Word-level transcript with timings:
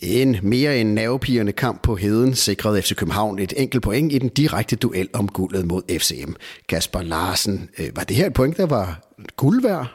En 0.00 0.36
mere 0.42 0.80
end 0.80 0.92
nervepigerne 0.92 1.52
kamp 1.52 1.82
på 1.82 1.96
heden 1.96 2.34
sikrede 2.34 2.82
FC 2.82 2.94
København 2.94 3.38
et 3.38 3.52
enkelt 3.56 3.82
point 3.82 4.12
i 4.12 4.18
den 4.18 4.28
direkte 4.28 4.76
duel 4.76 5.08
om 5.14 5.28
guldet 5.28 5.66
mod 5.66 5.98
FCM. 5.98 6.32
Kasper 6.68 7.02
Larsen, 7.02 7.70
øh, 7.78 7.96
var 7.96 8.02
det 8.02 8.16
her 8.16 8.26
et 8.26 8.34
point, 8.34 8.56
der 8.56 8.66
var 8.66 9.00
guld 9.36 9.62
værd? 9.62 9.94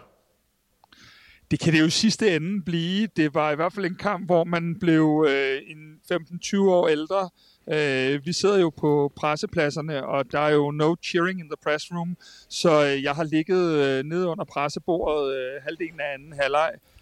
Det 1.52 1.60
kan 1.60 1.74
det 1.74 1.80
jo 1.80 1.86
i 1.86 1.90
sidste 1.90 2.36
ende 2.36 2.62
blive. 2.62 3.08
Det 3.18 3.34
var 3.34 3.52
i 3.52 3.56
hvert 3.56 3.74
fald 3.74 3.86
en 3.86 3.96
kamp, 3.96 4.26
hvor 4.26 4.44
man 4.44 4.80
blev 4.80 5.26
øh, 5.30 5.58
en 5.68 6.00
15-20 6.12 6.60
år 6.60 6.88
ældre. 6.88 7.30
Øh, 7.72 8.26
vi 8.26 8.34
sidder 8.34 8.60
jo 8.60 8.70
på 8.70 9.12
pressepladserne, 9.16 10.06
og 10.06 10.32
der 10.32 10.40
er 10.40 10.50
jo 10.50 10.72
no 10.72 10.96
cheering 11.04 11.40
in 11.40 11.46
the 11.46 11.58
press 11.64 11.92
room, 11.92 12.18
så 12.50 12.86
øh, 12.86 13.04
jeg 13.04 13.14
har 13.14 13.24
ligget 13.24 13.74
øh, 13.86 14.04
nede 14.04 14.28
under 14.28 14.46
pressebordet 14.46 15.36
øh, 15.36 15.64
halvdelen 15.64 16.00
af 16.00 16.14
anden 16.14 16.34
halvleg 16.42 16.72
øh, 16.74 16.93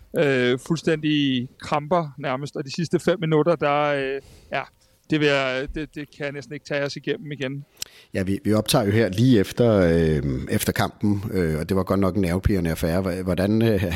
fuldstændig 0.68 1.48
kramper 1.60 2.16
nærmest, 2.18 2.56
og 2.56 2.66
de 2.66 2.76
sidste 2.76 3.00
fem 3.00 3.20
minutter, 3.20 3.56
der, 3.56 3.82
øh, 3.82 4.22
ja, 4.52 4.62
det, 5.10 5.20
vil 5.20 5.28
jeg, 5.28 5.68
det, 5.76 5.96
det 5.96 6.16
kan 6.18 6.26
jeg 6.26 6.32
næsten 6.32 6.54
ikke 6.54 6.66
tage 6.66 6.84
os 6.84 6.96
igennem 6.96 7.32
igen. 7.32 7.66
Ja, 8.14 8.24
vi, 8.24 8.40
vi 8.44 8.54
optager 8.54 8.86
jo 8.86 8.92
her 8.92 9.10
lige 9.10 9.40
efter, 9.40 9.72
øh, 9.72 10.24
efter 10.50 10.74
kampen, 10.74 11.24
øh, 11.34 11.60
og 11.60 11.70
det 11.70 11.78
var 11.78 11.84
godt 11.84 12.00
nok 12.00 12.16
en 12.16 12.22
nervepirrende 12.22 12.72
affære. 12.72 13.24
Hvordan 13.24 13.62
øh, 13.62 13.84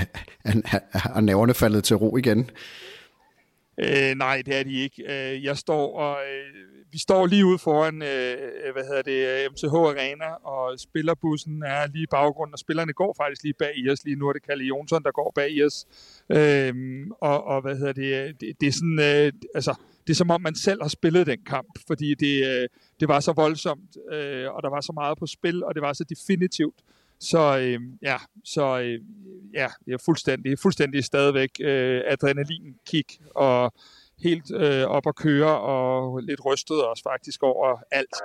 er 1.16 1.22
nerverne 1.22 1.54
faldet 1.54 1.84
til 1.84 1.96
ro 1.96 2.18
igen? 2.18 2.50
Øh, 3.77 4.16
nej, 4.16 4.41
det 4.46 4.60
er 4.60 4.63
de 4.63 4.74
ikke. 4.74 5.04
Øh, 5.04 5.44
jeg 5.44 5.58
står 5.58 6.00
og 6.00 6.18
øh, 6.18 6.75
vi 6.95 6.99
står 6.99 7.26
lige 7.26 7.45
ude 7.45 7.58
foran 7.58 8.02
øh, 8.02 8.73
hvad 8.73 8.84
hedder 8.84 9.02
det, 9.02 9.20
øh, 9.27 9.52
MTH 9.52 9.76
Arena, 9.76 10.26
og 10.26 10.80
spillerbussen 10.80 11.63
er 11.63 11.88
lige 11.88 12.04
i 12.04 12.08
baggrunden, 12.12 12.54
og 12.54 12.59
spillerne 12.59 12.94
går 12.94 13.16
faktisk 13.18 13.44
lige 13.44 13.54
bag 13.54 13.73
i 13.77 13.90
os. 13.90 14.05
Lige 14.05 14.16
nu 14.16 14.27
er 14.27 14.34
det 14.34 14.44
Kalle 14.44 14.63
Jonsson, 14.63 15.04
der 15.04 15.12
går 15.12 15.31
bag 15.35 15.52
i 15.52 15.63
os. 15.63 15.85
Øh, 16.30 16.73
og, 17.21 17.44
og 17.44 17.62
hvad 17.62 17.76
hedder 17.77 17.94
det, 17.94 18.09
øh, 18.21 18.34
det, 18.40 18.62
det 18.62 18.68
er 18.68 18.71
sådan, 18.71 18.99
øh, 18.99 19.31
altså, 19.55 19.73
det 20.08 20.13
er 20.13 20.16
som 20.16 20.31
om 20.31 20.41
man 20.41 20.55
selv 20.55 20.81
har 20.81 20.90
spillet 20.90 21.27
den 21.27 21.40
kamp, 21.45 21.80
fordi 21.88 22.13
det, 22.13 22.35
øh, 22.46 22.68
det 22.99 23.07
var 23.07 23.20
så 23.20 23.34
voldsomt, 23.34 23.98
øh, 24.12 24.54
og 24.54 24.63
der 24.63 24.70
var 24.70 24.82
så 24.82 24.91
meget 24.93 25.18
på 25.18 25.26
spil, 25.26 25.63
og 25.63 25.76
det 25.76 25.82
var 25.82 25.93
så 25.93 26.04
definitivt. 26.04 26.80
Så 27.20 27.57
øh, 27.59 27.80
ja, 28.02 28.18
så 28.43 28.80
øh, 28.80 28.99
ja, 29.54 29.68
jeg 29.87 29.93
er 29.93 30.04
fuldstændig, 30.05 30.59
fuldstændig 30.59 31.04
stadigvæk 31.04 31.49
øh, 31.62 32.02
adrenalin-kick, 32.05 33.09
og 33.35 33.74
helt 34.24 34.52
øh, 34.52 34.84
op 34.88 35.08
at 35.08 35.16
køre, 35.16 35.60
og 35.60 36.20
lidt 36.20 36.46
rystet 36.46 36.85
også 36.85 37.04
faktisk 37.04 37.44
over 37.44 37.77
alt. 37.91 38.16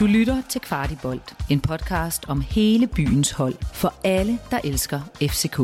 Du 0.00 0.06
lytter 0.06 0.42
til 0.50 0.60
Kvartibolt, 0.60 1.34
en 1.50 1.60
podcast 1.60 2.28
om 2.28 2.40
hele 2.40 2.86
byens 2.86 3.30
hold 3.30 3.54
for 3.74 3.94
alle, 4.04 4.38
der 4.50 4.60
elsker 4.64 5.00
FCK. 5.22 5.60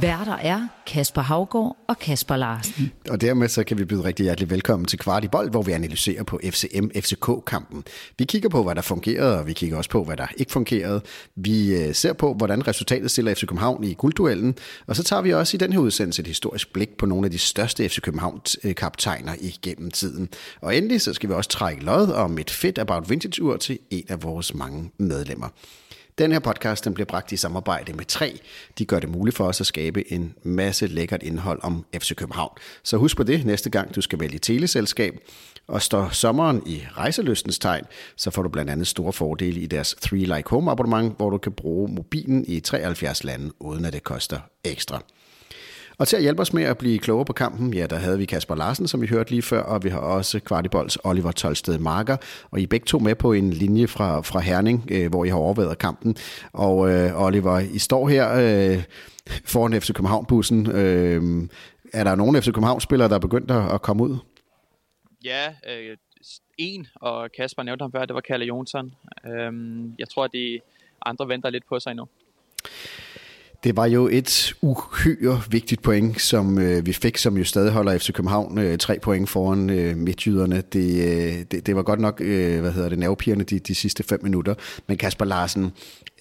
Værter 0.00 0.36
er 0.36 0.68
Kasper 0.86 1.22
Havgård 1.22 1.76
og 1.88 1.98
Kasper 1.98 2.36
Larsen. 2.36 2.92
Og 3.10 3.20
dermed 3.20 3.48
så 3.48 3.64
kan 3.64 3.78
vi 3.78 3.84
byde 3.84 4.04
rigtig 4.04 4.24
hjertelig 4.24 4.50
velkommen 4.50 4.86
til 4.86 4.98
Kvart 4.98 5.24
i 5.24 5.28
Bold, 5.28 5.50
hvor 5.50 5.62
vi 5.62 5.72
analyserer 5.72 6.22
på 6.22 6.40
FCM-FCK-kampen. 6.44 7.84
Vi 8.18 8.24
kigger 8.24 8.48
på, 8.48 8.62
hvad 8.62 8.74
der 8.74 8.82
fungerede, 8.82 9.38
og 9.38 9.46
vi 9.46 9.52
kigger 9.52 9.76
også 9.76 9.90
på, 9.90 10.04
hvad 10.04 10.16
der 10.16 10.26
ikke 10.36 10.52
fungerede. 10.52 11.00
Vi 11.36 11.74
øh, 11.74 11.94
ser 11.94 12.12
på, 12.12 12.34
hvordan 12.34 12.68
resultatet 12.68 13.10
stiller 13.10 13.34
FC 13.34 13.40
København 13.40 13.84
i 13.84 13.94
guldduellen, 13.94 14.54
og 14.86 14.96
så 14.96 15.02
tager 15.02 15.22
vi 15.22 15.32
også 15.32 15.56
i 15.56 15.58
den 15.58 15.72
her 15.72 15.80
udsendelse 15.80 16.22
et 16.22 16.26
historisk 16.26 16.72
blik 16.72 16.96
på 16.98 17.06
nogle 17.06 17.24
af 17.24 17.30
de 17.30 17.38
største 17.38 17.88
FC 17.88 18.00
København-kaptajner 18.00 19.32
øh, 19.32 19.44
igennem 19.44 19.90
tiden. 19.90 20.28
Og 20.60 20.76
endelig 20.76 21.00
så 21.00 21.12
skal 21.12 21.28
vi 21.28 21.34
også 21.34 21.50
trække 21.50 21.84
lod 21.84 22.12
om 22.12 22.38
et 22.38 22.50
fedt 22.50 22.78
About 22.78 23.10
Vintage-ur 23.10 23.56
til 23.56 23.78
en 23.90 24.04
af 24.08 24.22
vores 24.22 24.54
mange 24.54 24.90
medlemmer. 24.98 25.48
Den 26.18 26.32
her 26.32 26.38
podcast 26.38 26.84
den 26.84 26.94
bliver 26.94 27.06
bragt 27.06 27.32
i 27.32 27.36
samarbejde 27.36 27.92
med 27.92 28.04
3. 28.04 28.40
De 28.78 28.84
gør 28.84 29.00
det 29.00 29.08
muligt 29.08 29.36
for 29.36 29.44
os 29.44 29.60
at 29.60 29.66
skabe 29.66 30.12
en 30.12 30.34
masse 30.42 30.86
lækkert 30.86 31.22
indhold 31.22 31.60
om 31.62 31.84
FC 31.94 32.14
København. 32.14 32.52
Så 32.82 32.96
husk 32.96 33.16
på 33.16 33.22
det 33.22 33.46
næste 33.46 33.70
gang, 33.70 33.94
du 33.94 34.00
skal 34.00 34.20
vælge 34.20 34.38
teleselskab. 34.38 35.14
Og 35.66 35.82
står 35.82 36.08
sommeren 36.08 36.62
i 36.66 36.82
rejselystens 36.96 37.58
tegn, 37.58 37.84
så 38.16 38.30
får 38.30 38.42
du 38.42 38.48
blandt 38.48 38.70
andet 38.70 38.86
store 38.86 39.12
fordele 39.12 39.60
i 39.60 39.66
deres 39.66 39.96
3 40.00 40.16
Like 40.16 40.50
Home 40.50 40.70
abonnement, 40.70 41.16
hvor 41.16 41.30
du 41.30 41.38
kan 41.38 41.52
bruge 41.52 41.92
mobilen 41.92 42.44
i 42.48 42.60
73 42.60 43.24
lande, 43.24 43.50
uden 43.60 43.84
at 43.84 43.92
det 43.92 44.02
koster 44.02 44.40
ekstra. 44.64 45.02
Og 45.98 46.08
til 46.08 46.16
at 46.16 46.22
hjælpe 46.22 46.42
os 46.42 46.52
med 46.52 46.62
at 46.62 46.78
blive 46.78 46.98
klogere 46.98 47.24
på 47.24 47.32
kampen, 47.32 47.74
ja, 47.74 47.86
der 47.86 47.96
havde 47.96 48.18
vi 48.18 48.24
Kasper 48.24 48.54
Larsen, 48.54 48.88
som 48.88 49.02
vi 49.02 49.06
hørte 49.06 49.30
lige 49.30 49.42
før, 49.42 49.62
og 49.62 49.84
vi 49.84 49.88
har 49.88 49.98
også 49.98 50.40
Kvartibolds 50.40 50.98
Oliver 51.04 51.32
Tolsted 51.32 51.78
Marker, 51.78 52.16
og 52.50 52.60
I 52.60 52.62
er 52.62 52.66
begge 52.66 52.86
to 52.86 52.98
med 52.98 53.14
på 53.14 53.32
en 53.32 53.50
linje 53.50 53.86
fra, 53.86 54.20
fra 54.20 54.40
Herning, 54.40 54.88
øh, 54.90 55.10
hvor 55.10 55.24
I 55.24 55.28
har 55.28 55.36
overvejet 55.36 55.78
kampen. 55.78 56.16
Og 56.52 56.90
øh, 56.90 57.22
Oliver, 57.22 57.58
I 57.58 57.78
står 57.78 58.08
her 58.08 58.32
øh, 58.34 58.82
foran 59.44 59.80
FC 59.80 59.92
København-bussen. 59.92 60.70
Øh, 60.70 61.48
er 61.92 62.04
der 62.04 62.14
nogen 62.14 62.42
FC 62.42 62.46
København-spillere, 62.46 63.08
der 63.08 63.14
er 63.14 63.18
begyndt 63.18 63.50
at, 63.50 63.74
at 63.74 63.82
komme 63.82 64.02
ud? 64.02 64.16
Ja, 65.24 65.54
øh, 65.68 65.96
en, 66.58 66.86
og 66.94 67.30
Kasper 67.36 67.62
nævnte 67.62 67.82
ham 67.82 67.92
før, 67.92 68.04
det 68.04 68.14
var 68.14 68.20
Kalle 68.20 68.46
Jonsson. 68.46 68.94
Øh, 69.26 69.52
jeg 69.98 70.08
tror, 70.08 70.24
at 70.24 70.30
de 70.32 70.60
andre 71.06 71.28
venter 71.28 71.50
lidt 71.50 71.64
på 71.68 71.80
sig 71.80 71.90
endnu. 71.90 72.08
Det 73.64 73.76
var 73.76 73.86
jo 73.86 74.08
et 74.12 74.54
uhyre 74.62 75.42
vigtigt 75.50 75.82
point, 75.82 76.20
som 76.20 76.58
øh, 76.58 76.86
vi 76.86 76.92
fik, 76.92 77.18
som 77.18 77.36
jo 77.36 77.44
stadig 77.44 77.72
holder 77.72 77.98
FC 77.98 78.12
København 78.12 78.58
øh, 78.58 78.78
tre 78.78 78.98
point 79.02 79.30
foran 79.30 79.70
øh, 79.70 79.96
midtjyderne. 79.96 80.62
Det, 80.72 81.04
øh, 81.04 81.44
det, 81.50 81.66
det 81.66 81.76
var 81.76 81.82
godt 81.82 82.00
nok, 82.00 82.20
øh, 82.20 82.60
hvad 82.60 82.72
hedder 82.72 82.88
det, 82.88 82.98
nervepigerne 82.98 83.44
de, 83.44 83.58
de 83.58 83.74
sidste 83.74 84.02
fem 84.02 84.20
minutter. 84.22 84.54
Men 84.86 84.96
Kasper 84.96 85.24
Larsen, 85.24 85.72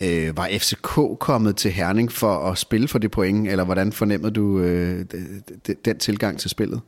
øh, 0.01 0.37
var 0.37 0.49
FCK 0.51 1.19
kommet 1.19 1.55
til 1.55 1.71
Herning 1.71 2.11
for 2.11 2.51
at 2.51 2.57
spille 2.57 2.87
for 2.87 2.99
det 2.99 3.11
point, 3.11 3.47
eller 3.47 3.63
hvordan 3.63 3.91
fornemmede 3.91 4.31
du 4.31 4.59
øh, 4.59 5.05
den 5.85 5.97
tilgang 5.97 6.39
til 6.39 6.49
spillet? 6.49 6.81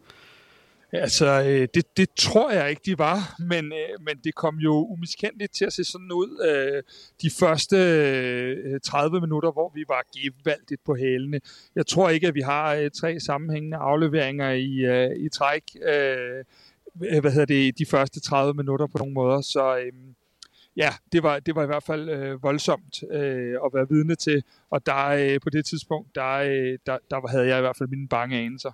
Altså, 1.02 1.44
øh, 1.48 1.68
det, 1.74 1.98
det 1.98 2.10
tror 2.18 2.52
jeg 2.52 2.70
ikke, 2.70 2.82
de 2.86 2.98
var, 2.98 3.36
men, 3.40 3.66
øh, 3.66 4.02
men 4.02 4.18
det 4.24 4.36
kom 4.36 4.56
jo 4.56 4.74
umiskendeligt 4.74 5.54
til 5.54 5.66
at 5.66 5.74
se 5.74 5.84
sådan 5.84 6.12
ud 6.12 6.48
øh, 6.50 6.84
de 7.22 7.30
første 7.40 7.78
øh, 7.78 8.80
30 8.84 9.22
minutter, 9.22 9.52
hvor 9.52 9.72
vi 9.76 9.84
var 9.88 10.04
gevaldigt 10.16 10.84
på 10.86 10.96
hælene. 10.96 11.40
Jeg 11.76 11.88
tror 11.88 12.10
ikke, 12.10 12.28
at 12.28 12.36
vi 12.36 12.42
har 12.42 12.74
øh, 12.74 12.92
tre 12.92 13.20
sammenhængende 13.20 13.78
afleveringer 13.78 14.52
i, 14.52 14.76
øh, 14.76 15.26
i 15.26 15.30
træk, 15.30 15.64
hvad 17.22 17.32
hedder 17.32 17.46
det, 17.46 17.78
de 17.78 17.86
første 17.86 18.20
30 18.20 18.54
minutter 18.54 18.88
på 18.88 18.98
nogen 18.98 19.14
måder, 19.14 19.42
så 19.42 19.92
ja, 20.78 20.90
det 21.12 21.24
var, 21.24 21.40
det 21.40 21.56
var 21.56 21.64
i 21.64 21.66
hvert 21.66 21.84
fald 21.84 22.10
øh, 22.10 22.44
voldsomt 22.44 23.04
øh, 23.12 23.58
at 23.66 23.72
være 23.74 23.90
vidne 23.90 24.16
til, 24.16 24.44
og 24.70 24.86
der 24.86 25.08
øh, 25.08 25.40
på 25.44 25.50
det 25.50 25.66
tidspunkt, 25.66 26.16
der, 26.16 26.32
øh, 26.32 26.78
der, 26.86 26.98
der 27.12 27.28
havde 27.28 27.48
jeg 27.48 27.58
i 27.58 27.62
hvert 27.62 27.78
fald 27.78 27.90
mine 27.90 28.08
bange 28.08 28.38
anelser. 28.38 28.72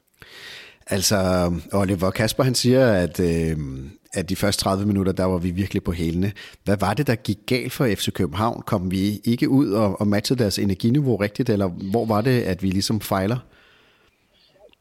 Altså, 0.88 1.52
Oliver 1.74 2.12
Kasper 2.12 2.44
han 2.44 2.56
siger, 2.56 2.94
at, 2.94 3.20
øh, 3.20 3.58
at 4.14 4.30
de 4.30 4.36
første 4.36 4.64
30 4.64 4.86
minutter, 4.86 5.12
der 5.12 5.26
var 5.26 5.38
vi 5.38 5.52
virkelig 5.52 5.84
på 5.84 5.92
hælene. 5.92 6.32
Hvad 6.64 6.78
var 6.78 6.94
det, 6.94 7.08
der 7.08 7.16
gik 7.16 7.38
galt 7.46 7.72
for 7.72 7.88
FC 7.96 8.12
København? 8.12 8.62
Kom 8.62 8.92
vi 8.92 9.20
ikke 9.24 9.50
ud 9.50 9.72
og, 9.72 10.02
og 10.02 10.08
matchede 10.08 10.40
deres 10.40 10.60
energiniveau 10.60 11.16
rigtigt, 11.16 11.50
eller 11.50 11.68
hvor 11.68 12.06
var 12.06 12.22
det, 12.22 12.42
at 12.42 12.64
vi 12.64 12.70
ligesom 12.70 13.02
fejler? 13.02 13.38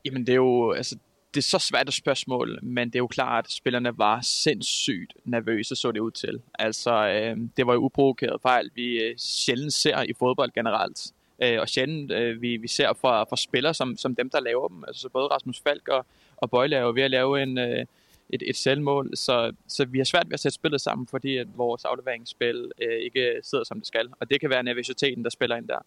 Jamen, 0.04 0.26
det 0.26 0.32
er 0.32 0.36
jo, 0.36 0.72
altså, 0.72 0.96
det 1.34 1.40
er 1.40 1.42
så 1.42 1.58
svært 1.58 1.88
et 1.88 1.94
spørgsmål, 1.94 2.58
men 2.62 2.88
det 2.88 2.94
er 2.94 2.98
jo 2.98 3.06
klart, 3.06 3.44
at 3.44 3.52
spillerne 3.52 3.98
var 3.98 4.20
sindssygt 4.22 5.12
nervøse, 5.24 5.76
så 5.76 5.92
det 5.92 6.00
ud 6.00 6.10
til. 6.10 6.40
Altså, 6.58 7.08
øh, 7.08 7.36
det 7.56 7.66
var 7.66 7.72
jo 7.72 7.80
uprovokeret 7.80 8.42
fejl, 8.42 8.70
vi 8.74 9.02
øh, 9.02 9.14
sjældent 9.18 9.72
ser 9.72 10.02
i 10.02 10.12
fodbold 10.18 10.52
generelt 10.52 10.98
øh, 11.42 11.60
og 11.60 11.68
sjældent 11.68 12.12
øh, 12.12 12.42
vi, 12.42 12.56
vi 12.56 12.68
ser 12.68 12.92
fra, 12.92 13.24
fra 13.24 13.36
spillere 13.36 13.74
som, 13.74 13.96
som 13.96 14.14
dem, 14.14 14.30
der 14.30 14.40
laver 14.40 14.68
dem. 14.68 14.84
Altså 14.86 15.08
både 15.08 15.26
Rasmus 15.26 15.60
Falk 15.60 15.88
og, 15.88 16.06
og 16.36 16.50
Bøjle 16.50 16.76
er 16.76 16.80
jo 16.80 16.92
ved 16.94 17.02
at 17.02 17.10
lave 17.10 17.42
en, 17.42 17.58
øh, 17.58 17.86
et, 18.30 18.42
et 18.46 18.56
selvmål, 18.56 19.16
så, 19.16 19.52
så 19.68 19.84
vi 19.84 19.98
har 19.98 20.04
svært 20.04 20.26
ved 20.26 20.34
at 20.34 20.40
sætte 20.40 20.54
spillet 20.54 20.80
sammen, 20.80 21.06
fordi 21.06 21.36
at 21.36 21.46
vores 21.56 21.84
afleveringsspil 21.84 22.72
øh, 22.82 22.98
ikke 22.98 23.40
sidder 23.42 23.64
som 23.64 23.78
det 23.78 23.86
skal. 23.86 24.08
Og 24.20 24.30
det 24.30 24.40
kan 24.40 24.50
være 24.50 24.62
nervøsiteten, 24.62 25.24
der 25.24 25.30
spiller 25.30 25.56
ind 25.56 25.68
der. 25.68 25.78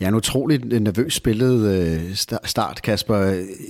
Ja, 0.00 0.08
en 0.08 0.14
utrolig 0.14 0.80
nervøs 0.80 1.14
spillet 1.14 1.70
øh, 1.70 2.14
start, 2.44 2.82
Kasper. 2.82 3.16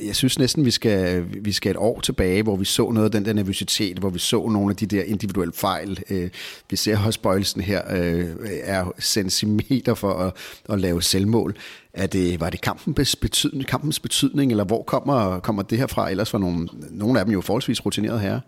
Jeg 0.06 0.16
synes 0.16 0.38
næsten, 0.38 0.64
vi 0.64 0.70
skal, 0.70 1.24
vi 1.40 1.52
skal 1.52 1.70
et 1.70 1.76
år 1.76 2.00
tilbage, 2.00 2.42
hvor 2.42 2.56
vi 2.56 2.64
så 2.64 2.90
noget 2.90 3.04
af 3.04 3.10
den 3.10 3.24
der 3.24 3.32
nervøsitet, 3.32 3.98
hvor 3.98 4.10
vi 4.10 4.18
så 4.18 4.48
nogle 4.48 4.70
af 4.70 4.76
de 4.76 4.86
der 4.86 5.02
individuelle 5.02 5.52
fejl. 5.52 5.98
Øh, 6.10 6.30
vi 6.70 6.76
ser 6.76 6.98
også 7.06 7.20
Bøjelsen 7.20 7.60
her 7.60 7.82
øh, 7.90 8.26
er 8.62 8.92
centimeter 9.00 9.94
for 9.94 10.12
at, 10.12 10.32
at 10.68 10.80
lave 10.80 11.02
selvmål. 11.02 11.56
Er 11.92 12.06
det, 12.06 12.40
var 12.40 12.50
det 12.50 12.60
kampens 12.60 13.16
betydning, 13.16 13.66
kampens 13.66 14.00
betydning, 14.00 14.50
eller 14.50 14.64
hvor 14.64 14.82
kommer, 14.82 15.40
kommer 15.40 15.62
det 15.62 15.78
her 15.78 15.86
fra? 15.86 16.10
Ellers 16.10 16.32
var 16.32 16.38
nogle, 16.38 16.68
nogle 16.90 17.18
af 17.18 17.24
dem 17.24 17.34
jo 17.34 17.40
forholdsvis 17.40 17.86
rutineret 17.86 18.20
her. 18.20 18.40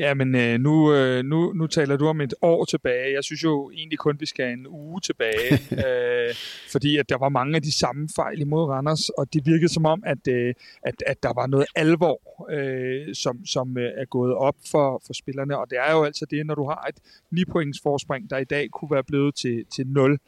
Ja, 0.00 0.14
men 0.14 0.34
øh, 0.34 0.60
nu, 0.60 0.94
øh, 0.94 1.24
nu, 1.24 1.52
nu 1.52 1.66
taler 1.66 1.96
du 1.96 2.06
om 2.06 2.20
et 2.20 2.34
år 2.42 2.64
tilbage. 2.64 3.14
Jeg 3.14 3.24
synes 3.24 3.44
jo 3.44 3.70
egentlig 3.70 3.98
kun, 3.98 4.16
vi 4.20 4.26
skal 4.26 4.52
en 4.52 4.66
uge 4.66 5.00
tilbage, 5.00 5.52
øh, 5.86 6.34
fordi 6.72 6.96
at 6.96 7.08
der 7.08 7.18
var 7.18 7.28
mange 7.28 7.56
af 7.56 7.62
de 7.62 7.72
samme 7.72 8.08
fejl 8.16 8.40
imod 8.40 8.68
Randers, 8.68 9.08
og 9.08 9.32
det 9.32 9.46
virkede 9.46 9.72
som 9.72 9.86
om, 9.86 10.02
at, 10.06 10.28
øh, 10.28 10.54
at, 10.82 10.94
at 11.06 11.22
der 11.22 11.32
var 11.34 11.46
noget 11.46 11.66
alvor, 11.76 12.20
øh, 12.50 13.14
som, 13.14 13.46
som 13.46 13.78
øh, 13.78 13.90
er 13.96 14.04
gået 14.04 14.34
op 14.34 14.56
for, 14.70 15.02
for 15.06 15.12
spillerne, 15.12 15.58
og 15.58 15.70
det 15.70 15.78
er 15.78 15.92
jo 15.92 16.04
altså 16.04 16.26
det, 16.30 16.46
når 16.46 16.54
du 16.54 16.68
har 16.68 16.86
et 16.88 16.96
9 17.30 17.44
points 17.44 17.80
forspring, 17.82 18.30
der 18.30 18.38
i 18.38 18.44
dag 18.44 18.68
kunne 18.70 18.90
være 18.90 19.04
blevet 19.04 19.34
til, 19.34 19.64
til 19.70 19.86
0, 19.86 20.18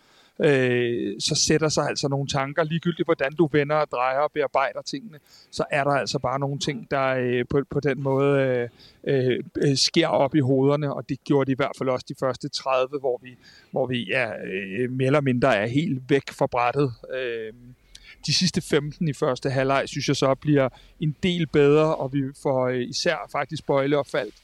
øh, 0.44 1.20
så 1.20 1.34
sætter 1.34 1.68
sig 1.68 1.88
altså 1.88 2.08
nogle 2.08 2.28
tanker, 2.28 2.64
ligegyldigt 2.64 3.06
hvordan 3.06 3.32
du 3.32 3.48
vender 3.52 3.76
og 3.76 3.88
drejer 3.90 4.18
og 4.18 4.32
bearbejder 4.32 4.82
tingene, 4.82 5.18
så 5.50 5.64
er 5.70 5.84
der 5.84 5.90
altså 5.90 6.18
bare 6.18 6.38
nogle 6.38 6.58
ting, 6.58 6.90
der 6.90 7.06
øh, 7.06 7.44
på, 7.50 7.60
på 7.70 7.80
den 7.80 8.02
måde 8.02 8.40
øh, 8.40 8.68
øh, 9.04 9.44
øh 9.56 9.76
sker 9.76 10.08
op 10.08 10.34
i 10.34 10.40
hovederne, 10.40 10.94
og 10.94 11.08
det 11.08 11.24
gjorde 11.24 11.46
de 11.46 11.52
i 11.52 11.56
hvert 11.56 11.76
fald 11.78 11.88
også 11.88 12.06
de 12.08 12.14
første 12.20 12.48
30, 12.48 12.98
hvor 13.00 13.20
vi, 13.22 13.36
hvor 13.70 13.86
vi 13.86 14.04
ja, 14.04 14.30
øh, 14.44 14.90
mere 14.90 15.06
eller 15.06 15.20
mindre 15.20 15.56
er 15.56 15.66
helt 15.66 16.02
væk 16.08 16.30
fra 16.30 16.46
brættet. 16.46 16.92
Øh, 17.14 17.52
de 18.26 18.34
sidste 18.34 18.60
15 18.60 19.08
i 19.08 19.12
første 19.12 19.50
halvleg, 19.50 19.82
synes 19.86 20.08
jeg 20.08 20.16
så 20.16 20.34
bliver 20.34 20.68
en 21.00 21.16
del 21.22 21.46
bedre, 21.46 21.96
og 21.96 22.12
vi 22.12 22.22
får 22.42 22.68
øh, 22.68 22.82
især 22.82 23.16
faktisk 23.32 23.66
Bøjle 23.66 23.98
og 23.98 24.06
Falk, 24.06 24.34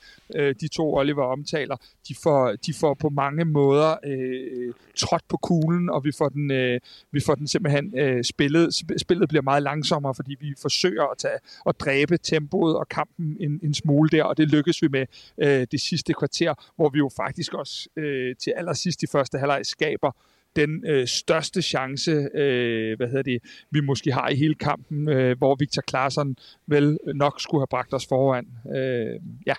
de 0.61 0.69
to 0.69 0.95
Oliver 0.95 1.25
omtaler, 1.25 1.77
de 2.09 2.15
får, 2.23 2.53
de 2.67 2.75
får 2.75 2.95
på 2.95 3.09
mange 3.09 3.45
måder 3.45 3.97
øh, 4.05 4.75
trådt 4.97 5.25
på 5.29 5.37
kuglen, 5.37 5.91
og 5.91 6.05
vi 6.05 6.13
får 6.19 6.29
den, 6.29 6.51
øh, 6.51 6.81
vi 7.13 7.21
får 7.21 7.35
den 7.35 7.49
simpelthen 7.49 7.99
øh, 7.99 8.25
spillet. 8.25 8.75
Spillet 8.97 9.29
bliver 9.29 9.43
meget 9.43 9.63
langsommere, 9.63 10.15
fordi 10.15 10.37
vi 10.41 10.55
forsøger 10.63 11.05
at, 11.05 11.19
tage, 11.19 11.39
at 11.67 11.81
dræbe 11.81 12.19
tempoet 12.19 12.77
og 12.77 12.89
kampen 12.89 13.37
en, 13.41 13.61
en 13.63 13.75
smule 13.75 14.09
der, 14.09 14.25
og 14.25 14.37
det 14.37 14.49
lykkes 14.49 14.83
vi 14.83 14.89
med 14.89 15.07
øh, 15.39 15.67
det 15.73 15.81
sidste 15.81 16.13
kvarter, 16.13 16.55
hvor 16.77 16.89
vi 16.89 16.99
jo 16.99 17.11
faktisk 17.17 17.55
også 17.55 17.89
øh, 17.97 18.37
til 18.37 18.53
allersidst 18.57 19.03
i 19.03 19.07
første 19.07 19.39
halvleg 19.39 19.67
skaber 19.67 20.13
den 20.57 20.85
øh, 20.87 21.07
største 21.07 21.63
chance, 21.63 22.11
øh, 22.11 22.97
hvad 22.97 23.07
hedder 23.07 23.23
det, 23.23 23.39
vi 23.71 23.81
måske 23.81 24.13
har 24.13 24.29
i 24.29 24.35
hele 24.35 24.55
kampen, 24.55 25.09
øh, 25.09 25.39
hvor 25.39 25.57
Victor 25.59 25.83
Klaasen 25.83 26.37
vel 26.67 26.99
nok 27.15 27.41
skulle 27.41 27.61
have 27.61 27.67
bragt 27.71 27.95
os 27.95 28.07
foran. 28.07 28.47
Øh, 28.77 29.21
ja. 29.47 29.55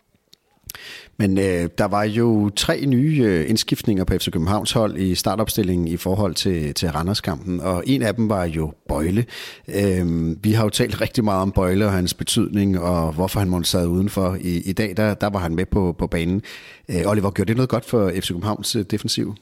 Men 1.18 1.38
øh, 1.38 1.70
der 1.78 1.86
var 1.86 2.04
jo 2.04 2.50
tre 2.50 2.86
nye 2.86 3.22
øh, 3.26 3.50
indskiftninger 3.50 4.04
på 4.04 4.14
FC 4.14 4.32
Københavns 4.32 4.72
hold 4.72 4.98
i 4.98 5.16
startopstillingen 5.16 5.88
i 5.88 5.98
forhold 5.98 6.36
til, 6.36 6.74
til 6.74 6.92
Randerskampen, 6.92 7.60
og 7.60 7.84
en 7.88 8.02
af 8.02 8.16
dem 8.16 8.30
var 8.30 8.46
jo 8.46 8.74
Bøjle. 8.88 9.26
Øh, 9.68 10.36
vi 10.44 10.52
har 10.52 10.64
jo 10.64 10.70
talt 10.70 11.02
rigtig 11.02 11.24
meget 11.24 11.42
om 11.42 11.52
Bøjle 11.52 11.86
og 11.86 11.92
hans 11.92 12.14
betydning, 12.14 12.80
og 12.80 13.14
hvorfor 13.14 13.40
han 13.40 13.50
måtte 13.50 13.70
sad 13.70 13.88
udenfor. 13.88 14.38
I, 14.42 14.70
i 14.70 14.74
dag, 14.74 14.98
der, 14.98 15.14
der 15.14 15.30
var 15.30 15.40
han 15.40 15.56
med 15.56 15.66
på, 15.66 15.96
på 15.98 16.08
banen. 16.08 16.42
Øh, 16.90 17.02
Oliver, 17.06 17.32
gjorde 17.32 17.48
det 17.48 17.56
noget 17.58 17.70
godt 17.70 17.86
for 17.86 18.12
FC 18.16 18.28
Københavns 18.28 18.76
øh, 18.76 18.86
defensiv? 18.92 19.36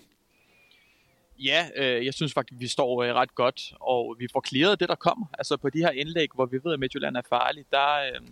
Ja, 1.40 1.68
øh, 1.76 2.06
jeg 2.06 2.14
synes 2.14 2.34
faktisk, 2.34 2.62
vi 2.62 2.68
står 2.68 3.04
øh, 3.04 3.14
ret 3.14 3.36
godt, 3.36 3.74
og 3.80 4.16
vi 4.20 4.28
får 4.34 4.40
klaret 4.40 4.80
det, 4.80 4.90
der 4.90 4.96
kommer. 4.96 5.26
Altså 5.34 5.58
på 5.58 5.70
de 5.70 5.80
her 5.80 5.90
indlæg, 5.90 6.30
hvor 6.36 6.46
vi 6.46 6.60
ved, 6.64 6.74
at 6.74 6.80
Midtjylland 6.80 7.18
er 7.18 7.22
farlig, 7.30 7.66
der, 7.72 7.96
øh, 7.96 8.28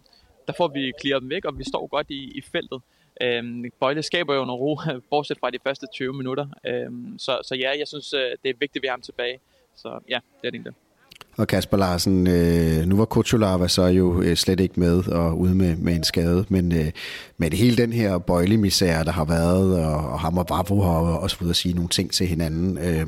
der 0.48 0.54
får 0.58 0.68
vi 0.68 0.94
klaret 1.00 1.22
dem 1.22 1.30
væk, 1.30 1.46
og 1.46 1.58
vi 1.58 1.64
står 1.64 1.88
godt 1.88 2.10
i, 2.10 2.38
i 2.38 2.42
feltet. 2.42 2.82
Øh, 3.22 3.72
Bøjle 3.80 4.04
skaber 4.04 4.36
jo 4.36 4.46
noget 4.46 4.62
ro, 4.62 4.80
bortset 5.10 5.38
fra 5.40 5.50
de 5.50 5.60
første 5.64 5.88
20 5.94 6.14
minutter. 6.14 6.48
Øh, 6.66 6.92
så, 7.18 7.40
så 7.44 7.56
ja, 7.56 7.72
jeg 7.80 7.88
synes, 7.88 8.14
øh, 8.14 8.32
det 8.44 8.50
er 8.50 8.54
vigtigt, 8.60 8.76
at 8.76 8.82
vi 8.82 8.88
har 8.88 8.94
ham 8.94 9.02
tilbage. 9.02 9.40
Så 9.76 10.00
ja, 10.10 10.20
det 10.42 10.48
er 10.48 10.52
det 10.52 10.56
egentlig. 10.56 10.74
Og 11.38 11.48
Kasper 11.48 11.78
Larsen, 11.78 12.28
øh, 12.28 12.86
nu 12.86 12.98
var 12.98 13.06
Kutsulava 13.06 13.68
så 13.68 13.86
jo 13.86 14.22
øh, 14.22 14.36
slet 14.36 14.60
ikke 14.60 14.80
med 14.80 15.08
og 15.08 15.40
ude 15.40 15.56
med, 15.56 15.76
med 15.76 15.96
en 15.96 16.04
skade, 16.04 16.46
men 16.50 16.72
øh, 16.72 16.92
med 17.38 17.50
det 17.50 17.60
hele 17.60 17.78
den 17.78 17.94
her 17.94 18.18
bøjlemisære, 18.18 19.04
der 19.04 19.12
har 19.12 19.26
været, 19.26 19.86
og, 19.86 20.10
og 20.12 20.20
ham 20.20 20.38
og 20.38 20.46
Vavro 20.50 20.82
har 20.82 20.92
også 20.92 21.38
fået 21.38 21.50
at 21.50 21.56
sige 21.56 21.76
nogle 21.76 21.90
ting 21.90 22.12
til 22.12 22.28
hinanden. 22.28 22.78
Øh, 22.78 23.06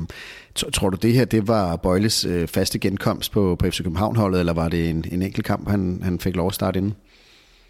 tror 0.54 0.90
du 0.90 0.96
det 1.02 1.12
her, 1.12 1.24
det 1.24 1.48
var 1.48 1.76
Bøjles 1.76 2.24
øh, 2.24 2.48
faste 2.48 2.78
genkomst 2.78 3.32
på, 3.32 3.56
på 3.58 3.66
FC 3.70 3.82
København-holdet, 3.82 4.40
eller 4.40 4.52
var 4.52 4.68
det 4.68 4.90
en, 4.90 5.04
en 5.12 5.22
enkelt 5.22 5.46
kamp, 5.46 5.68
han, 5.68 6.00
han 6.02 6.18
fik 6.18 6.36
lov 6.36 6.46
at 6.46 6.54
starte 6.54 6.78
inden? 6.78 6.94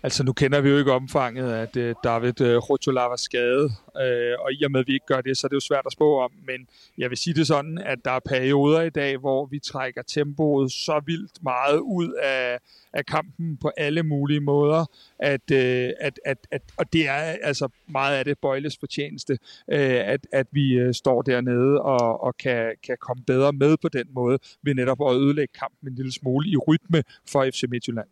Altså 0.03 0.25
nu 0.25 0.33
kender 0.33 0.61
vi 0.61 0.69
jo 0.69 0.79
ikke 0.79 0.93
omfanget, 0.93 1.53
at 1.53 1.77
øh, 1.77 1.95
David 2.05 2.41
øh, 2.41 2.57
uh, 2.57 2.71
Rotula 2.71 3.01
var 3.01 3.17
skadet, 3.17 3.73
øh, 4.03 4.35
og 4.39 4.53
i 4.53 4.65
og 4.65 4.71
med, 4.71 4.81
at 4.81 4.87
vi 4.87 4.93
ikke 4.93 5.07
gør 5.07 5.21
det, 5.21 5.37
så 5.37 5.47
er 5.47 5.49
det 5.49 5.55
jo 5.55 5.61
svært 5.61 5.83
at 5.87 5.93
spå 5.93 6.19
om. 6.21 6.31
Men 6.47 6.69
jeg 6.99 7.11
vil 7.11 7.19
sige 7.19 7.35
det 7.35 7.47
sådan, 7.47 7.79
at 7.79 7.99
der 8.05 8.11
er 8.11 8.19
perioder 8.19 8.81
i 8.83 8.91
dag, 8.91 9.17
hvor 9.17 9.47
vi 9.47 9.59
trækker 9.59 10.03
tempoet 10.03 10.73
så 10.73 11.03
vildt 11.07 11.43
meget 11.43 11.79
ud 11.79 12.13
af, 12.23 12.59
af 12.93 13.07
kampen 13.07 13.57
på 13.57 13.71
alle 13.77 14.03
mulige 14.03 14.41
måder, 14.41 14.85
at, 15.19 15.51
at, 15.51 16.21
at, 16.25 16.39
at 16.51 16.63
og 16.77 16.93
det 16.93 17.09
er 17.09 17.37
altså 17.43 17.69
meget 17.89 18.17
af 18.17 18.25
det 18.25 18.39
Bøjles 18.39 18.77
fortjeneste, 18.81 19.39
at, 19.69 20.27
at 20.33 20.47
vi 20.53 20.93
står 20.93 21.23
dernede 21.23 21.83
og, 21.83 22.23
og 22.23 22.37
kan, 22.37 22.75
kan 22.87 22.97
komme 23.01 23.23
bedre 23.27 23.53
med 23.53 23.77
på 23.83 23.89
den 23.89 24.07
måde, 24.11 24.39
ved 24.63 24.75
netop 24.75 25.01
at 25.11 25.17
ødelægge 25.17 25.53
kampen 25.59 25.89
en 25.89 25.95
lille 25.95 26.13
smule 26.13 26.49
i 26.49 26.57
rytme 26.57 27.03
for 27.27 27.51
FC 27.51 27.65
Midtjylland. 27.69 28.09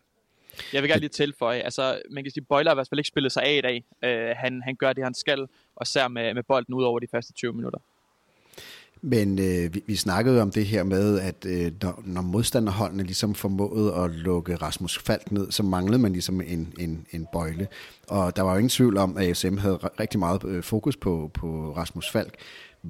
Jeg 0.73 0.83
vil 0.83 0.91
gerne 0.91 1.01
lige 1.01 1.11
tilføje, 1.11 1.61
altså 1.61 2.01
man 2.11 2.25
kan 2.25 2.33
sige, 2.33 2.45
Bøjler 2.45 2.71
har 2.71 2.75
i 2.75 2.77
hvert 2.77 2.89
fald 2.89 2.99
ikke 2.99 3.09
spillet 3.09 3.33
sig 3.33 3.43
af 3.43 3.57
i 3.57 3.61
dag. 3.61 3.85
Uh, 4.07 4.37
han, 4.37 4.63
han 4.63 4.77
gør 4.77 4.93
det, 4.93 5.05
han 5.05 5.15
skal, 5.15 5.47
og 5.77 5.87
ser 5.87 6.09
med, 6.09 6.35
med 6.35 6.43
bolden 6.43 6.75
ud 6.75 6.85
over 6.85 6.99
de 6.99 7.07
første 7.13 7.33
20 7.33 7.53
minutter. 7.53 7.79
Men 9.01 9.39
øh, 9.39 9.75
vi, 9.75 9.83
vi 9.87 9.97
snakkede 9.97 10.43
om 10.43 10.51
det 10.51 10.67
her 10.67 10.83
med, 10.83 11.21
at 11.21 11.47
øh, 11.47 11.73
når, 11.83 12.03
når 12.05 12.23
modstanderholdene 12.23 13.03
ligesom 13.03 13.35
formåede 13.35 13.95
at 13.95 14.11
lukke 14.11 14.57
Rasmus 14.57 14.99
Falk 14.99 15.33
ned, 15.33 15.51
så 15.51 15.63
manglede 15.63 15.99
man 15.99 16.13
ligesom 16.13 16.41
en, 16.41 16.75
en, 16.79 17.07
en 17.11 17.27
bøjle. 17.33 17.69
Og 18.09 18.37
der 18.37 18.43
var 18.43 18.53
jo 18.53 18.59
ingen 18.59 18.69
tvivl 18.69 18.97
om, 18.97 19.17
at 19.17 19.29
ASM 19.29 19.57
havde 19.57 19.77
rigtig 19.77 20.21
meget 20.21 20.45
øh, 20.45 20.63
fokus 20.63 20.97
på, 20.97 21.31
på 21.35 21.75
Rasmus 21.77 22.11
Falk. 22.11 22.35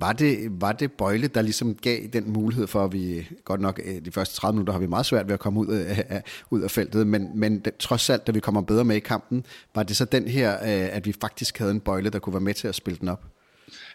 Var 0.00 0.12
det, 0.12 0.48
var 0.50 0.72
det 0.72 0.92
Bøjle, 0.92 1.28
der 1.28 1.42
ligesom 1.42 1.74
gav 1.74 1.98
den 2.12 2.32
mulighed 2.32 2.66
for, 2.66 2.84
at 2.84 2.92
vi, 2.92 3.28
godt 3.44 3.60
nok 3.60 3.80
øh, 3.84 4.04
de 4.04 4.12
første 4.12 4.36
30 4.36 4.54
minutter 4.54 4.72
har 4.72 4.80
vi 4.80 4.86
meget 4.86 5.06
svært 5.06 5.26
ved 5.26 5.34
at 5.34 5.40
komme 5.40 5.60
ud 5.60 5.66
øh, 5.68 5.98
af, 6.08 6.22
ud 6.50 6.60
af 6.60 6.70
feltet, 6.70 7.06
men, 7.06 7.38
men 7.38 7.64
trods 7.78 8.10
alt, 8.10 8.26
da 8.26 8.32
vi 8.32 8.40
kommer 8.40 8.60
bedre 8.60 8.84
med 8.84 8.96
i 8.96 9.00
kampen, 9.00 9.44
var 9.74 9.82
det 9.82 9.96
så 9.96 10.04
den 10.04 10.28
her, 10.28 10.54
øh, 10.54 10.96
at 10.96 11.06
vi 11.06 11.14
faktisk 11.20 11.58
havde 11.58 11.70
en 11.70 11.80
Bøjle, 11.80 12.10
der 12.10 12.18
kunne 12.18 12.32
være 12.32 12.40
med 12.40 12.54
til 12.54 12.68
at 12.68 12.74
spille 12.74 12.98
den 12.98 13.08
op? 13.08 13.24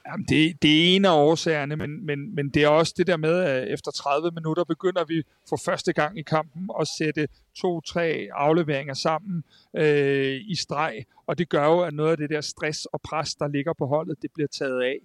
Jamen, 0.08 0.26
det, 0.30 0.62
det 0.62 0.72
er 0.72 0.96
en 0.96 1.06
af 1.06 1.14
årsagerne, 1.14 1.76
men, 1.76 2.06
men, 2.06 2.36
men 2.36 2.50
det 2.50 2.64
er 2.64 2.68
også 2.68 2.94
det 2.98 3.08
der 3.08 3.18
med, 3.18 3.40
at 3.40 3.74
efter 3.74 3.92
30 3.92 4.32
minutter 4.32 4.64
begynder 4.64 5.04
vi 5.06 5.24
for 5.50 5.58
første 5.66 5.94
gang 5.94 6.20
i 6.20 6.22
kampen 6.22 6.70
at 6.80 6.88
sætte 6.98 7.28
to-tre 7.56 8.28
afleveringer 8.34 8.94
sammen 8.94 9.44
øh, 9.78 10.42
i 10.48 10.56
streg, 10.56 11.06
og 11.28 11.38
det 11.38 11.50
gør 11.50 11.66
jo, 11.66 11.80
at 11.80 11.94
noget 11.94 12.12
af 12.12 12.18
det 12.18 12.30
der 12.30 12.42
stress 12.42 12.86
og 12.86 13.02
pres, 13.02 13.36
der 13.36 13.48
ligger 13.48 13.74
på 13.74 13.86
holdet, 13.86 14.22
det 14.22 14.32
bliver 14.34 14.48
taget 14.48 14.82
af. 14.82 14.98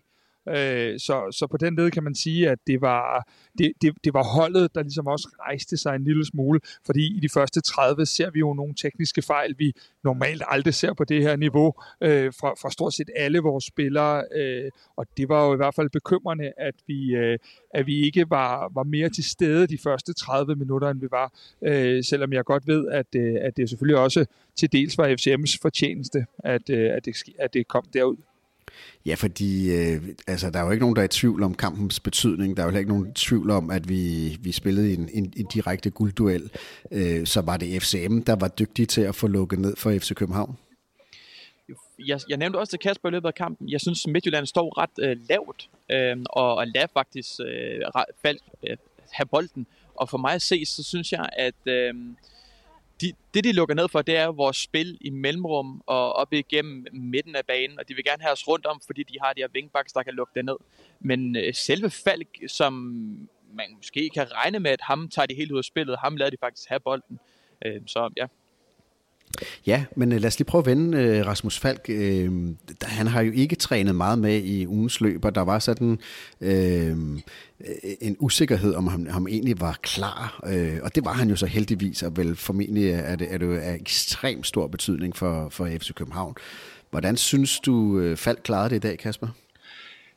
Øh, 0.48 0.98
så, 0.98 1.36
så 1.38 1.46
på 1.50 1.56
den 1.56 1.76
led 1.76 1.90
kan 1.90 2.04
man 2.04 2.14
sige, 2.14 2.50
at 2.50 2.58
det 2.66 2.80
var, 2.80 3.28
det, 3.58 3.72
det, 3.82 3.94
det 4.04 4.14
var 4.14 4.24
holdet, 4.24 4.74
der 4.74 4.82
ligesom 4.82 5.06
også 5.06 5.28
rejste 5.40 5.76
sig 5.76 5.94
en 5.94 6.04
lille 6.04 6.26
smule, 6.26 6.60
fordi 6.86 7.16
i 7.16 7.20
de 7.20 7.28
første 7.28 7.60
30 7.60 8.06
ser 8.06 8.30
vi 8.30 8.38
jo 8.38 8.54
nogle 8.54 8.74
tekniske 8.74 9.22
fejl, 9.22 9.54
vi 9.58 9.72
normalt 10.04 10.42
aldrig 10.46 10.74
ser 10.74 10.92
på 10.94 11.04
det 11.04 11.22
her 11.22 11.36
niveau 11.36 11.74
øh, 12.00 12.32
fra, 12.40 12.54
fra 12.62 12.70
stort 12.70 12.94
set 12.94 13.10
alle 13.16 13.38
vores 13.38 13.64
spillere, 13.64 14.24
øh, 14.36 14.70
og 14.96 15.06
det 15.16 15.28
var 15.28 15.46
jo 15.46 15.54
i 15.54 15.56
hvert 15.56 15.74
fald 15.74 15.90
bekymrende, 15.90 16.52
at 16.56 16.74
vi, 16.86 17.14
øh, 17.14 17.38
at 17.74 17.86
vi 17.86 18.00
ikke 18.00 18.30
var, 18.30 18.70
var 18.74 18.82
mere 18.82 19.08
til 19.08 19.24
stede 19.24 19.66
de 19.66 19.78
første 19.78 20.12
30 20.12 20.54
minutter, 20.56 20.88
end 20.88 21.00
vi 21.00 21.08
var, 21.10 21.32
øh, 21.62 22.04
selvom 22.04 22.32
jeg 22.32 22.44
godt 22.44 22.66
ved, 22.66 22.88
at, 22.88 23.06
øh, 23.16 23.34
at 23.40 23.56
det 23.56 23.68
selvfølgelig 23.68 24.00
også 24.00 24.26
til 24.56 24.72
dels 24.72 24.98
var 24.98 25.08
FCM's 25.08 25.58
fortjeneste, 25.62 26.26
at, 26.38 26.70
øh, 26.70 26.90
at, 26.96 27.04
det, 27.04 27.16
at 27.38 27.54
det 27.54 27.68
kom 27.68 27.84
derud. 27.92 28.16
Ja, 29.06 29.14
fordi 29.14 29.70
øh, 29.72 30.02
altså, 30.26 30.50
der 30.50 30.58
er 30.58 30.64
jo 30.64 30.70
ikke 30.70 30.80
nogen, 30.80 30.96
der 30.96 31.02
er 31.02 31.06
i 31.06 31.08
tvivl 31.08 31.42
om 31.42 31.54
kampens 31.54 32.00
betydning. 32.00 32.56
Der 32.56 32.62
er 32.62 32.70
jo 32.70 32.78
ikke 32.78 32.90
nogen 32.90 33.14
tvivl 33.14 33.50
om, 33.50 33.70
at 33.70 33.88
vi, 33.88 34.36
vi 34.40 34.52
spillede 34.52 34.94
en, 34.94 35.08
en, 35.12 35.32
en 35.36 35.46
direkte 35.54 35.90
guldduel. 35.90 36.50
Øh, 36.92 37.26
så 37.26 37.40
var 37.40 37.56
det 37.56 37.82
FCM, 37.82 38.18
der 38.18 38.36
var 38.36 38.48
dygtige 38.48 38.86
til 38.86 39.00
at 39.00 39.14
få 39.14 39.26
lukket 39.26 39.58
ned 39.58 39.76
for 39.76 39.98
FC 39.98 40.14
København. 40.14 40.56
Jeg, 41.98 42.20
jeg 42.28 42.36
nævnte 42.36 42.56
også 42.56 42.70
til 42.70 42.78
Kasper 42.78 43.08
i 43.08 43.12
løbet 43.12 43.28
af 43.28 43.34
kampen, 43.34 43.68
jeg 43.68 43.80
synes 43.80 44.06
Midtjylland 44.06 44.46
står 44.46 44.78
ret 44.78 44.90
øh, 44.98 45.16
lavt, 45.28 45.70
øh, 45.90 46.16
og, 46.30 46.54
og 46.54 46.66
lader 46.66 46.86
faktisk 46.92 47.30
øh, 47.40 47.80
fald, 48.22 48.38
øh, 48.68 48.76
have 49.10 49.26
bolden. 49.26 49.66
Og 49.94 50.08
for 50.08 50.18
mig 50.18 50.32
at 50.32 50.42
se, 50.42 50.66
så 50.66 50.82
synes 50.82 51.12
jeg, 51.12 51.28
at... 51.32 51.66
Øh, 51.66 51.94
de, 53.00 53.12
det, 53.34 53.44
de 53.44 53.52
lukker 53.52 53.74
ned 53.74 53.88
for, 53.88 54.02
det 54.02 54.16
er 54.16 54.26
vores 54.26 54.56
spil 54.56 54.98
i 55.00 55.10
mellemrum 55.10 55.82
og 55.86 56.12
op 56.12 56.32
igennem 56.32 56.86
midten 56.92 57.36
af 57.36 57.46
banen, 57.46 57.78
og 57.78 57.88
de 57.88 57.94
vil 57.94 58.04
gerne 58.04 58.22
have 58.22 58.32
os 58.32 58.48
rundt 58.48 58.66
om, 58.66 58.80
fordi 58.86 59.02
de 59.02 59.18
har 59.22 59.32
de 59.32 59.40
her 59.40 59.48
wingbacks, 59.54 59.92
der 59.92 60.02
kan 60.02 60.14
lukke 60.14 60.32
det 60.34 60.44
ned. 60.44 60.56
Men 61.00 61.36
øh, 61.36 61.54
selve 61.54 61.90
Falk, 61.90 62.28
som 62.46 62.72
man 63.52 63.66
måske 63.76 64.10
kan 64.14 64.32
regne 64.32 64.60
med, 64.60 64.70
at 64.70 64.80
ham 64.80 65.08
tager 65.08 65.26
de 65.26 65.34
helt 65.34 65.52
ud 65.52 65.58
af 65.58 65.64
spillet, 65.64 65.98
ham 65.98 66.16
lader 66.16 66.30
de 66.30 66.36
faktisk 66.40 66.68
have 66.68 66.80
bolden. 66.80 67.18
Øh, 67.64 67.80
så 67.86 68.10
ja, 68.16 68.26
Ja, 69.66 69.84
men 69.96 70.12
øh, 70.12 70.20
lad 70.20 70.26
os 70.26 70.38
lige 70.38 70.46
prøve 70.46 70.62
at 70.62 70.66
vende 70.66 70.98
øh, 70.98 71.26
Rasmus 71.26 71.58
Falk. 71.58 71.86
Øh, 71.88 72.30
han 72.82 73.06
har 73.06 73.20
jo 73.20 73.32
ikke 73.32 73.56
trænet 73.56 73.94
meget 73.94 74.18
med 74.18 74.42
i 74.42 74.66
ugens 74.66 75.00
løb, 75.00 75.24
og 75.24 75.34
der 75.34 75.40
var 75.40 75.58
sådan 75.58 75.98
øh, 76.40 76.96
en 78.00 78.16
usikkerhed 78.18 78.74
om, 78.74 78.86
han, 78.86 79.06
han 79.06 79.26
egentlig 79.28 79.60
var 79.60 79.78
klar. 79.82 80.40
Og 80.82 80.94
det 80.94 81.04
var 81.04 81.12
han 81.12 81.30
jo 81.30 81.36
så 81.36 81.46
heldigvis, 81.46 82.02
og 82.02 82.16
vel 82.16 82.36
formentlig 82.36 82.90
er 82.90 83.16
det, 83.16 83.34
er 83.34 83.38
det 83.38 83.58
af 83.58 83.74
ekstrem 83.74 84.44
stor 84.44 84.66
betydning 84.66 85.16
for, 85.16 85.48
for 85.48 85.66
FC 85.66 85.94
København. 85.94 86.34
Hvordan 86.90 87.16
synes 87.16 87.60
du, 87.60 88.02
Falk 88.16 88.40
klarede 88.44 88.70
det 88.70 88.76
i 88.76 88.88
dag, 88.88 88.98
Kasper? 88.98 89.28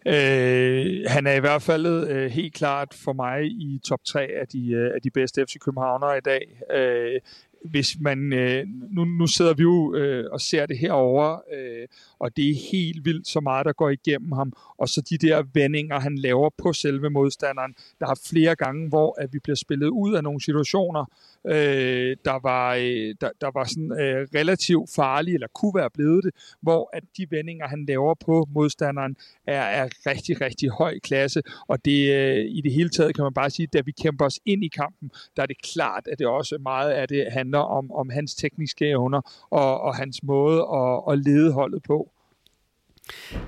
Øh, 0.05 1.05
han 1.07 1.27
er 1.27 1.33
i 1.33 1.39
hvert 1.39 1.61
fald 1.61 1.85
øh, 2.09 2.31
helt 2.31 2.53
klart 2.53 2.93
for 3.03 3.13
mig 3.13 3.45
i 3.45 3.81
top 3.87 3.99
3 4.07 4.21
af 4.21 4.47
de, 4.47 4.71
øh, 4.71 4.91
af 4.95 5.01
de 5.01 5.09
bedste 5.09 5.45
FC 5.45 5.57
Københavnere 5.59 6.17
i 6.17 6.21
dag. 6.21 6.61
Øh, 6.75 7.19
hvis 7.65 7.97
man, 7.99 8.33
øh, 8.33 8.65
nu, 8.91 9.05
nu 9.05 9.27
sidder 9.27 9.53
vi 9.53 9.63
jo 9.63 9.95
øh, 9.95 10.25
og 10.31 10.41
ser 10.41 10.65
det 10.65 10.77
herover 10.77 11.39
øh, 11.53 11.87
og 12.19 12.37
det 12.37 12.49
er 12.49 12.55
helt 12.71 13.05
vildt 13.05 13.27
så 13.27 13.39
meget, 13.39 13.65
der 13.65 13.73
går 13.73 13.89
igennem 13.89 14.31
ham, 14.31 14.53
og 14.77 14.89
så 14.89 15.01
de 15.09 15.17
der 15.17 15.43
vendinger, 15.53 15.99
han 15.99 16.17
laver 16.17 16.49
på 16.57 16.73
selve 16.73 17.09
modstanderen. 17.09 17.75
Der 17.99 18.05
har 18.05 18.19
flere 18.29 18.55
gange, 18.55 18.89
hvor 18.89 19.21
at 19.21 19.33
vi 19.33 19.39
bliver 19.39 19.55
spillet 19.55 19.87
ud 19.87 20.13
af 20.13 20.23
nogle 20.23 20.41
situationer, 20.41 21.05
øh, 21.47 22.17
der 22.25 22.39
var, 22.41 22.75
øh, 22.75 23.15
der, 23.21 23.29
der 23.41 23.51
var 23.53 23.63
sådan 23.63 23.91
øh, 23.91 24.27
relativt 24.35 24.89
farlige, 24.95 25.33
eller 25.33 25.47
kunne 25.47 25.75
være 25.75 25.89
blevet 25.89 26.23
det, 26.23 26.33
hvor 26.61 26.89
at 26.93 27.03
de 27.17 27.27
vendinger, 27.29 27.67
han 27.67 27.85
laver 27.85 28.15
på 28.25 28.47
modstanderen, 28.53 29.15
er, 29.47 29.61
er 29.61 29.89
rigtig, 30.05 30.41
rigtig 30.41 30.69
høj 30.69 30.99
klasse, 30.99 31.41
og 31.67 31.85
det 31.85 32.13
øh, 32.13 32.45
i 32.49 32.61
det 32.61 32.73
hele 32.73 32.89
taget 32.89 33.15
kan 33.15 33.23
man 33.23 33.33
bare 33.33 33.49
sige, 33.49 33.67
da 33.67 33.81
vi 33.81 33.91
kæmper 33.91 34.25
os 34.25 34.39
ind 34.45 34.63
i 34.63 34.67
kampen, 34.67 35.11
der 35.35 35.41
er 35.41 35.47
det 35.47 35.61
klart, 35.61 36.07
at 36.11 36.19
det 36.19 36.27
også 36.27 36.57
meget 36.57 36.91
af 36.91 37.07
det 37.07 37.31
han 37.31 37.48
handler 37.49 37.77
om, 37.77 37.91
om 37.91 38.09
hans 38.09 38.35
tekniske 38.35 38.85
evner 38.85 39.21
og, 39.49 39.81
og 39.81 39.95
hans 39.95 40.23
måde 40.23 40.59
at, 40.73 41.13
at 41.13 41.19
lede 41.19 41.51
holdet 41.51 41.83
på. 41.83 42.09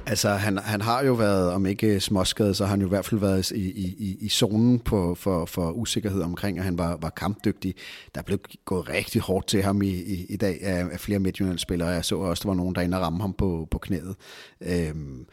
Altså, 0.05 0.29
han, 0.29 0.57
han 0.57 0.81
har 0.81 1.03
jo 1.03 1.13
været, 1.13 1.51
om 1.51 1.65
ikke 1.65 1.99
småskadet, 1.99 2.57
så 2.57 2.63
har 2.63 2.69
han 2.69 2.81
jo 2.81 2.87
i 2.87 2.89
hvert 2.89 3.05
fald 3.05 3.21
været 3.21 3.51
i, 3.51 3.69
i, 3.69 4.17
i 4.21 4.29
zonen 4.29 4.79
på, 4.79 5.15
for, 5.15 5.45
for 5.45 5.71
usikkerhed 5.71 6.21
omkring, 6.21 6.57
at 6.57 6.63
han 6.63 6.77
var, 6.77 6.97
var 7.01 7.09
kampdygtig. 7.09 7.75
Der 8.15 8.21
blev 8.21 8.39
gået 8.65 8.89
rigtig 8.89 9.21
hårdt 9.21 9.47
til 9.47 9.63
ham 9.63 9.81
i, 9.81 9.89
i, 9.89 10.25
i 10.29 10.35
dag 10.37 10.63
af, 10.63 10.85
af 10.91 10.99
flere 10.99 11.19
midtjyllandsspillere. 11.19 11.89
Jeg 11.89 12.05
så 12.05 12.17
også, 12.17 12.43
der 12.43 12.49
var 12.49 12.55
nogen, 12.55 12.75
der 12.75 12.81
inde 12.81 12.97
og 12.97 13.03
ramme 13.03 13.21
ham 13.21 13.33
på, 13.33 13.67
på 13.71 13.77
knæet. 13.77 14.15
Øhm, 14.61 15.25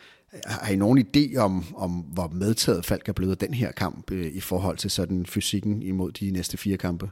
har 0.46 0.72
I 0.72 0.76
nogen 0.76 1.06
idé 1.06 1.36
om, 1.36 1.64
om 1.76 1.90
hvor 1.90 2.28
medtaget 2.28 2.84
Falk 2.84 3.08
er 3.08 3.12
blevet 3.12 3.40
den 3.40 3.54
her 3.54 3.72
kamp 3.72 4.10
øh, 4.10 4.26
i 4.26 4.40
forhold 4.40 4.76
til 4.76 4.90
sådan 4.90 5.26
fysikken 5.26 5.82
imod 5.82 6.12
de 6.12 6.30
næste 6.30 6.56
fire 6.56 6.76
kampe? 6.76 7.10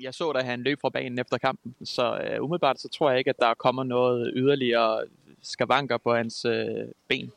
Jeg 0.00 0.14
så, 0.14 0.32
da 0.32 0.40
han 0.40 0.62
løb 0.62 0.80
fra 0.80 0.88
banen 0.88 1.18
efter 1.18 1.38
kampen, 1.38 1.74
så 1.84 2.18
øh, 2.18 2.42
umiddelbart 2.42 2.80
så 2.80 2.88
tror 2.88 3.10
jeg 3.10 3.18
ikke, 3.18 3.30
at 3.30 3.38
der 3.38 3.54
kommer 3.54 3.84
noget 3.84 4.32
yderligere 4.36 5.04
skavanker 5.42 5.98
på 5.98 6.14
hans 6.14 6.44
øh, 6.44 6.88
ben. 7.08 7.32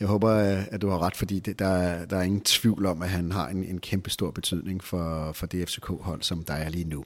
Jeg 0.00 0.08
håber, 0.08 0.30
at 0.70 0.82
du 0.82 0.88
har 0.88 1.02
ret, 1.02 1.16
fordi 1.16 1.40
det, 1.40 1.58
der, 1.58 2.04
der 2.04 2.16
er 2.16 2.22
ingen 2.22 2.40
tvivl 2.40 2.86
om, 2.86 3.02
at 3.02 3.08
han 3.08 3.32
har 3.32 3.48
en, 3.48 3.64
en 3.64 3.80
kæmpe 3.80 4.10
stor 4.10 4.30
betydning 4.30 4.84
for, 4.84 5.32
for 5.32 5.46
det 5.46 5.68
FCK-hold, 5.68 6.22
som 6.22 6.44
der 6.44 6.54
er 6.54 6.68
lige 6.68 6.88
nu. 6.88 7.04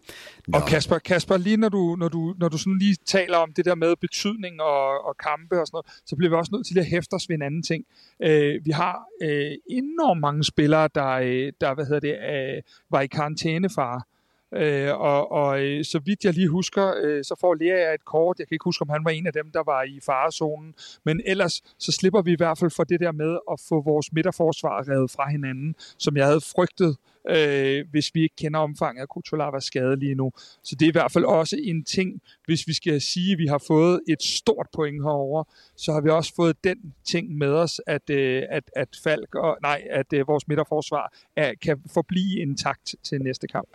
Nå. 0.49 0.59
Og 0.59 0.68
Kasper, 0.68 0.99
Kasper 0.99 1.37
lige 1.37 1.57
når 1.57 1.68
du, 1.68 1.97
når, 1.99 2.09
du, 2.09 2.35
når 2.38 2.49
du 2.49 2.59
sådan 2.59 2.78
lige 2.78 2.97
taler 3.07 3.37
om 3.37 3.52
det 3.52 3.64
der 3.64 3.75
med 3.75 3.97
betydning 3.97 4.61
og, 4.61 5.07
og 5.07 5.16
kampe 5.16 5.61
og 5.61 5.66
sådan 5.66 5.76
noget, 5.76 5.87
så 6.07 6.16
bliver 6.16 6.30
vi 6.30 6.37
også 6.37 6.50
nødt 6.54 6.66
til 6.66 6.78
at 6.78 6.87
hæfte 6.87 7.14
os 7.14 7.28
ved 7.28 7.37
en 7.37 7.42
anden 7.42 7.62
ting. 7.62 7.85
Øh, 8.23 8.64
vi 8.64 8.71
har 8.71 9.04
øh, 9.23 9.52
enormt 9.71 10.21
mange 10.21 10.45
spillere, 10.45 10.88
der, 10.95 11.09
øh, 11.09 11.52
der 11.61 11.75
hvad 11.75 11.85
hedder 11.85 12.00
det, 12.00 12.16
øh, 12.57 12.62
var 12.90 13.00
i 13.00 13.07
karantænefare. 13.07 14.00
Øh, 14.55 15.00
og, 15.00 15.33
og 15.33 15.64
øh, 15.64 15.85
så 15.85 15.99
vidt 15.99 16.25
jeg 16.25 16.35
lige 16.35 16.49
husker, 16.49 16.95
øh, 17.02 17.25
så 17.25 17.35
får 17.40 17.55
Lea 17.55 17.95
et 17.95 18.05
kort. 18.05 18.38
Jeg 18.38 18.49
kan 18.49 18.55
ikke 18.55 18.64
huske, 18.64 18.83
om 18.83 18.88
han 18.88 19.05
var 19.05 19.11
en 19.11 19.26
af 19.26 19.33
dem, 19.33 19.50
der 19.50 19.62
var 19.64 19.83
i 19.83 20.00
farezonen. 20.07 20.75
Men 21.05 21.21
ellers, 21.26 21.62
så 21.78 21.93
slipper 21.93 22.23
vi 22.23 22.33
i 22.33 22.37
hvert 22.37 22.59
fald 22.59 22.71
for 22.71 22.85
det 22.85 23.00
der 23.00 23.12
med 23.12 23.38
at 23.52 23.61
få 23.69 23.83
vores 23.83 24.12
midterforsvar 24.12 24.88
revet 24.88 25.11
fra 25.11 25.31
hinanden, 25.31 25.75
som 25.99 26.17
jeg 26.17 26.26
havde 26.26 26.40
frygtet, 26.40 26.97
øh, 27.28 27.85
hvis 27.90 28.14
vi 28.14 28.23
ikke 28.23 28.37
kender 28.37 28.61
omfanget 28.61 29.02
af 29.02 29.09
Kutulavas 29.09 29.64
skade 29.64 29.97
lige 29.97 30.14
nu. 30.14 30.33
Så 30.64 30.76
det 30.78 30.87
er 30.87 30.88
i 30.88 30.93
hvert 30.93 31.12
fald 31.12 31.25
også 31.25 31.57
en 31.62 31.85
ting, 31.85 32.23
hvis 32.45 32.67
vi 32.67 32.73
skal 32.73 33.00
sige, 33.00 33.33
at 33.33 33.38
vi 33.38 33.47
har 33.47 33.62
fået 33.67 34.00
et 34.09 34.23
stort 34.23 34.67
point 34.73 35.02
herover, 35.02 35.45
så 35.76 35.93
har 35.93 36.00
vi 36.00 36.11
også 36.11 36.33
fået 36.37 36.64
den 36.64 36.95
ting 37.05 37.38
med 37.38 37.49
os, 37.49 37.81
at, 37.87 38.11
øh, 38.11 38.43
at, 38.50 38.71
at 38.76 38.88
Falk 39.05 39.35
og, 39.35 39.59
nej, 39.62 39.83
at 39.90 40.12
øh, 40.12 40.28
vores 40.28 40.49
midterforsvar 40.49 41.12
er, 41.37 41.55
kan 41.62 41.83
forblive 41.95 42.40
intakt 42.40 42.95
til 43.02 43.23
næste 43.23 43.47
kamp. 43.47 43.69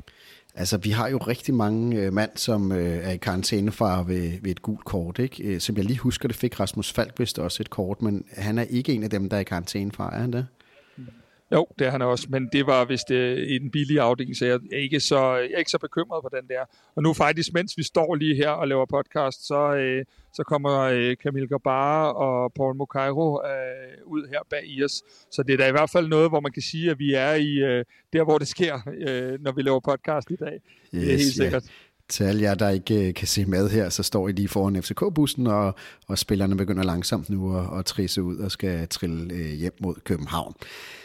Altså, 0.56 0.78
vi 0.78 0.90
har 0.90 1.08
jo 1.10 1.18
rigtig 1.18 1.54
mange 1.54 1.98
øh, 1.98 2.14
mand, 2.14 2.32
som 2.36 2.72
øh, 2.72 2.98
er 2.98 3.12
i 3.12 3.18
karantænefar 3.18 4.04
ved, 4.04 4.32
ved 4.42 4.52
et 4.52 4.62
gult 4.62 4.86
kort, 4.86 5.20
ikke? 5.20 5.44
Øh, 5.44 5.60
som 5.60 5.78
jeg 5.78 5.86
lige 5.86 6.00
husker, 6.00 6.28
det 6.28 6.38
fik 6.38 6.60
Rasmus 6.60 6.94
Falk 6.94 7.20
vist 7.20 7.40
også 7.40 7.64
et 7.64 7.70
kort, 7.70 8.02
men 8.02 8.26
han 8.32 8.58
er 8.58 8.64
ikke 8.64 8.94
en 8.94 9.04
af 9.04 9.10
dem, 9.10 9.30
der 9.30 9.38
er 9.38 9.42
i 9.42 9.44
karantænefar, 9.44 10.10
er 10.10 10.20
han 10.20 10.34
det? 10.34 10.48
Jo, 11.52 11.68
det 11.80 11.88
er 11.88 11.92
han 11.92 12.02
også, 12.02 12.28
men 12.30 12.50
det 12.54 12.68
var 12.68 12.86
vist 12.86 13.12
øh, 13.12 13.38
i 13.38 13.58
den 13.58 13.72
billige 13.72 14.02
afdeling, 14.02 14.38
så 14.38 14.46
jeg 14.46 14.60
er, 14.72 14.78
ikke 14.78 15.00
så, 15.00 15.36
jeg 15.36 15.52
er 15.54 15.58
ikke 15.58 15.72
så 15.72 15.78
bekymret 15.78 16.24
på 16.24 16.30
den 16.36 16.48
der. 16.48 16.66
Og 16.96 17.04
nu 17.04 17.14
faktisk, 17.14 17.54
mens 17.54 17.78
vi 17.78 17.84
står 17.84 18.16
lige 18.16 18.36
her 18.36 18.50
og 18.50 18.68
laver 18.68 18.86
podcast, 18.86 19.48
så, 19.48 19.76
øh, 19.76 20.06
så 20.34 20.44
kommer 20.44 20.80
øh, 20.80 21.16
Camille 21.16 21.48
Gabara 21.48 22.14
og 22.14 22.54
Paul 22.54 22.76
Mokairo 22.76 23.42
øh, 23.46 24.06
ud 24.06 24.28
her 24.30 24.40
bag 24.50 24.64
i 24.66 24.84
os. 24.84 25.04
Så 25.32 25.44
det 25.44 25.54
er 25.54 25.58
da 25.58 25.68
i 25.68 25.72
hvert 25.72 25.90
fald 25.90 26.08
noget, 26.08 26.30
hvor 26.30 26.40
man 26.40 26.52
kan 26.52 26.62
sige, 26.62 26.92
at 26.92 27.00
vi 27.00 27.14
er 27.14 27.34
i 27.34 27.54
øh, 27.54 27.86
der, 28.14 28.24
hvor 28.24 28.38
det 28.38 28.48
sker, 28.48 28.80
øh, 29.08 29.42
når 29.42 29.52
vi 29.52 29.62
laver 29.62 29.80
podcast 29.80 30.32
i 30.32 30.36
dag. 30.36 30.54
Yes, 30.54 30.62
det 30.92 31.04
er 31.04 31.18
helt 31.18 31.34
sikkert. 31.34 31.64
Yeah. 31.64 31.93
Til 32.14 32.24
alle 32.24 32.42
jer, 32.42 32.56
der 32.56 32.70
ikke 32.70 33.08
øh, 33.08 33.14
kan 33.14 33.28
se 33.28 33.46
med 33.46 33.70
her, 33.70 33.90
så 33.90 34.04
står 34.04 34.28
I 34.28 34.32
lige 34.32 34.48
foran 34.48 34.84
FCK-bussen, 34.84 35.48
og, 35.48 35.76
og 36.08 36.18
spillerne 36.18 36.58
begynder 36.58 36.84
langsomt 36.84 37.30
nu 37.30 37.58
at, 37.58 37.80
at 37.80 37.86
trisse 37.86 38.24
ud 38.24 38.38
og 38.38 38.52
skal 38.52 38.88
trille 38.88 39.34
øh, 39.34 39.52
hjem 39.52 39.76
mod 39.80 39.96
København. 39.96 40.54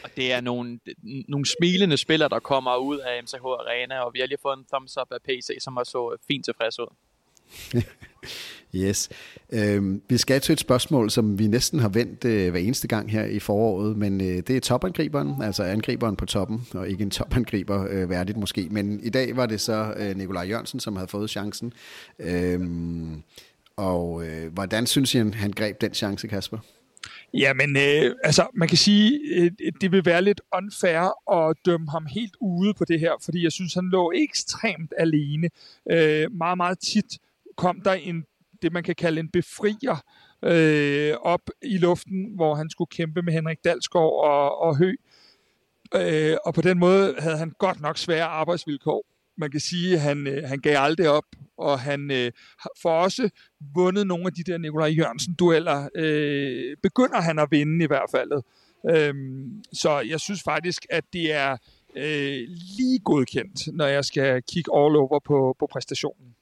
Og 0.04 0.10
det 0.16 0.32
er 0.32 0.40
nogle, 0.40 0.78
nogle 1.28 1.46
smilende 1.46 1.96
spillere, 1.96 2.28
der 2.28 2.38
kommer 2.38 2.76
ud 2.76 2.98
af 2.98 3.22
MCH 3.22 3.44
Arena, 3.44 4.00
og 4.00 4.14
vi 4.14 4.20
har 4.20 4.26
lige 4.26 4.38
fået 4.42 4.58
en 4.58 4.64
thumbs 4.72 4.96
up 4.96 5.12
af 5.12 5.22
PC, 5.24 5.48
som 5.60 5.76
også 5.76 5.90
så 5.90 6.12
øh, 6.12 6.18
fint 6.28 6.44
tilfreds 6.44 6.78
ud. 6.78 6.94
yes. 8.74 9.08
Øhm, 9.52 10.02
vi 10.08 10.16
skal 10.16 10.40
til 10.40 10.52
et 10.52 10.60
spørgsmål, 10.60 11.10
som 11.10 11.38
vi 11.38 11.46
næsten 11.46 11.78
har 11.78 11.88
vendt 11.88 12.24
øh, 12.24 12.50
hver 12.50 12.60
eneste 12.60 12.88
gang 12.88 13.10
her 13.10 13.24
i 13.24 13.38
foråret, 13.38 13.96
men 13.96 14.20
øh, 14.20 14.26
det 14.26 14.50
er 14.50 14.60
topangriberen, 14.60 15.42
altså 15.42 15.62
angriberen 15.62 16.16
på 16.16 16.26
toppen, 16.26 16.66
og 16.74 16.88
ikke 16.88 17.02
en 17.02 17.10
topangriber 17.10 17.86
øh, 17.90 18.10
værdigt 18.10 18.38
måske. 18.38 18.68
Men 18.70 19.00
i 19.02 19.10
dag 19.10 19.36
var 19.36 19.46
det 19.46 19.60
så 19.60 19.94
øh, 19.96 20.16
Nikolaj 20.16 20.42
Jørgensen, 20.42 20.80
som 20.80 20.96
havde 20.96 21.08
fået 21.08 21.30
chancen. 21.30 21.72
Øhm, 22.18 23.22
og 23.76 24.26
øh, 24.26 24.52
hvordan 24.52 24.86
synes 24.86 25.14
I, 25.14 25.18
han 25.18 25.50
greb 25.50 25.80
den 25.80 25.94
chance, 25.94 26.28
Kasper? 26.28 26.58
Ja, 27.34 27.54
men 27.54 27.76
øh, 27.76 28.14
altså, 28.24 28.46
man 28.54 28.68
kan 28.68 28.76
sige, 28.76 29.20
øh, 29.36 29.50
det 29.80 29.92
vil 29.92 30.04
være 30.04 30.22
lidt 30.22 30.40
unfair 30.56 31.32
at 31.32 31.56
dømme 31.66 31.90
ham 31.90 32.06
helt 32.06 32.36
ude 32.40 32.74
på 32.74 32.84
det 32.84 33.00
her, 33.00 33.12
fordi 33.24 33.44
jeg 33.44 33.52
synes, 33.52 33.74
han 33.74 33.84
lå 33.84 34.12
ekstremt 34.14 34.92
alene. 34.98 35.50
Øh, 35.90 36.32
meget, 36.32 36.56
meget 36.56 36.78
tit 36.78 37.18
kom 37.58 37.80
der 37.80 37.92
en, 37.92 38.24
det 38.62 38.72
man 38.72 38.82
kan 38.82 38.94
kalde 38.94 39.20
en 39.20 39.30
befrier 39.30 40.04
øh, 40.44 41.14
op 41.20 41.50
i 41.62 41.78
luften, 41.78 42.32
hvor 42.34 42.54
han 42.54 42.70
skulle 42.70 42.88
kæmpe 42.88 43.22
med 43.22 43.32
Henrik 43.32 43.58
Dalsgaard 43.64 44.12
og, 44.12 44.60
og 44.60 44.76
Hø. 44.76 44.94
Øh, 45.94 46.36
og 46.44 46.54
på 46.54 46.62
den 46.62 46.78
måde 46.78 47.14
havde 47.18 47.38
han 47.38 47.52
godt 47.58 47.80
nok 47.80 47.98
svære 47.98 48.24
arbejdsvilkår. 48.24 49.04
Man 49.36 49.50
kan 49.50 49.60
sige, 49.60 49.94
at 49.94 50.00
han, 50.00 50.26
øh, 50.26 50.48
han 50.48 50.58
gav 50.58 50.76
aldrig 50.78 51.08
op, 51.08 51.24
og 51.58 51.80
han 51.80 52.10
øh, 52.10 52.32
får 52.82 53.02
også 53.02 53.30
vundet 53.74 54.06
nogle 54.06 54.26
af 54.26 54.32
de 54.32 54.42
der 54.42 54.58
Nikolaj 54.58 54.88
Jørgensen-dueller. 54.88 55.88
Øh, 55.94 56.76
begynder 56.82 57.20
han 57.20 57.38
at 57.38 57.48
vinde 57.50 57.84
i 57.84 57.86
hvert 57.86 58.10
fald. 58.10 58.32
Øh, 58.90 59.14
så 59.72 60.00
jeg 60.00 60.20
synes 60.20 60.42
faktisk, 60.42 60.86
at 60.90 61.04
det 61.12 61.32
er 61.32 61.56
øh, 61.96 62.48
lige 62.76 62.98
godkendt, 63.04 63.76
når 63.76 63.86
jeg 63.86 64.04
skal 64.04 64.42
kigge 64.42 64.70
all 64.76 64.96
over 64.96 65.20
på, 65.24 65.56
på 65.58 65.66
præstationen. 65.72 66.34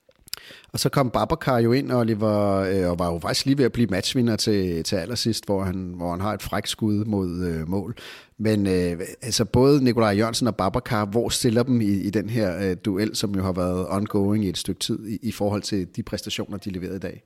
Og 0.73 0.81
så 0.81 0.89
kom 0.89 1.11
Babacar 1.11 1.59
jo 1.59 1.73
ind, 1.73 1.93
Oliver, 1.93 2.59
øh, 2.59 2.91
og 2.91 2.99
var 2.99 3.13
jo 3.13 3.19
faktisk 3.19 3.47
lige 3.47 3.59
ved 3.59 3.65
at 3.65 3.73
blive 3.73 3.87
matchvinder 3.87 4.37
til, 4.37 4.85
til 4.85 4.97
allersidst, 4.97 5.47
hvor 5.47 5.65
han, 5.65 5.93
hvor 5.97 6.11
han 6.11 6.21
har 6.21 6.35
et 6.35 6.43
fræk 6.43 6.67
skud 6.67 7.05
mod 7.05 7.45
øh, 7.47 7.69
mål. 7.69 7.97
Men 8.39 8.67
øh, 8.67 9.01
altså 9.23 9.45
både 9.45 9.85
Nikolaj 9.85 10.11
Jørgensen 10.11 10.47
og 10.47 10.57
Babacar, 10.57 11.05
hvor 11.05 11.29
stiller 11.29 11.63
dem 11.63 11.81
i, 11.81 11.85
i 11.85 12.11
den 12.11 12.31
her 12.31 12.71
øh, 12.71 12.77
duel, 12.85 13.17
som 13.17 13.35
jo 13.35 13.43
har 13.43 13.53
været 13.53 13.87
ongoing 13.89 14.45
i 14.45 14.49
et 14.49 14.59
stykke 14.59 14.81
tid, 14.81 15.09
i, 15.09 15.19
i 15.23 15.33
forhold 15.33 15.63
til 15.63 15.89
de 15.97 16.03
præstationer, 16.03 16.59
de 16.59 16.71
leverede 16.71 16.97
i 16.97 17.01
dag? 17.01 17.23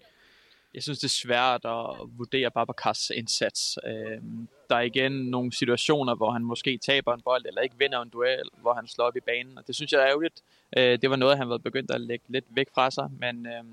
Jeg 0.75 0.83
synes, 0.83 0.99
det 0.99 1.05
er 1.05 1.19
svært 1.27 1.65
at 1.65 2.09
vurdere 2.19 2.50
Babacars 2.50 3.11
indsats. 3.11 3.79
Øh, 3.87 4.23
der 4.71 4.77
er 4.77 4.81
igen 4.81 5.12
nogle 5.12 5.53
situationer, 5.53 6.15
hvor 6.15 6.31
han 6.31 6.45
måske 6.45 6.79
taber 6.79 7.15
en 7.15 7.21
bold, 7.21 7.47
eller 7.47 7.61
ikke 7.61 7.79
vinder 7.79 8.03
en 8.03 8.09
duel, 8.09 8.49
hvor 8.61 8.75
han 8.75 8.87
slår 8.89 9.05
op 9.05 9.17
i 9.17 9.21
banen, 9.21 9.59
og 9.59 9.67
det 9.67 9.75
synes 9.75 9.93
jeg 9.93 10.00
er 10.00 10.07
ærgerligt. 10.07 10.43
Øh, 10.77 10.99
det 11.03 11.11
var 11.11 11.17
noget, 11.17 11.39
han 11.39 11.49
var 11.49 11.59
begyndt 11.59 11.91
at 11.91 12.00
lægge 12.00 12.25
lidt 12.29 12.45
væk 12.50 12.69
fra 12.75 12.91
sig, 12.91 13.11
men 13.21 13.47
øh, 13.47 13.65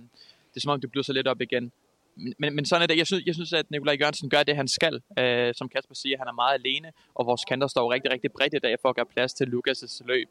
det 0.49 0.55
er 0.55 0.59
som 0.59 0.71
om, 0.71 0.81
det 0.81 0.91
bliver 0.91 1.03
så 1.03 1.13
lidt 1.13 1.27
op 1.27 1.41
igen. 1.41 1.71
Men, 2.15 2.55
men 2.55 2.65
sådan 2.65 2.83
er 2.83 2.87
det. 2.87 2.97
Jeg 2.97 3.07
synes, 3.07 3.23
jeg 3.25 3.35
synes 3.35 3.53
at 3.53 3.71
Nikolaj 3.71 3.97
Jørgensen 3.99 4.29
gør 4.29 4.43
det, 4.43 4.55
han 4.55 4.67
skal. 4.67 5.01
Øh, 5.19 5.53
som 5.55 5.69
Kasper 5.69 5.95
siger, 5.95 6.17
han 6.17 6.27
er 6.27 6.31
meget 6.31 6.53
alene, 6.53 6.91
og 7.15 7.25
vores 7.25 7.45
kanter 7.45 7.67
står 7.67 7.93
rigtig, 7.93 8.11
rigtig 8.11 8.31
bredt 8.31 8.53
i 8.53 8.59
dag 8.59 8.75
for 8.81 8.89
at 8.89 8.95
gøre 8.95 9.05
plads 9.05 9.33
til 9.33 9.45
Lukas' 9.45 10.01
løb. 10.05 10.27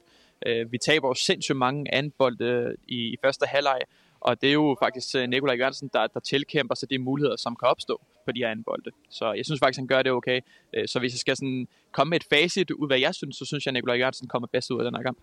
Øh, 0.46 0.72
vi 0.72 0.78
taber 0.78 1.08
jo 1.08 1.14
sindssygt 1.14 1.56
mange 1.56 1.94
anbolde 1.94 2.44
øh, 2.44 2.74
i, 2.88 2.96
i 2.96 3.16
første 3.22 3.46
halvleg, 3.46 3.80
og 4.20 4.40
det 4.40 4.48
er 4.48 4.52
jo 4.52 4.76
faktisk 4.82 5.16
øh, 5.16 5.28
Nikolaj 5.28 5.56
Jørgensen, 5.56 5.90
der, 5.92 6.06
der 6.06 6.20
tilkæmper 6.20 6.74
sig 6.74 6.90
de 6.90 6.98
muligheder, 6.98 7.36
som 7.36 7.56
kan 7.56 7.68
opstå 7.68 8.00
på 8.24 8.32
de 8.32 8.40
her 8.40 8.50
anbolde. 8.50 8.90
Så 9.10 9.32
jeg 9.32 9.44
synes 9.44 9.60
faktisk, 9.60 9.78
han 9.78 9.86
gør 9.86 10.02
det 10.02 10.12
okay. 10.12 10.40
Øh, 10.74 10.88
så 10.88 10.98
hvis 10.98 11.12
jeg 11.12 11.18
skal 11.18 11.36
sådan 11.36 11.68
komme 11.92 12.10
med 12.10 12.20
et 12.20 12.26
facit 12.30 12.70
ud, 12.70 12.86
hvad 12.86 12.98
jeg 12.98 13.14
synes, 13.14 13.36
så 13.36 13.44
synes 13.44 13.66
jeg, 13.66 13.70
at 13.70 13.74
Nikolaj 13.74 13.96
Jørgensen 13.96 14.28
kommer 14.28 14.48
bedst 14.52 14.70
ud 14.70 14.78
af 14.78 14.84
den 14.84 14.94
her 14.96 15.02
kamp. 15.02 15.18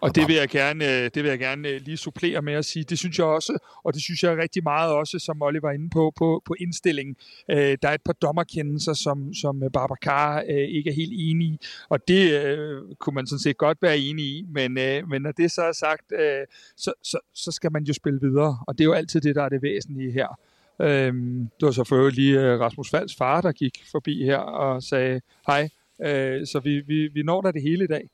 Og 0.00 0.14
det 0.14 0.28
vil 0.28 0.36
jeg 0.36 0.48
gerne, 0.48 0.84
øh, 0.84 1.10
det 1.14 1.22
vil 1.22 1.28
jeg 1.28 1.38
gerne 1.38 1.68
øh, 1.68 1.80
lige 1.80 1.96
supplere 1.96 2.42
med 2.42 2.52
at 2.52 2.64
sige. 2.64 2.84
Det 2.84 2.98
synes 2.98 3.18
jeg 3.18 3.26
også, 3.26 3.58
og 3.84 3.94
det 3.94 4.02
synes 4.02 4.22
jeg 4.22 4.36
rigtig 4.36 4.62
meget 4.62 4.92
også, 4.92 5.18
som 5.18 5.42
Oliver 5.42 5.60
var 5.60 5.72
inde 5.72 5.90
på, 5.90 6.12
på, 6.16 6.42
på 6.44 6.54
indstillingen. 6.60 7.16
Øh, 7.50 7.78
der 7.82 7.88
er 7.88 7.94
et 7.94 8.02
par 8.04 8.12
dommerkendelser, 8.12 8.92
som, 8.92 9.34
som 9.34 9.62
øh, 9.62 9.70
Babacar 9.70 10.40
ikke 10.40 10.90
er 10.90 10.94
helt 10.94 11.12
enig 11.14 11.46
i, 11.46 11.60
og 11.88 12.08
det 12.08 12.44
øh, 12.44 12.82
kunne 12.98 13.14
man 13.14 13.26
sådan 13.26 13.38
set 13.38 13.56
godt 13.56 13.78
være 13.82 13.98
enig 13.98 14.24
i, 14.24 14.46
men, 14.48 14.78
øh, 14.78 15.08
men 15.08 15.22
når 15.22 15.32
det 15.32 15.50
så 15.50 15.62
er 15.62 15.72
sagt, 15.72 16.12
øh, 16.12 16.46
så, 16.76 16.92
så, 17.02 17.18
så 17.34 17.52
skal 17.52 17.72
man 17.72 17.84
jo 17.84 17.92
spille 17.92 18.20
videre, 18.20 18.58
og 18.66 18.78
det 18.78 18.84
er 18.84 18.88
jo 18.88 18.92
altid 18.92 19.20
det, 19.20 19.34
der 19.34 19.42
er 19.42 19.48
det 19.48 19.62
væsentlige 19.62 20.12
her. 20.12 20.38
Øhm, 20.82 21.48
det 21.60 21.66
var 21.66 21.72
så 21.72 21.84
for 21.84 22.08
lige 22.08 22.58
Rasmus 22.58 22.90
Falds 22.90 23.16
far, 23.16 23.40
der 23.40 23.52
gik 23.52 23.82
forbi 23.90 24.24
her 24.24 24.36
og 24.36 24.82
sagde 24.82 25.20
hej. 25.46 25.68
Øh, 26.02 26.46
så 26.46 26.60
vi, 26.64 26.80
vi, 26.80 27.08
vi 27.08 27.22
når 27.22 27.40
da 27.40 27.52
det 27.52 27.62
hele 27.62 27.84
i 27.84 27.86
dag. 27.86 28.08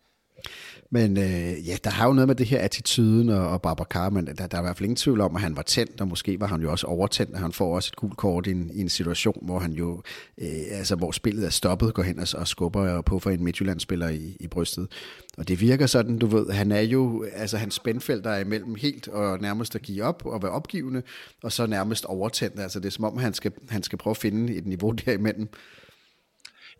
Men 0.92 1.16
øh, 1.16 1.68
ja, 1.68 1.76
der 1.84 1.90
har 1.90 2.06
jo 2.06 2.12
noget 2.12 2.28
med 2.28 2.34
det 2.34 2.46
her 2.46 2.58
attituden 2.60 3.28
og, 3.28 3.48
og 3.48 3.62
Babacar, 3.62 4.10
men 4.10 4.26
der, 4.26 4.46
der 4.46 4.56
er 4.56 4.62
i 4.62 4.64
hvert 4.64 4.76
fald 4.76 4.84
ingen 4.84 4.96
tvivl 4.96 5.20
om, 5.20 5.36
at 5.36 5.42
han 5.42 5.56
var 5.56 5.62
tændt, 5.62 6.00
og 6.00 6.08
måske 6.08 6.40
var 6.40 6.46
han 6.46 6.60
jo 6.60 6.70
også 6.70 6.86
overtændt, 6.86 7.34
og 7.34 7.40
han 7.40 7.52
får 7.52 7.74
også 7.74 7.90
et 7.92 7.96
gult 7.96 8.16
kort 8.16 8.46
i 8.46 8.50
en, 8.50 8.70
i 8.74 8.80
en 8.80 8.88
situation, 8.88 9.38
hvor 9.42 9.58
han 9.58 9.72
jo, 9.72 10.02
øh, 10.38 10.48
altså 10.70 10.96
hvor 10.96 11.12
spillet 11.12 11.46
er 11.46 11.50
stoppet, 11.50 11.94
går 11.94 12.02
hen 12.02 12.18
og, 12.18 12.26
og 12.34 12.48
skubber 12.48 13.00
på 13.00 13.18
for 13.18 13.30
en 13.30 13.44
Midtjylland-spiller 13.44 14.08
i, 14.08 14.36
i 14.40 14.46
brystet. 14.46 14.88
Og 15.38 15.48
det 15.48 15.60
virker 15.60 15.86
sådan, 15.86 16.18
du 16.18 16.26
ved, 16.26 16.50
han 16.50 16.72
er 16.72 16.80
jo, 16.80 17.24
altså 17.34 17.56
hans 17.56 17.74
spændfelt 17.74 18.26
er 18.26 18.36
imellem 18.36 18.74
helt 18.74 19.08
og 19.08 19.40
nærmest 19.40 19.74
at 19.74 19.82
give 19.82 20.04
op 20.04 20.22
og 20.26 20.42
være 20.42 20.52
opgivende, 20.52 21.02
og 21.42 21.52
så 21.52 21.66
nærmest 21.66 22.04
overtændt. 22.04 22.60
Altså 22.60 22.80
det 22.80 22.86
er 22.86 22.90
som 22.90 23.04
om, 23.04 23.16
han 23.16 23.34
skal, 23.34 23.52
han 23.68 23.82
skal 23.82 23.98
prøve 23.98 24.12
at 24.12 24.16
finde 24.16 24.54
et 24.54 24.66
niveau 24.66 24.90
derimellem. 25.06 25.48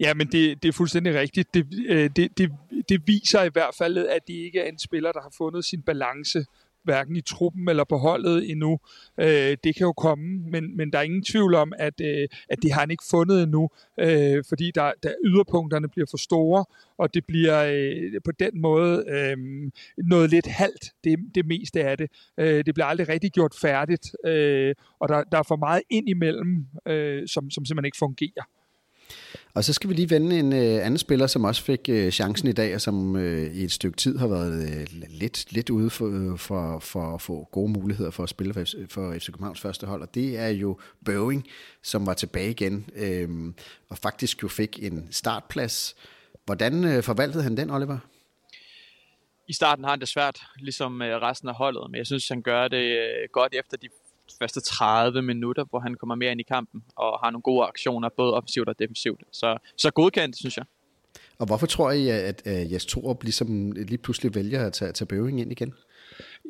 Ja, 0.01 0.15
men 0.15 0.27
det, 0.27 0.63
det 0.63 0.69
er 0.69 0.73
fuldstændig 0.73 1.15
rigtigt. 1.15 1.55
Det, 1.55 1.67
øh, 1.89 2.11
det, 2.17 2.39
det, 2.39 2.53
det 2.89 3.03
viser 3.07 3.43
i 3.43 3.49
hvert 3.53 3.75
fald, 3.79 3.99
at 3.99 4.21
det 4.27 4.35
ikke 4.35 4.61
er 4.61 4.69
en 4.69 4.79
spiller, 4.79 5.13
der 5.13 5.21
har 5.21 5.35
fundet 5.39 5.65
sin 5.65 5.83
balance 5.83 6.45
hverken 6.83 7.17
i 7.17 7.21
truppen 7.21 7.69
eller 7.69 7.85
på 7.85 7.97
holdet 7.97 8.51
endnu. 8.51 8.81
Øh, 9.21 9.57
det 9.65 9.77
kan 9.77 9.81
jo 9.81 9.93
komme, 9.93 10.51
men, 10.51 10.77
men 10.77 10.93
der 10.93 10.99
er 10.99 11.03
ingen 11.03 11.25
tvivl 11.25 11.55
om, 11.55 11.73
at, 11.79 12.01
øh, 12.01 12.29
at 12.49 12.59
det 12.63 12.73
har 12.73 12.81
han 12.81 12.91
ikke 12.91 13.05
fundet 13.11 13.43
endnu, 13.43 13.71
øh, 14.01 14.45
fordi 14.49 14.71
der, 14.75 14.93
der 15.03 15.15
yderpunkterne 15.25 15.89
bliver 15.89 16.07
for 16.11 16.17
store, 16.17 16.65
og 16.99 17.15
det 17.15 17.27
bliver 17.27 17.65
øh, 17.65 18.21
på 18.25 18.33
den 18.33 18.61
måde 18.61 19.05
øh, 19.09 19.37
noget 19.99 20.31
lidt 20.31 20.47
halvt, 20.47 20.85
det, 21.05 21.19
det 21.35 21.47
meste 21.47 21.85
af 21.85 21.99
det. 21.99 22.11
Øh, 22.39 22.65
det 22.67 22.75
bliver 22.75 22.87
aldrig 22.87 23.09
rigtig 23.09 23.33
gjort 23.33 23.55
færdigt, 23.61 24.17
øh, 24.27 24.75
og 25.01 25.09
der, 25.09 25.25
der 25.25 25.39
er 25.39 25.43
for 25.43 25.57
meget 25.57 25.83
ind 25.91 26.09
imellem, 26.09 26.67
øh, 26.87 27.29
som, 27.29 27.51
som 27.51 27.65
simpelthen 27.65 27.85
ikke 27.85 27.99
fungerer. 27.99 28.45
Og 29.55 29.65
så 29.65 29.73
skal 29.73 29.91
vi 29.91 29.95
lige 29.95 30.11
vende 30.11 30.39
en 30.39 30.53
øh, 30.53 30.87
anden 30.87 30.99
spiller, 30.99 31.27
som 31.27 31.45
også 31.45 31.63
fik 31.63 31.81
øh, 31.89 32.13
chancen 32.13 32.49
i 32.49 32.53
dag, 32.53 32.75
og 32.75 32.81
som 32.81 33.17
øh, 33.17 33.55
i 33.55 33.65
et 33.65 33.73
stykke 33.73 33.97
tid 33.97 34.19
har 34.19 34.27
været 34.27 34.81
øh, 34.81 34.87
lidt, 35.09 35.53
lidt 35.53 35.71
ude 35.71 35.91
for, 35.91 36.33
øh, 36.33 36.39
for, 36.39 36.79
for 36.79 37.15
at 37.15 37.23
få 37.23 37.49
gode 37.53 37.73
muligheder 37.73 38.11
for 38.11 38.23
at 38.23 38.29
spille 38.29 38.55
for, 38.55 38.65
for 38.89 39.15
FC 39.19 39.27
Københavns 39.27 39.61
første 39.61 39.87
hold, 39.87 40.03
og 40.03 40.15
det 40.15 40.39
er 40.39 40.49
jo 40.49 40.79
Bøving, 41.05 41.47
som 41.83 42.07
var 42.07 42.15
tilbage 42.15 42.51
igen, 42.51 42.91
øh, 42.97 43.29
og 43.89 43.99
faktisk 43.99 44.43
jo 44.43 44.49
fik 44.49 44.83
en 44.83 45.09
startplads. 45.11 45.97
Hvordan 46.45 46.85
øh, 46.85 47.03
forvaltede 47.03 47.43
han 47.43 47.57
den, 47.57 47.71
Oliver? 47.71 47.99
I 49.49 49.53
starten 49.53 49.85
har 49.85 49.91
han 49.91 50.01
det 50.01 50.09
svært, 50.09 50.41
ligesom 50.59 51.03
øh, 51.03 51.23
resten 51.23 51.49
af 51.49 51.55
holdet, 51.55 51.91
men 51.91 51.99
jeg 51.99 52.07
synes, 52.07 52.29
han 52.29 52.43
gør 52.43 52.69
det 52.69 52.99
øh, 52.99 53.29
godt 53.33 53.55
efter 53.55 53.77
de 53.77 53.89
første 54.39 54.61
30 54.61 55.23
minutter, 55.23 55.65
hvor 55.71 55.81
han 55.81 55.95
kommer 55.95 56.15
mere 56.15 56.31
ind 56.31 56.41
i 56.41 56.45
kampen 56.45 56.83
og 56.97 57.19
har 57.23 57.31
nogle 57.31 57.43
gode 57.43 57.67
aktioner, 57.67 58.09
både 58.17 58.35
offensivt 58.35 58.69
og 58.69 58.79
defensivt. 58.79 59.23
Så, 59.33 59.59
så 59.77 59.91
godkendt, 59.91 60.37
synes 60.37 60.57
jeg. 60.57 60.65
Og 61.39 61.47
hvorfor 61.47 61.67
tror 61.67 61.91
I, 61.91 62.09
at, 62.09 62.47
at 62.47 62.73
Jes 62.73 62.87
Torup 62.87 63.23
ligesom 63.23 63.73
lige 63.73 63.99
pludselig 63.99 64.35
vælger 64.35 64.67
at 64.67 64.73
tage, 64.73 64.93
tage 64.93 65.07
Bøving 65.07 65.41
ind 65.41 65.53
igen? 65.53 65.75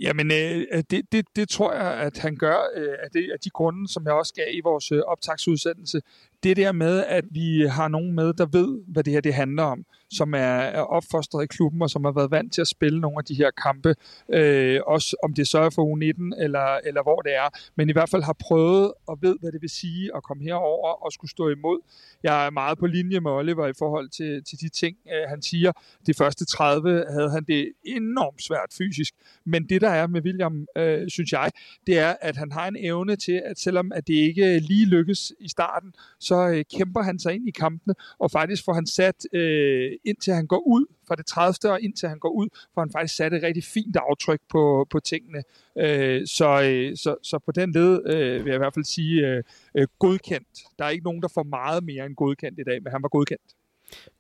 Jamen, 0.01 0.33
øh, 0.33 0.83
det, 0.91 1.13
det, 1.13 1.27
det 1.37 1.49
tror 1.49 1.73
jeg, 1.73 1.93
at 1.93 2.19
han 2.19 2.37
gør 2.37 2.57
øh, 2.77 2.95
af, 3.03 3.11
det, 3.13 3.31
af 3.33 3.41
de 3.41 3.51
grunde, 3.51 3.89
som 3.89 4.05
jeg 4.05 4.13
også 4.13 4.35
gav 4.35 4.47
i 4.53 4.61
vores 4.61 4.93
øh, 4.93 5.01
optagsudsendelse. 5.07 6.01
Det 6.43 6.57
der 6.57 6.73
med, 6.73 7.05
at 7.05 7.25
vi 7.31 7.67
har 7.71 7.89
nogen 7.89 8.13
med, 8.13 8.33
der 8.33 8.47
ved, 8.47 8.81
hvad 8.87 9.05
det 9.05 9.13
her 9.13 9.21
det 9.21 9.35
handler 9.35 9.63
om 9.63 9.85
som 10.13 10.35
er, 10.35 10.61
er 10.79 10.81
opfostret 10.81 11.45
i 11.45 11.47
klubben, 11.47 11.83
og 11.83 11.91
som 11.91 12.05
har 12.05 12.13
været 12.13 12.31
vant 12.31 12.53
til 12.53 12.61
at 12.61 12.69
spille 12.69 13.01
nogle 13.01 13.19
af 13.19 13.25
de 13.25 13.35
her 13.35 13.51
kampe, 13.51 13.95
øh, 14.29 14.81
også 14.87 15.17
om 15.23 15.35
det 15.35 15.49
så 15.49 15.59
er 15.59 15.71
for 15.71 15.83
U19 15.83 16.43
eller, 16.43 16.77
eller 16.85 17.03
hvor 17.03 17.21
det 17.21 17.35
er, 17.35 17.49
men 17.77 17.89
i 17.89 17.93
hvert 17.93 18.09
fald 18.09 18.23
har 18.23 18.37
prøvet 18.41 18.93
og 19.07 19.19
ved, 19.23 19.37
hvad 19.41 19.53
det 19.53 19.63
vil 19.63 19.71
sige 19.71 20.11
at 20.17 20.23
komme 20.23 20.43
herover 20.45 21.05
og 21.05 21.13
skulle 21.13 21.31
stå 21.31 21.49
imod. 21.49 21.79
Jeg 22.23 22.47
er 22.47 22.51
meget 22.51 22.79
på 22.79 22.87
linje 22.87 23.21
med 23.21 23.31
Oliver 23.31 23.67
i 23.67 23.73
forhold 23.79 24.09
til, 24.09 24.45
til 24.45 24.61
de 24.61 24.69
ting, 24.69 24.97
øh, 25.07 25.29
han 25.29 25.43
siger. 25.43 25.73
De 26.07 26.15
første 26.15 26.45
30 26.45 27.05
havde 27.11 27.31
han 27.31 27.45
det 27.45 27.73
enormt 27.85 28.43
svært 28.43 28.71
fysisk, 28.79 29.15
men 29.45 29.69
det 29.69 29.81
der 29.81 29.91
er 29.91 30.07
med 30.07 30.23
William, 30.23 30.67
øh, 30.77 31.09
synes 31.09 31.33
jeg, 31.33 31.51
det 31.87 31.99
er, 31.99 32.15
at 32.21 32.37
han 32.37 32.53
har 32.53 32.69
en 32.69 32.77
evne 32.79 33.17
til, 33.17 33.43
at 33.45 33.59
selvom 33.59 33.93
at 33.93 34.07
det 34.07 34.15
ikke 34.15 34.59
lige 34.59 34.87
lykkes 34.87 35.33
i 35.41 35.49
starten, 35.49 35.93
så 36.21 36.49
øh, 36.49 36.65
kæmper 36.77 37.03
han 37.03 37.19
sig 37.19 37.35
ind 37.35 37.49
i 37.49 37.51
kampene, 37.51 37.95
og 38.19 38.31
faktisk 38.31 38.65
får 38.65 38.73
han 38.73 38.87
sat 38.87 39.27
øh, 39.33 39.93
indtil 40.05 40.33
han 40.33 40.47
går 40.47 40.63
ud 40.67 40.87
fra 41.09 41.15
det 41.15 41.27
30. 41.27 41.73
og 41.73 41.81
indtil 41.81 42.09
han 42.09 42.19
går 42.19 42.31
ud, 42.31 42.49
for 42.75 42.81
han 42.81 42.91
faktisk 42.93 43.17
satte 43.17 43.37
et 43.37 43.43
rigtig 43.43 43.65
fint 43.65 43.97
aftryk 43.97 44.41
på, 44.49 44.87
på 44.91 45.01
tingene. 45.01 45.43
Øh, 45.79 46.27
så, 46.27 46.63
øh, 46.63 46.97
så, 46.97 47.15
så 47.23 47.39
på 47.47 47.53
den 47.53 47.73
led 47.73 48.03
øh, 48.07 48.45
vil 48.45 48.51
jeg 48.51 48.55
i 48.55 48.59
hvert 48.59 48.75
fald 48.75 48.85
sige 48.85 49.27
øh, 49.27 49.43
øh, 49.75 49.87
godkendt. 49.99 50.59
Der 50.79 50.85
er 50.85 50.89
ikke 50.89 51.05
nogen, 51.05 51.23
der 51.23 51.29
får 51.29 51.43
meget 51.43 51.85
mere 51.85 52.07
end 52.07 52.15
godkendt 52.15 52.59
i 52.59 52.63
dag, 52.63 52.83
men 52.83 52.93
han 52.93 53.03
var 53.03 53.09
godkendt. 53.09 53.43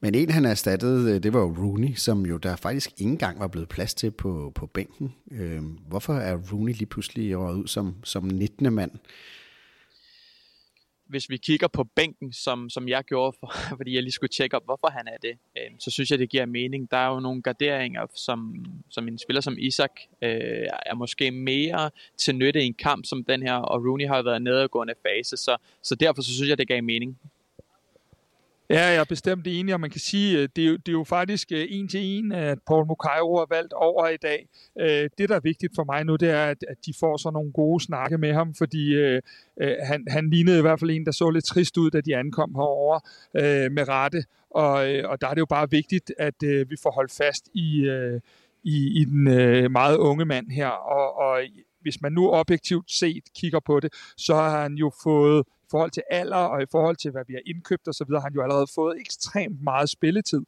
Men 0.01 0.15
en, 0.15 0.31
han 0.31 0.45
erstattede, 0.45 1.15
øh, 1.15 1.23
det 1.23 1.33
var 1.33 1.41
jo 1.41 1.55
Rooney, 1.59 1.95
som 1.95 2.27
jo 2.27 2.37
der 2.37 2.57
faktisk 2.57 2.91
ikke 2.91 3.11
engang 3.11 3.41
var 3.41 3.49
blevet 3.49 3.69
plads 3.69 3.95
til 3.95 4.11
på, 4.11 4.53
på 4.55 4.67
bænken. 4.67 5.15
Øh, 5.33 5.63
hvorfor 5.89 6.15
er 6.15 6.37
Rooney 6.53 6.73
lige 6.73 6.87
pludselig 6.87 7.39
ud 7.39 7.67
som, 7.67 7.95
som 8.05 8.25
19. 8.25 8.73
mand? 8.73 8.91
Hvis 11.11 11.31
vi 11.31 11.37
kigger 11.37 11.69
på 11.69 11.85
bænken, 11.85 12.33
som, 12.33 12.71
som 12.71 12.89
jeg 12.89 13.05
gjorde, 13.05 13.37
for, 13.41 13.53
fordi 13.79 13.95
jeg 13.95 14.03
lige 14.03 14.13
skulle 14.13 14.29
tjekke 14.29 14.57
op, 14.57 14.65
hvorfor 14.65 14.91
han 14.91 15.09
er 15.09 15.17
det, 15.23 15.39
øh, 15.59 15.71
så 15.79 15.91
synes 15.91 16.11
jeg, 16.11 16.19
det 16.19 16.31
giver 16.31 16.47
mening. 16.47 16.91
Der 16.91 16.97
er 16.97 17.15
jo 17.15 17.21
nogle 17.21 17.43
garderinger, 17.43 18.07
som, 18.15 18.65
som 18.91 19.09
en 19.09 19.19
spiller 19.19 19.41
som 19.41 19.57
Isak 19.59 19.91
øh, 20.23 20.67
er 20.87 20.95
måske 20.95 21.31
mere 21.31 21.91
til 22.17 22.35
nytte 22.35 22.63
i 22.63 22.67
en 22.67 22.75
kamp 22.75 23.07
som 23.07 23.25
den 23.25 23.43
her, 23.43 23.55
og 23.55 23.85
Rooney 23.85 24.07
har 24.07 24.23
været 24.23 24.43
nedadgående 24.43 24.95
fase, 25.03 25.37
så, 25.37 25.57
så 25.83 25.95
derfor 25.95 26.23
så 26.23 26.35
synes 26.35 26.49
jeg, 26.49 26.59
det 26.59 26.69
gav 26.69 26.83
mening. 26.83 27.19
Ja, 28.71 28.87
jeg 28.87 28.97
er 28.97 29.05
bestemt 29.05 29.47
enig, 29.47 29.75
og 29.75 29.81
man 29.81 29.91
kan 29.91 30.01
sige, 30.01 30.39
øh, 30.39 30.49
det 30.57 30.65
er 30.65 30.69
jo, 30.69 30.77
det 30.77 30.89
er 30.89 30.93
jo 30.93 31.05
faktisk 31.05 31.49
en 31.53 31.89
til 31.89 32.01
en, 32.01 32.33
at 32.33 32.59
Paul 32.67 32.87
Mukairo 32.87 33.35
er 33.35 33.47
valgt 33.51 33.73
over 33.73 34.09
i 34.09 34.17
dag. 34.17 34.49
Øh, 34.81 35.11
det, 35.19 35.29
der 35.29 35.37
er 35.37 35.41
vigtigt 35.41 35.73
for 35.75 35.85
mig 35.85 36.05
nu, 36.05 36.17
det 36.17 36.31
er, 36.31 36.47
at, 36.47 36.65
de 36.87 36.93
får 37.01 37.17
så 37.17 37.31
nogle 37.31 37.53
gode 37.53 37.85
snakke 37.85 38.19
med 38.19 38.33
ham, 38.33 38.55
fordi 38.55 38.95
øh, 38.95 39.23
han, 39.83 40.05
han 40.09 40.31
lignede 40.31 40.59
i 40.59 40.61
hvert 40.61 40.81
fald 40.81 40.91
en, 40.91 41.07
der 41.07 41.13
så 41.13 41.31
lidt 41.31 41.45
trist 41.45 41.77
ud, 41.77 41.91
da 41.91 42.01
de 42.01 42.17
ankom 42.17 42.55
herover 42.55 42.99
med 43.69 43.89
rette. 43.89 44.25
Og, 44.51 44.73
og 45.05 45.21
der 45.21 45.27
er 45.29 45.35
det 45.35 45.41
jo 45.41 45.47
bare 45.47 45.71
vigtigt, 45.71 46.13
at 46.19 46.35
vi 46.43 46.77
får 46.83 46.91
holdt 46.91 47.13
fast 47.13 47.49
i, 47.55 47.87
i, 48.65 49.01
i 49.01 49.05
den 49.05 49.25
meget 49.73 49.97
unge 49.97 50.25
mand 50.25 50.51
her. 50.51 50.69
Og, 50.69 51.19
og 51.19 51.43
hvis 51.81 52.01
man 52.01 52.13
nu 52.13 52.31
objektivt 52.31 52.91
set 52.91 53.23
kigger 53.37 53.61
på 53.61 53.81
det, 53.81 53.93
så 54.17 54.35
har 54.35 54.63
han 54.63 54.75
jo 54.75 54.93
fået 55.03 55.47
forhold 55.71 55.91
til 55.91 56.03
alder 56.11 56.37
og 56.37 56.63
i 56.63 56.67
forhold 56.71 56.97
til, 56.97 57.11
hvad 57.11 57.23
vi 57.27 57.33
har 57.33 57.41
indkøbt 57.47 57.89
osv., 57.89 58.11
har 58.11 58.21
han 58.21 58.35
jo 58.35 58.43
allerede 58.43 58.67
fået 58.75 59.01
ekstremt 59.01 59.63
meget 59.63 59.89
spilletid. 59.91 60.41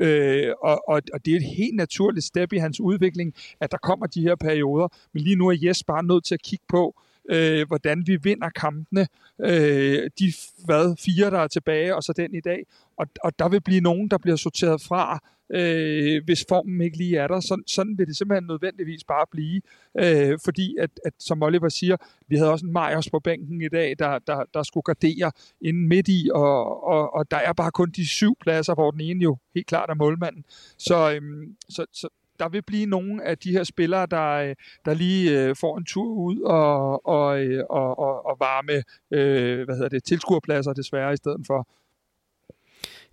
Øh, 0.00 0.52
og, 0.62 0.88
og, 0.88 1.02
og 1.12 1.24
det 1.24 1.32
er 1.32 1.36
et 1.36 1.56
helt 1.56 1.76
naturligt 1.76 2.26
step 2.26 2.52
i 2.52 2.58
hans 2.58 2.80
udvikling, 2.80 3.34
at 3.60 3.72
der 3.72 3.78
kommer 3.78 4.06
de 4.06 4.22
her 4.22 4.34
perioder. 4.34 4.88
Men 5.12 5.22
lige 5.22 5.36
nu 5.36 5.48
er 5.48 5.56
Jes 5.62 5.84
bare 5.84 6.02
nødt 6.02 6.24
til 6.24 6.34
at 6.34 6.42
kigge 6.42 6.64
på, 6.68 7.00
øh, 7.28 7.66
hvordan 7.66 8.02
vi 8.06 8.16
vinder 8.16 8.48
kampene. 8.48 9.06
Øh, 9.40 10.10
de 10.18 10.32
hvad, 10.64 10.96
fire, 11.04 11.30
der 11.30 11.38
er 11.38 11.48
tilbage, 11.48 11.94
og 11.96 12.02
så 12.02 12.12
den 12.12 12.34
i 12.34 12.40
dag. 12.40 12.64
Og, 12.96 13.06
og 13.24 13.38
der 13.38 13.48
vil 13.48 13.60
blive 13.60 13.80
nogen, 13.80 14.08
der 14.08 14.18
bliver 14.18 14.36
sorteret 14.36 14.82
fra, 14.82 15.20
øh, 15.50 16.24
hvis 16.24 16.44
formen 16.48 16.80
ikke 16.80 16.96
lige 16.96 17.16
er 17.16 17.26
der. 17.26 17.40
Så, 17.40 17.62
sådan 17.66 17.98
vil 17.98 18.06
det 18.06 18.16
simpelthen 18.16 18.46
nødvendigvis 18.46 19.04
bare 19.04 19.26
blive. 19.30 19.60
Øh, 19.98 20.38
fordi, 20.44 20.76
at, 20.80 20.90
at, 21.04 21.12
som 21.18 21.42
Oliver 21.42 21.68
siger, 21.68 21.96
vi 22.28 22.36
havde 22.36 22.50
også 22.52 22.66
en 22.66 22.72
Majers 22.72 23.10
på 23.10 23.20
bænken 23.20 23.62
i 23.62 23.68
dag, 23.68 23.96
der, 23.98 24.18
der, 24.18 24.44
der 24.54 24.62
skulle 24.62 24.84
gardere 24.84 25.32
inden 25.60 25.88
midt 25.88 26.08
i, 26.08 26.30
og, 26.34 26.84
og, 26.84 27.14
og 27.14 27.30
der 27.30 27.36
er 27.36 27.52
bare 27.52 27.70
kun 27.70 27.90
de 27.90 28.06
syv 28.06 28.36
pladser, 28.40 28.74
hvor 28.74 28.90
den 28.90 29.00
ene 29.00 29.22
jo 29.22 29.36
helt 29.54 29.66
klart 29.66 29.90
er 29.90 29.94
målmanden. 29.94 30.44
Så, 30.78 31.12
øh, 31.12 31.48
så, 31.68 31.86
så 31.92 32.08
der 32.38 32.48
vil 32.48 32.62
blive 32.62 32.86
nogle 32.86 33.24
af 33.24 33.38
de 33.38 33.52
her 33.52 33.64
spillere, 33.64 34.06
der, 34.10 34.54
der 34.84 34.94
lige 34.94 35.42
øh, 35.42 35.56
får 35.60 35.78
en 35.78 35.84
tur 35.84 36.14
ud 36.14 36.40
og, 36.40 37.06
og, 37.06 37.40
øh, 37.40 37.64
og, 37.70 37.98
og, 37.98 38.26
og 38.26 38.36
varme 38.40 38.82
øh, 39.10 39.64
hvad 39.64 39.74
hedder 39.74 39.88
det, 39.88 40.04
tilskuerpladser 40.04 40.72
desværre 40.72 41.12
i 41.12 41.16
stedet 41.16 41.40
for. 41.46 41.68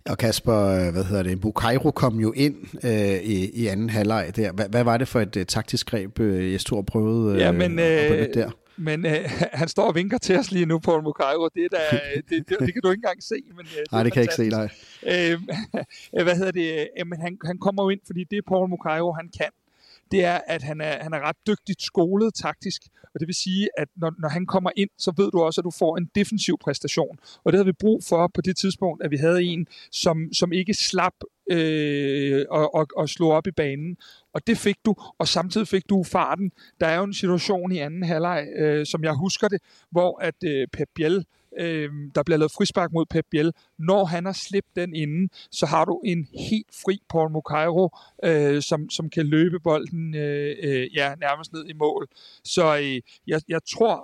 Og 0.08 0.18
Kasper, 0.18 0.56
øh, 0.56 0.92
hvad 0.92 1.04
hedder 1.04 1.22
det, 1.22 1.40
Bukairo 1.40 1.90
kom 1.90 2.20
jo 2.20 2.32
ind 2.32 2.56
øh, 2.84 3.22
i, 3.22 3.50
i 3.62 3.66
anden 3.66 3.90
halvleg 3.90 4.36
der. 4.36 4.52
Hvad, 4.52 4.68
hvad 4.68 4.84
var 4.84 4.96
det 4.96 5.08
for 5.08 5.20
et 5.20 5.36
uh, 5.36 5.42
taktisk 5.42 5.86
greb, 5.90 6.20
uh, 6.20 6.52
Jesper 6.52 6.82
prøvede 6.82 7.32
uh, 7.32 7.38
ja, 7.38 7.52
men, 7.52 7.78
øh, 7.78 8.34
der? 8.34 8.50
Men 8.76 9.06
øh, 9.06 9.30
han 9.60 9.68
står 9.68 9.82
og 9.82 9.94
vinker 9.94 10.18
til 10.18 10.38
os 10.38 10.50
lige 10.50 10.66
nu, 10.66 10.78
Paul 10.78 11.02
Mukairo. 11.02 11.48
Det, 11.48 11.64
er 11.64 11.68
da, 11.68 11.98
det, 12.16 12.48
det, 12.48 12.48
det, 12.48 12.72
kan 12.72 12.82
du 12.82 12.90
ikke 12.90 12.98
engang 12.98 13.22
se. 13.22 13.34
Men, 13.56 13.66
øh, 13.66 13.84
nej, 13.92 14.02
det 14.02 14.12
kan 14.12 14.20
jeg 14.20 14.24
ikke 14.24 14.34
se, 14.34 14.48
nej. 14.48 14.68
Øh, 15.12 16.22
hvad 16.22 16.36
hedder 16.36 16.52
det? 16.52 16.88
Jamen, 16.98 17.20
han, 17.20 17.38
han 17.44 17.58
kommer 17.58 17.82
jo 17.84 17.88
ind, 17.88 18.00
fordi 18.06 18.24
det 18.30 18.44
Paul 18.48 18.68
Mukairo, 18.68 19.12
han 19.12 19.28
kan 19.38 19.50
det 20.10 20.24
er, 20.24 20.40
at 20.46 20.62
han 20.62 20.80
er, 20.80 21.02
han 21.02 21.12
er 21.12 21.20
ret 21.20 21.36
dygtigt 21.46 21.82
skolet 21.82 22.34
taktisk. 22.34 22.82
Og 23.14 23.20
det 23.20 23.26
vil 23.26 23.34
sige, 23.34 23.68
at 23.78 23.88
når, 23.96 24.12
når 24.18 24.28
han 24.28 24.46
kommer 24.46 24.70
ind, 24.76 24.90
så 24.98 25.12
ved 25.16 25.30
du 25.30 25.42
også, 25.42 25.60
at 25.60 25.64
du 25.64 25.70
får 25.70 25.96
en 25.96 26.10
defensiv 26.14 26.58
præstation. 26.60 27.18
Og 27.44 27.52
det 27.52 27.58
havde 27.58 27.66
vi 27.66 27.72
brug 27.72 28.04
for 28.04 28.30
på 28.34 28.40
det 28.40 28.56
tidspunkt, 28.56 29.04
at 29.04 29.10
vi 29.10 29.16
havde 29.16 29.44
en, 29.44 29.66
som, 29.92 30.32
som 30.32 30.52
ikke 30.52 30.74
slap 30.74 31.14
øh, 31.50 32.44
og, 32.50 32.74
og, 32.74 32.86
og 32.96 33.08
slog 33.08 33.30
op 33.30 33.46
i 33.46 33.50
banen. 33.50 33.96
Og 34.34 34.46
det 34.46 34.58
fik 34.58 34.76
du, 34.84 34.94
og 35.18 35.28
samtidig 35.28 35.68
fik 35.68 35.88
du 35.88 36.04
farten. 36.04 36.52
Der 36.80 36.86
er 36.86 36.96
jo 36.96 37.04
en 37.04 37.14
situation 37.14 37.72
i 37.72 37.78
anden 37.78 38.02
halvleg, 38.02 38.46
øh, 38.56 38.86
som 38.86 39.04
jeg 39.04 39.12
husker 39.12 39.48
det, 39.48 39.60
hvor 39.90 40.18
at 40.22 40.34
øh, 40.44 40.68
Pep 40.72 40.88
Biel 40.94 41.24
øh, 41.58 41.90
der 42.14 42.22
bliver 42.22 42.38
lavet 42.38 42.52
frispark 42.52 42.92
mod 42.92 43.06
Pep 43.06 43.26
Biel. 43.30 43.52
Når 43.78 44.04
han 44.04 44.24
har 44.24 44.32
slæbt 44.32 44.76
den 44.76 44.94
inden, 44.94 45.30
så 45.50 45.66
har 45.66 45.84
du 45.84 46.00
en 46.04 46.28
helt 46.50 46.70
fri 46.84 47.02
Paul 47.10 47.30
Mukairo, 47.30 47.90
øh, 48.24 48.62
som, 48.62 48.90
som 48.90 49.10
kan 49.10 49.26
løbe 49.26 49.60
bolden 49.60 50.14
øh, 50.14 50.56
øh, 50.62 50.96
ja, 50.96 51.14
nærmest 51.14 51.52
ned 51.52 51.66
i 51.66 51.72
mål. 51.72 52.08
Så 52.44 52.76
øh, 52.76 53.00
jeg, 53.26 53.40
jeg 53.48 53.60
tror, 53.72 53.96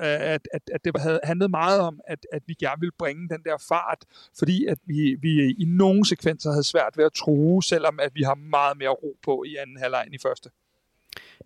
at, 0.00 0.48
at, 0.52 0.62
at 0.74 0.84
det 0.84 1.00
havde 1.00 1.20
handlet 1.24 1.50
meget 1.50 1.80
om, 1.80 2.00
at, 2.06 2.26
at 2.32 2.42
vi 2.46 2.54
gerne 2.54 2.80
ville 2.80 2.92
bringe 2.98 3.28
den 3.28 3.42
der 3.44 3.56
fart, 3.68 4.04
fordi 4.38 4.66
at 4.66 4.78
vi, 4.84 5.16
vi 5.22 5.54
i 5.58 5.64
nogle 5.64 6.06
sekvenser 6.06 6.50
havde 6.50 6.64
svært 6.64 6.96
ved 6.96 7.04
at 7.04 7.12
true, 7.12 7.62
selvom 7.62 8.00
at 8.00 8.10
vi 8.14 8.22
har 8.22 8.34
meget 8.34 8.78
mere 8.78 8.88
ro 8.88 9.16
på 9.22 9.44
i 9.46 9.56
anden 9.56 9.78
halvleg 9.78 10.02
end 10.06 10.14
i 10.14 10.18
første. 10.22 10.50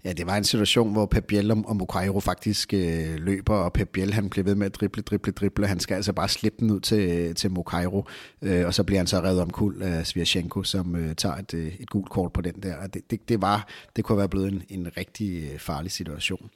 Ja, 0.05 0.12
det 0.12 0.26
var 0.26 0.37
en 0.37 0.44
situation, 0.44 0.92
hvor 0.92 1.07
Pep 1.07 1.24
Biel 1.24 1.50
og 1.50 1.76
Mukairo 1.76 2.20
faktisk 2.20 2.74
øh, 2.74 3.14
løber, 3.14 3.55
og 3.55 3.72
Pep 3.72 3.88
Biel 3.88 4.12
han 4.12 4.31
bliver 4.31 4.44
ved 4.44 4.55
med 4.55 4.66
at 4.66 4.74
drible, 4.74 5.02
drible, 5.02 5.33
drible. 5.33 5.66
Han 5.66 5.81
skal 5.81 5.94
altså 5.94 6.12
bare 6.12 6.28
slippe 6.28 6.57
den 6.61 6.70
ud 6.70 6.81
til, 6.81 7.35
til 7.35 7.50
Mukairo, 7.50 8.07
øh, 8.42 8.66
og 8.66 8.74
så 8.74 8.85
bliver 8.85 8.98
han 8.98 9.07
så 9.07 9.20
reddet 9.20 9.42
om 9.42 9.50
kul 9.50 9.83
af 9.83 10.07
Sviashenko, 10.07 10.62
som 10.62 10.96
øh, 10.96 11.14
tager 11.14 11.37
et, 11.37 11.55
øh, 11.55 11.74
et 11.81 11.90
gult 11.90 12.11
kort 12.11 12.33
på 12.33 12.40
den 12.40 12.55
der. 12.62 12.76
Og 12.76 12.94
det, 12.94 13.11
det, 13.11 13.28
det, 13.28 13.42
var, 13.42 13.68
det 13.96 14.05
kunne 14.05 14.18
være 14.18 14.28
blevet 14.28 14.52
en, 14.52 14.62
en 14.68 14.96
rigtig 14.96 15.50
øh, 15.52 15.59
farlig 15.59 15.90
situation. 15.90 16.50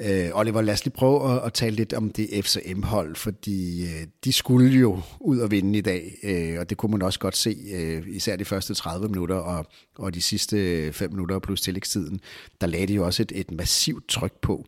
Øh, 0.00 0.30
Oliver, 0.34 0.62
lad 0.62 0.74
os 0.74 0.84
lige 0.84 0.94
prøve 0.94 1.32
at, 1.32 1.46
at 1.46 1.52
tale 1.52 1.76
lidt 1.76 1.92
om 1.92 2.10
det 2.10 2.44
FCM-hold, 2.44 3.16
fordi 3.16 3.84
øh, 3.84 4.06
de 4.24 4.32
skulle 4.32 4.78
jo 4.78 5.00
ud 5.20 5.38
og 5.38 5.50
vinde 5.50 5.78
i 5.78 5.80
dag, 5.80 6.18
øh, 6.22 6.60
og 6.60 6.70
det 6.70 6.78
kunne 6.78 6.90
man 6.90 7.02
også 7.02 7.18
godt 7.18 7.36
se, 7.36 7.56
øh, 7.72 8.02
især 8.06 8.36
de 8.36 8.44
første 8.44 8.74
30 8.74 9.08
minutter 9.08 9.36
og, 9.36 9.66
og 9.98 10.14
de 10.14 10.22
sidste 10.22 10.56
øh, 10.56 10.92
5 10.92 11.10
minutter 11.10 11.38
plus 11.38 11.60
tillægstiden, 11.60 12.20
der 12.60 12.66
lagde 12.66 12.86
de 12.86 12.94
jo 12.94 13.06
også 13.06 13.22
et, 13.22 13.32
et 13.34 13.50
massivt 13.50 14.08
tryk 14.08 14.32
på. 14.42 14.64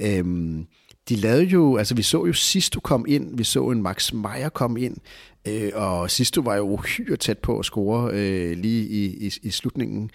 Øh, 0.00 0.24
de 1.08 1.16
lavede 1.16 1.44
jo, 1.44 1.76
altså 1.76 1.94
vi 1.94 2.02
så 2.02 2.26
jo 2.26 2.32
sidst 2.32 2.74
du 2.74 2.80
kom 2.80 3.04
ind, 3.08 3.36
vi 3.36 3.44
så 3.44 3.70
en 3.70 3.82
Max 3.82 4.12
Meyer 4.12 4.48
komme 4.48 4.80
ind, 4.80 4.96
øh, 5.48 5.70
og 5.74 6.10
sidst 6.10 6.34
du 6.34 6.42
var 6.42 6.56
jo 6.56 6.62
uhyre 6.62 7.16
tæt 7.16 7.38
på 7.38 7.58
at 7.58 7.64
score 7.64 8.10
øh, 8.12 8.56
lige 8.56 8.88
i, 8.88 9.26
i, 9.26 9.32
i 9.42 9.50
slutningen. 9.50 10.10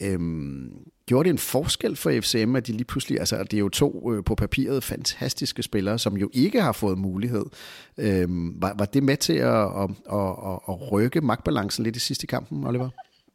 Øhm, 0.00 0.86
gjorde 1.06 1.24
det 1.24 1.30
en 1.30 1.38
forskel 1.38 1.96
for 1.96 2.20
FCM, 2.20 2.56
at 2.56 2.66
de 2.66 2.72
lige 2.72 2.84
pludselig, 2.84 3.18
altså 3.18 3.42
det 3.42 3.54
er 3.54 3.58
jo 3.58 3.68
to 3.68 4.12
øh, 4.12 4.24
på 4.24 4.34
papiret 4.34 4.84
fantastiske 4.84 5.62
spillere, 5.62 5.98
som 5.98 6.16
jo 6.16 6.30
ikke 6.32 6.62
har 6.62 6.72
fået 6.72 6.98
mulighed. 6.98 7.44
Øhm, 7.98 8.62
var, 8.62 8.74
var 8.78 8.84
det 8.84 9.02
med 9.02 9.16
til 9.16 9.32
at, 9.32 9.64
at, 9.82 9.90
at, 10.12 10.58
at 10.68 10.92
rykke 10.92 11.20
magtbalancen 11.20 11.84
lidt 11.84 11.96
i 11.96 12.00
sidste 12.00 12.26
kampen, 12.26 12.66
Oliver? 12.66 12.90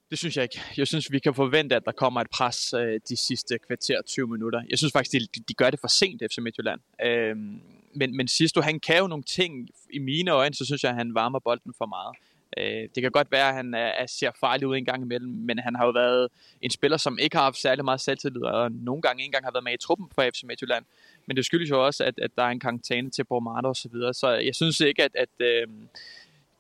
Det 0.10 0.20
synes 0.20 0.36
jeg 0.36 0.44
ikke. 0.44 0.62
Jeg 0.78 0.88
synes, 0.88 1.12
vi 1.12 1.20
kan 1.20 1.34
forvente, 1.34 1.76
at 1.76 1.82
der 1.86 1.92
kommer 1.92 2.22
et 2.22 2.28
pres 2.34 2.74
øh, 2.74 3.00
de 3.10 3.18
sidste 3.28 3.60
kvarter 3.68 4.02
20 4.02 4.28
minutter. 4.28 4.62
Jeg 4.70 4.78
synes 4.78 4.94
faktisk, 4.94 5.36
de, 5.36 5.42
de 5.48 5.54
gør 5.54 5.70
det 5.70 5.80
for 5.80 5.88
sent, 5.88 6.22
FC 6.32 6.38
Midtjylland. 6.38 6.80
Øhm, 7.06 7.62
men, 7.96 8.18
men 8.18 8.28
Sisto, 8.28 8.62
han 8.62 8.80
kan 8.80 8.98
jo 8.98 9.08
nogle 9.08 9.24
ting. 9.24 9.68
I 9.94 10.00
mine 10.00 10.32
øjne, 10.32 10.56
så 10.56 10.66
synes 10.66 10.84
jeg, 10.84 10.92
at 10.92 10.98
han 10.98 11.14
varmer 11.14 11.40
bolden 11.40 11.74
for 11.78 11.86
meget. 11.86 12.16
Øh, 12.58 12.90
det 12.96 13.04
kan 13.04 13.12
godt 13.12 13.32
være, 13.32 13.50
at 13.50 13.56
han 13.56 13.76
øh, 13.76 13.92
er, 14.02 14.06
ser 14.06 14.32
farlig 14.40 14.68
ud 14.68 14.76
en 14.78 14.86
gang 14.86 15.04
imellem, 15.04 15.32
men 15.32 15.60
han 15.60 15.76
har 15.76 15.86
jo 15.86 15.92
været 15.92 16.28
en 16.62 16.72
spiller, 16.72 16.98
som 16.98 17.18
ikke 17.20 17.36
har 17.36 17.44
haft 17.44 17.58
særlig 17.58 17.86
meget 17.86 18.02
selvtillid, 18.02 18.42
og 18.42 18.72
nogle 18.72 19.02
gange 19.02 19.22
ikke 19.22 19.28
engang 19.28 19.46
har 19.46 19.52
været 19.52 19.64
med 19.64 19.74
i 19.74 19.78
truppen 19.78 20.08
for 20.16 20.22
FC 20.22 20.44
Midtjylland. 20.44 20.86
Men 21.26 21.38
det 21.38 21.46
skyldes 21.46 21.70
jo 21.70 21.86
også, 21.86 22.04
at, 22.04 22.20
at 22.20 22.32
der 22.38 22.44
er 22.44 22.50
en 22.50 22.60
karantæne 22.60 23.10
til 23.10 23.24
Bormato 23.24 23.68
og 23.68 23.76
så 23.76 23.90
videre, 23.90 24.14
så 24.14 24.30
jeg 24.30 24.56
synes 24.56 24.80
ikke, 24.80 25.04
at, 25.04 25.16
at 25.16 25.30
øh, 25.40 25.68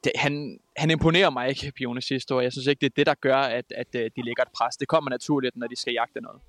det, 0.04 0.12
han, 0.15 0.60
han 0.77 0.91
imponerer 0.91 1.30
mig 1.30 1.49
ikke, 1.49 1.71
Pione 1.75 2.01
sidste 2.01 2.36
år. 2.36 2.41
Jeg 2.41 2.51
synes 2.51 2.67
ikke, 2.67 2.80
det 2.80 2.86
er 2.86 2.93
det, 2.95 3.06
der 3.06 3.13
gør, 3.13 3.38
at, 3.38 3.65
at 3.75 3.95
øh, 3.95 4.12
de 4.15 4.25
lægger 4.25 4.43
et 4.43 4.51
pres. 4.58 4.77
Det 4.77 4.88
kommer 4.88 5.10
naturligt, 5.10 5.58
når 5.58 5.67
de 5.67 5.75
skal 5.75 5.93
jagte 5.93 6.21
noget. 6.21 6.41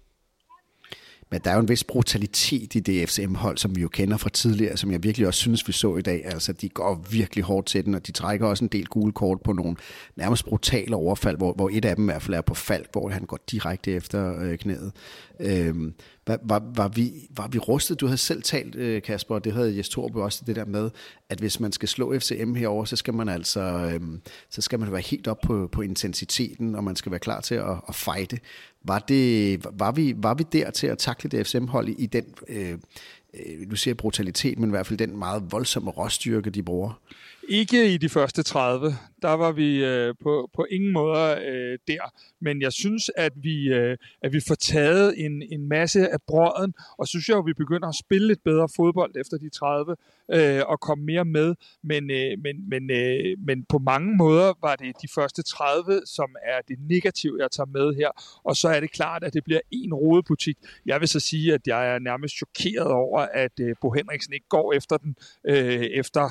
Men 1.32 1.40
der 1.44 1.50
er 1.50 1.54
jo 1.54 1.60
en 1.60 1.68
vis 1.68 1.84
brutalitet 1.84 2.74
i 2.74 2.80
det 2.80 3.08
FCM-hold, 3.08 3.58
som 3.58 3.76
vi 3.76 3.80
jo 3.80 3.88
kender 3.88 4.16
fra 4.16 4.30
tidligere, 4.30 4.76
som 4.76 4.90
jeg 4.90 5.02
virkelig 5.02 5.26
også 5.26 5.40
synes, 5.40 5.68
vi 5.68 5.72
så 5.72 5.96
i 5.96 6.02
dag. 6.02 6.22
Altså, 6.24 6.52
de 6.52 6.68
går 6.68 7.04
virkelig 7.10 7.44
hårdt 7.44 7.66
til 7.66 7.84
den, 7.84 7.94
og 7.94 8.06
de 8.06 8.12
trækker 8.12 8.46
også 8.46 8.64
en 8.64 8.68
del 8.68 8.86
gule 8.86 9.12
kort 9.12 9.40
på 9.40 9.52
nogle 9.52 9.76
nærmest 10.16 10.44
brutale 10.44 10.96
overfald, 10.96 11.36
hvor, 11.36 11.52
hvor 11.52 11.70
et 11.72 11.84
af 11.84 11.96
dem 11.96 12.04
i 12.04 12.12
hvert 12.12 12.22
fald 12.22 12.36
er 12.36 12.40
på 12.40 12.54
fald, 12.54 12.84
hvor 12.92 13.08
han 13.08 13.24
går 13.24 13.38
direkte 13.50 13.92
efter 13.92 14.40
øh, 14.40 14.58
knæet. 14.58 14.92
Øhm, 15.40 15.94
var, 16.26 16.38
var, 16.42 16.62
var, 16.76 16.88
vi, 16.88 17.12
var 17.30 17.48
vi 17.48 17.58
rustet? 17.58 18.00
Du 18.00 18.06
havde 18.06 18.18
selv 18.18 18.42
talt, 18.42 18.74
øh, 18.74 19.02
Kasper, 19.02 19.34
og 19.34 19.44
det 19.44 19.52
havde 19.52 19.76
Jes 19.76 19.88
Torbe 19.88 20.22
også, 20.22 20.42
det 20.46 20.56
der 20.56 20.64
med, 20.64 20.90
at 21.28 21.38
hvis 21.38 21.60
man 21.60 21.72
skal 21.72 21.88
slå 21.88 22.18
FCM 22.18 22.54
herover, 22.54 22.84
så 22.84 22.96
skal 22.96 23.14
man 23.14 23.28
altså 23.28 23.60
øhm, 23.60 24.20
så 24.50 24.62
skal 24.62 24.80
man 24.80 24.92
være 24.92 25.00
helt 25.00 25.28
op 25.28 25.40
på, 25.40 25.68
på 25.72 25.82
intensiteten, 25.82 26.74
og 26.74 26.84
man 26.84 26.96
skal 26.96 27.12
være 27.12 27.18
klar 27.18 27.40
til 27.40 27.54
at, 27.54 27.76
at 27.88 27.94
fighte. 27.94 28.40
Var, 28.84 28.98
det, 28.98 29.64
var, 29.72 29.92
vi, 29.92 30.14
var 30.16 30.34
vi 30.34 30.44
der 30.52 30.70
til 30.70 30.86
at 30.86 30.98
takle 30.98 31.30
det 31.30 31.46
FCM-hold 31.46 31.88
i, 31.88 31.92
i 31.92 32.06
den, 32.06 32.24
øh, 32.48 32.70
øh 32.70 32.78
nu 33.60 33.70
du 33.70 33.76
siger 33.76 33.94
brutalitet, 33.94 34.58
men 34.58 34.70
i 34.70 34.70
hvert 34.70 34.86
fald 34.86 34.98
den 34.98 35.18
meget 35.18 35.52
voldsomme 35.52 35.90
råstyrke, 35.90 36.50
de 36.50 36.62
bruger? 36.62 37.00
Ikke 37.48 37.94
i 37.94 37.96
de 37.96 38.08
første 38.08 38.42
30. 38.42 38.94
Der 39.22 39.32
var 39.32 39.52
vi 39.52 39.84
øh, 39.84 40.14
på, 40.22 40.50
på 40.54 40.66
ingen 40.70 40.92
måde 40.92 41.40
øh, 41.46 41.78
der. 41.88 42.12
Men 42.40 42.62
jeg 42.62 42.72
synes, 42.72 43.10
at 43.16 43.32
vi, 43.36 43.72
øh, 43.72 43.96
at 44.22 44.32
vi 44.32 44.40
får 44.48 44.54
taget 44.54 45.24
en, 45.24 45.42
en 45.52 45.68
masse 45.68 46.08
af 46.08 46.18
brøden, 46.26 46.74
og 46.98 47.08
synes 47.08 47.28
jeg, 47.28 47.38
at 47.38 47.46
vi 47.46 47.52
begynder 47.52 47.88
at 47.88 47.94
spille 47.94 48.26
lidt 48.26 48.44
bedre 48.44 48.68
fodbold 48.76 49.16
efter 49.16 49.36
de 49.38 49.48
30, 49.48 49.96
øh, 50.32 50.62
og 50.66 50.80
komme 50.80 51.04
mere 51.04 51.24
med. 51.24 51.54
Men, 51.82 52.10
øh, 52.10 52.38
men, 52.42 52.68
men, 52.68 52.90
øh, 52.90 53.38
men 53.46 53.64
på 53.64 53.78
mange 53.78 54.16
måder 54.16 54.52
var 54.60 54.76
det 54.76 55.02
de 55.02 55.08
første 55.14 55.42
30, 55.42 56.00
som 56.06 56.36
er 56.44 56.60
det 56.68 56.78
negative, 56.88 57.36
jeg 57.40 57.50
tager 57.50 57.66
med 57.66 57.94
her. 57.94 58.10
Og 58.44 58.56
så 58.56 58.68
er 58.68 58.80
det 58.80 58.92
klart, 58.92 59.24
at 59.24 59.34
det 59.34 59.44
bliver 59.44 59.60
en 59.70 59.94
rodebutik. 59.94 60.58
Jeg 60.86 61.00
vil 61.00 61.08
så 61.08 61.20
sige, 61.20 61.54
at 61.54 61.66
jeg 61.66 61.94
er 61.94 61.98
nærmest 61.98 62.34
chokeret 62.34 62.92
over, 62.92 63.20
at 63.20 63.60
øh, 63.60 63.74
Bo 63.80 63.90
Henriksen 63.90 64.32
ikke 64.32 64.48
går 64.48 64.72
efter 64.72 64.96
den 64.96 65.16
øh, 65.44 65.82
efter 65.82 66.30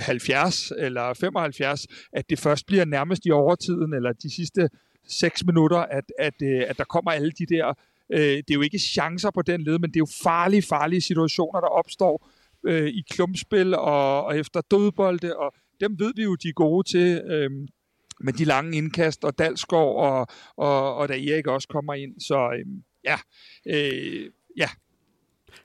70 0.00 0.72
eller 0.78 1.14
75, 1.14 1.86
at 2.12 2.30
det 2.30 2.38
først 2.38 2.66
bliver 2.66 2.84
nærmest 2.84 3.26
i 3.26 3.30
overtiden, 3.30 3.94
eller 3.94 4.12
de 4.12 4.34
sidste 4.34 4.68
6 5.08 5.44
minutter, 5.44 5.78
at, 5.78 6.04
at, 6.18 6.34
øh, 6.42 6.64
at 6.68 6.78
der 6.78 6.84
kommer 6.84 7.10
alle 7.10 7.30
de 7.30 7.46
der, 7.46 7.74
øh, 8.12 8.20
det 8.20 8.50
er 8.50 8.54
jo 8.54 8.62
ikke 8.62 8.78
chancer 8.78 9.30
på 9.30 9.42
den 9.42 9.62
led, 9.62 9.78
men 9.78 9.90
det 9.90 9.96
er 9.96 10.00
jo 10.00 10.08
farlige, 10.22 10.62
farlige 10.62 11.00
situationer, 11.00 11.60
der 11.60 11.68
opstår 11.68 12.30
øh, 12.66 12.88
i 12.88 13.04
klumpspil 13.10 13.74
og, 13.74 14.24
og 14.24 14.38
efter 14.38 14.60
dødbolde, 14.60 15.36
og 15.36 15.54
dem 15.80 15.98
ved 15.98 16.12
vi 16.16 16.22
jo, 16.22 16.34
de 16.34 16.48
er 16.48 16.52
gode 16.52 16.88
til, 16.88 17.22
øh, 17.30 17.50
med 18.20 18.32
de 18.32 18.44
lange 18.44 18.78
indkast, 18.78 19.24
og 19.24 19.38
Dalsgaard, 19.38 19.96
og, 19.96 20.26
og, 20.56 20.94
og 20.94 21.08
da 21.08 21.14
Erik 21.14 21.46
også 21.46 21.68
kommer 21.68 21.94
ind, 21.94 22.20
så 22.20 22.50
øh, 22.58 22.66
ja, 23.04 23.16
øh, 23.66 24.30
ja, 24.56 24.68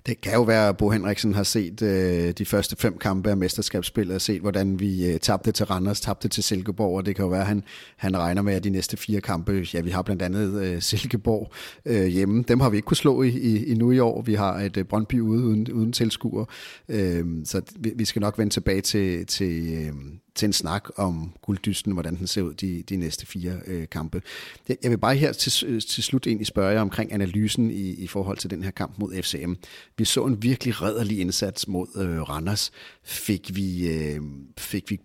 det 0.05 0.21
kan 0.21 0.33
jo 0.33 0.41
være, 0.41 0.69
at 0.69 0.77
Bo 0.77 0.89
Henriksen 0.89 1.33
har 1.33 1.43
set 1.43 1.81
øh, 1.81 2.31
de 2.31 2.45
første 2.45 2.75
fem 2.75 2.97
kampe 2.97 3.29
af 3.29 3.37
mesterskabsspillet 3.37 4.15
og 4.15 4.21
set, 4.21 4.41
hvordan 4.41 4.79
vi 4.79 5.11
øh, 5.11 5.19
tabte 5.19 5.51
til 5.51 5.65
Randers, 5.65 6.01
tabte 6.01 6.27
til 6.27 6.43
Silkeborg, 6.43 6.97
og 6.97 7.05
det 7.05 7.15
kan 7.15 7.23
jo 7.23 7.29
være, 7.29 7.41
at 7.41 7.47
han, 7.47 7.63
han 7.97 8.17
regner 8.17 8.41
med, 8.41 8.53
at 8.53 8.63
de 8.63 8.69
næste 8.69 8.97
fire 8.97 9.21
kampe, 9.21 9.67
ja, 9.73 9.81
vi 9.81 9.89
har 9.89 10.01
blandt 10.01 10.21
andet 10.21 10.61
øh, 10.63 10.81
Silkeborg 10.81 11.51
øh, 11.85 12.05
hjemme, 12.05 12.43
dem 12.47 12.59
har 12.59 12.69
vi 12.69 12.77
ikke 12.77 12.85
kunne 12.85 12.97
slå 12.97 13.21
i, 13.21 13.29
i, 13.29 13.65
i 13.65 13.73
nu 13.73 13.91
i 13.91 13.99
år. 13.99 14.21
Vi 14.21 14.33
har 14.33 14.59
et 14.59 14.77
øh, 14.77 14.85
Brøndby 14.85 15.19
ude 15.19 15.43
uden, 15.43 15.71
uden 15.71 15.93
tilskuer, 15.93 16.45
øh, 16.89 17.25
så 17.45 17.61
vi, 17.79 17.93
vi 17.95 18.05
skal 18.05 18.19
nok 18.19 18.37
vende 18.37 18.53
tilbage 18.53 18.81
til, 18.81 19.25
til, 19.25 19.73
øh, 19.73 19.93
til 20.35 20.45
en 20.45 20.53
snak 20.53 20.89
om 20.95 21.33
gulddysten, 21.41 21.93
hvordan 21.93 22.15
den 22.15 22.27
ser 22.27 22.41
ud 22.41 22.53
de, 22.53 22.83
de 22.89 22.95
næste 22.95 23.25
fire 23.25 23.59
øh, 23.67 23.89
kampe. 23.89 24.21
Jeg 24.83 24.91
vil 24.91 24.97
bare 24.97 25.15
her 25.15 25.31
til, 25.31 25.67
øh, 25.67 25.81
til 25.81 26.03
slut 26.03 26.27
egentlig 26.27 26.47
spørge 26.47 26.73
jer 26.73 26.81
omkring 26.81 27.13
analysen 27.13 27.71
i, 27.71 27.89
i 27.89 28.07
forhold 28.07 28.37
til 28.37 28.49
den 28.49 28.63
her 28.63 28.71
kamp 28.71 28.97
mod 28.97 29.21
FCM. 29.23 29.53
Vi 29.97 30.05
så 30.05 30.25
en 30.25 30.43
virkelig 30.43 30.81
redderlig 30.81 31.19
indsats 31.19 31.67
mod 31.67 31.87
øh, 31.97 32.21
Randers. 32.21 32.71
Fik 33.03 33.55
vi, 33.55 33.87
øh, 33.87 34.21
fik 34.57 34.91
vi 34.91 34.99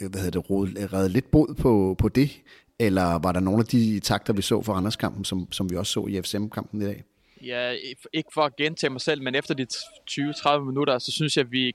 øh, 0.00 0.10
hvad 0.10 0.20
hedder 0.20 0.40
det, 0.40 0.50
råd, 0.50 0.92
reddet 0.92 1.10
lidt 1.10 1.30
bod 1.30 1.54
på, 1.54 1.96
på 1.98 2.08
det? 2.08 2.30
Eller 2.78 3.18
var 3.18 3.32
der 3.32 3.40
nogle 3.40 3.60
af 3.60 3.66
de 3.66 4.00
takter, 4.00 4.32
vi 4.32 4.42
så 4.42 4.62
for 4.62 4.72
Randers-kampen, 4.72 5.24
som, 5.24 5.52
som 5.52 5.70
vi 5.70 5.76
også 5.76 5.92
så 5.92 6.06
i 6.06 6.22
FCM-kampen 6.22 6.82
i 6.82 6.84
dag? 6.84 7.04
Ja, 7.44 7.74
ikke 8.12 8.30
for 8.34 8.42
at 8.42 8.56
gentage 8.56 8.90
mig 8.90 9.00
selv, 9.00 9.22
men 9.22 9.34
efter 9.34 9.54
de 9.54 9.66
20-30 10.10 10.58
minutter, 10.58 10.98
så 10.98 11.12
synes 11.12 11.36
jeg, 11.36 11.44
at 11.44 11.52
vi 11.52 11.72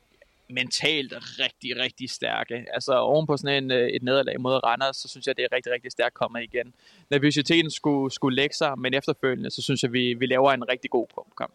mentalt 0.53 1.13
rigtig, 1.39 1.77
rigtig 1.77 2.09
stærke. 2.09 2.65
Altså 2.73 2.93
oven 2.97 3.27
på 3.27 3.37
sådan 3.37 3.63
en, 3.63 3.71
øh, 3.71 3.87
et 3.87 4.03
nederlag 4.03 4.41
mod 4.41 4.63
Randers, 4.63 4.97
så 4.97 5.07
synes 5.07 5.27
jeg, 5.27 5.37
det 5.37 5.43
er 5.43 5.55
rigtig, 5.55 5.71
rigtig 5.71 5.91
stærkt 5.91 6.13
kommet 6.13 6.43
igen. 6.43 6.73
Nervøsiteten 7.09 7.71
skulle, 7.71 8.13
skulle 8.13 8.35
lægge 8.35 8.55
sig, 8.55 8.79
men 8.79 8.93
efterfølgende, 8.93 9.49
så 9.51 9.61
synes 9.61 9.83
jeg, 9.83 9.93
vi, 9.93 10.13
vi 10.13 10.25
laver 10.25 10.51
en 10.51 10.69
rigtig 10.69 10.89
god 10.91 11.07
kamp. 11.37 11.53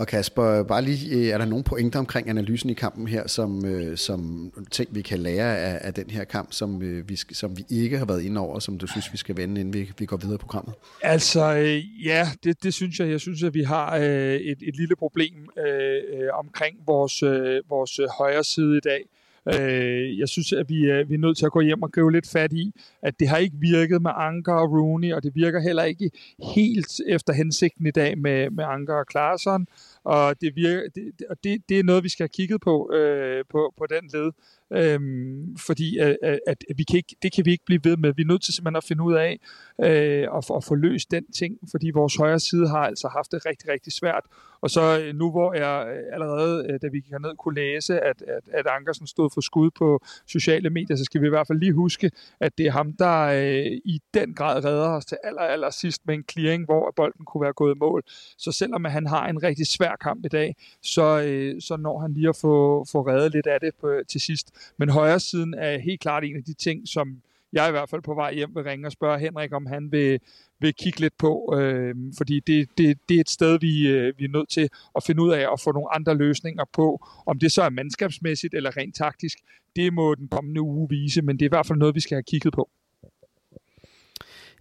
Og 0.00 0.06
Kasper, 0.06 0.62
bare 0.62 0.82
lige, 0.82 1.16
øh, 1.16 1.26
er 1.26 1.38
der 1.38 1.44
nogle 1.44 1.64
pointer 1.64 1.98
omkring 1.98 2.28
analysen 2.28 2.70
i 2.70 2.74
kampen 2.74 3.08
her, 3.08 3.26
som, 3.26 3.66
øh, 3.66 3.96
som 3.96 4.52
ting, 4.70 4.94
vi 4.94 5.02
kan 5.02 5.18
lære 5.18 5.58
af, 5.58 5.78
af 5.80 5.94
den 5.94 6.10
her 6.10 6.24
kamp, 6.24 6.52
som, 6.52 6.82
øh, 6.82 7.08
vi, 7.08 7.16
som 7.16 7.56
vi 7.56 7.64
ikke 7.70 7.98
har 7.98 8.04
været 8.04 8.22
inde 8.22 8.40
over, 8.40 8.58
som 8.58 8.78
du 8.78 8.86
synes, 8.86 9.12
vi 9.12 9.16
skal 9.16 9.36
vende, 9.36 9.60
inden 9.60 9.74
vi, 9.74 9.92
vi 9.98 10.06
går 10.06 10.16
videre 10.16 10.34
i 10.34 10.38
programmet? 10.38 10.74
Altså, 11.02 11.56
øh, 11.56 12.06
ja, 12.06 12.28
det, 12.44 12.62
det 12.62 12.74
synes 12.74 13.00
jeg. 13.00 13.08
Jeg 13.10 13.20
synes, 13.20 13.42
at 13.42 13.54
vi 13.54 13.62
har 13.62 13.96
øh, 13.96 14.34
et, 14.34 14.58
et 14.62 14.76
lille 14.76 14.96
problem 14.96 15.48
øh, 15.66 16.28
omkring 16.32 16.76
vores, 16.86 17.22
øh, 17.22 17.60
vores 17.68 18.00
højre 18.18 18.44
side 18.44 18.76
i 18.76 18.80
dag. 18.80 19.04
Øh, 19.48 20.18
jeg 20.18 20.28
synes, 20.28 20.52
at 20.52 20.68
vi 20.68 20.88
er, 20.90 21.04
vi 21.04 21.14
er 21.14 21.18
nødt 21.18 21.38
til 21.38 21.46
at 21.46 21.52
gå 21.52 21.60
hjem 21.60 21.82
og 21.82 21.92
gribe 21.92 22.12
lidt 22.12 22.28
fat 22.28 22.52
i, 22.52 22.72
at 23.02 23.20
det 23.20 23.28
har 23.28 23.36
ikke 23.36 23.56
virket 23.60 24.02
med 24.02 24.10
Anker 24.14 24.52
og 24.52 24.70
Rooney, 24.70 25.12
og 25.12 25.22
det 25.22 25.34
virker 25.34 25.60
heller 25.60 25.82
ikke 25.82 26.10
helt 26.54 27.00
efter 27.06 27.32
hensigten 27.32 27.86
i 27.86 27.90
dag 27.90 28.18
med, 28.18 28.50
med 28.50 28.64
Anker 28.64 28.94
og 28.94 29.06
Klaarsson. 29.06 29.66
Og 30.04 30.40
det, 30.40 30.56
virker, 30.56 30.88
det, 30.94 31.12
det, 31.44 31.62
det 31.68 31.78
er 31.78 31.82
noget, 31.82 32.04
vi 32.04 32.08
skal 32.08 32.24
have 32.24 32.28
kigget 32.28 32.60
på, 32.60 32.92
øh, 32.92 33.44
på, 33.50 33.74
på 33.76 33.86
den 33.86 34.10
led. 34.12 34.32
Øhm, 34.72 35.56
fordi 35.56 35.98
at, 35.98 36.16
at, 36.46 36.64
vi 36.76 36.82
kan 36.82 36.96
ikke, 36.96 37.16
det 37.22 37.32
kan 37.32 37.44
vi 37.44 37.50
ikke 37.50 37.64
blive 37.64 37.80
ved 37.84 37.96
med. 37.96 38.12
Vi 38.16 38.22
er 38.22 38.26
nødt 38.26 38.42
til 38.42 38.54
simpelthen 38.54 38.76
at 38.76 38.84
finde 38.84 39.02
ud 39.02 39.14
af 39.14 39.38
øh, 39.80 40.28
at, 40.36 40.50
at 40.56 40.64
få 40.64 40.74
løst 40.74 41.10
den 41.10 41.32
ting, 41.32 41.58
fordi 41.70 41.90
vores 41.90 42.16
højre 42.16 42.40
side 42.40 42.68
har 42.68 42.78
altså 42.78 43.08
haft 43.08 43.32
det 43.32 43.46
rigtig, 43.46 43.68
rigtig 43.68 43.92
svært. 43.92 44.24
Og 44.62 44.70
så 44.70 45.00
øh, 45.00 45.14
nu 45.14 45.30
hvor 45.30 45.54
jeg 45.54 46.02
allerede, 46.12 46.78
da 46.82 46.86
vi 46.92 47.00
gik 47.00 47.10
herned, 47.10 47.36
kunne 47.36 47.54
læse, 47.54 48.00
at, 48.00 48.22
at, 48.22 48.42
at 48.52 48.66
Ankersen 48.66 49.06
stod 49.06 49.30
for 49.34 49.40
skud 49.40 49.70
på 49.70 50.04
sociale 50.26 50.70
medier, 50.70 50.96
så 50.96 51.04
skal 51.04 51.20
vi 51.20 51.26
i 51.26 51.30
hvert 51.30 51.46
fald 51.46 51.58
lige 51.58 51.72
huske, 51.72 52.10
at 52.40 52.58
det 52.58 52.66
er 52.66 52.70
ham, 52.70 52.92
der 52.92 53.20
øh, 53.20 53.66
i 53.84 54.00
den 54.14 54.34
grad 54.34 54.64
redder 54.64 54.88
os 54.88 55.04
til 55.04 55.18
aller, 55.24 55.42
aller 55.42 55.70
sidst 55.70 56.06
med 56.06 56.14
en 56.14 56.24
clearing, 56.30 56.64
hvor 56.64 56.92
bolden 56.96 57.24
kunne 57.24 57.42
være 57.42 57.52
gået 57.52 57.74
i 57.74 57.78
mål. 57.78 58.02
Så 58.38 58.52
selvom 58.52 58.84
han 58.84 59.06
har 59.06 59.28
en 59.28 59.42
rigtig 59.42 59.66
svær 59.66 59.96
kamp 59.96 60.24
i 60.24 60.28
dag, 60.28 60.56
så, 60.82 61.22
øh, 61.22 61.60
så 61.60 61.76
når 61.76 61.98
han 61.98 62.12
lige 62.14 62.28
at 62.28 62.36
få, 62.36 62.84
få 62.92 63.02
reddet 63.02 63.32
lidt 63.32 63.46
af 63.46 63.60
det 63.60 63.74
på, 63.80 64.00
til 64.08 64.20
sidst. 64.20 64.59
Men 64.76 64.88
højre 64.88 65.20
siden 65.20 65.54
er 65.54 65.78
helt 65.78 66.00
klart 66.00 66.24
en 66.24 66.36
af 66.36 66.44
de 66.44 66.54
ting, 66.54 66.88
som 66.88 67.22
jeg 67.52 67.68
i 67.68 67.70
hvert 67.70 67.88
fald 67.88 68.02
på 68.02 68.14
vej 68.14 68.34
hjem 68.34 68.54
vil 68.54 68.64
ringe 68.64 68.86
og 68.88 68.92
spørge 68.92 69.18
Henrik, 69.18 69.52
om 69.52 69.66
han 69.66 69.92
vil, 69.92 70.20
vil 70.60 70.74
kigge 70.74 71.00
lidt 71.00 71.16
på, 71.18 71.54
øh, 71.58 71.94
fordi 72.16 72.40
det, 72.40 72.68
det, 72.78 72.98
det 73.08 73.16
er 73.16 73.20
et 73.20 73.30
sted, 73.30 73.58
vi, 73.60 73.88
øh, 73.88 74.18
vi 74.18 74.24
er 74.24 74.28
nødt 74.28 74.48
til 74.48 74.68
at 74.96 75.02
finde 75.02 75.22
ud 75.22 75.30
af 75.30 75.52
at 75.52 75.60
få 75.60 75.72
nogle 75.72 75.94
andre 75.94 76.14
løsninger 76.14 76.64
på. 76.72 77.06
Om 77.26 77.38
det 77.38 77.52
så 77.52 77.62
er 77.62 77.70
mandskabsmæssigt 77.70 78.54
eller 78.54 78.76
rent 78.76 78.94
taktisk, 78.94 79.38
det 79.76 79.92
må 79.92 80.14
den 80.14 80.28
kommende 80.28 80.60
uge 80.60 80.88
vise, 80.88 81.22
men 81.22 81.36
det 81.36 81.42
er 81.42 81.48
i 81.48 81.56
hvert 81.56 81.66
fald 81.66 81.78
noget, 81.78 81.94
vi 81.94 82.00
skal 82.00 82.14
have 82.14 82.22
kigget 82.22 82.52
på. 82.52 82.70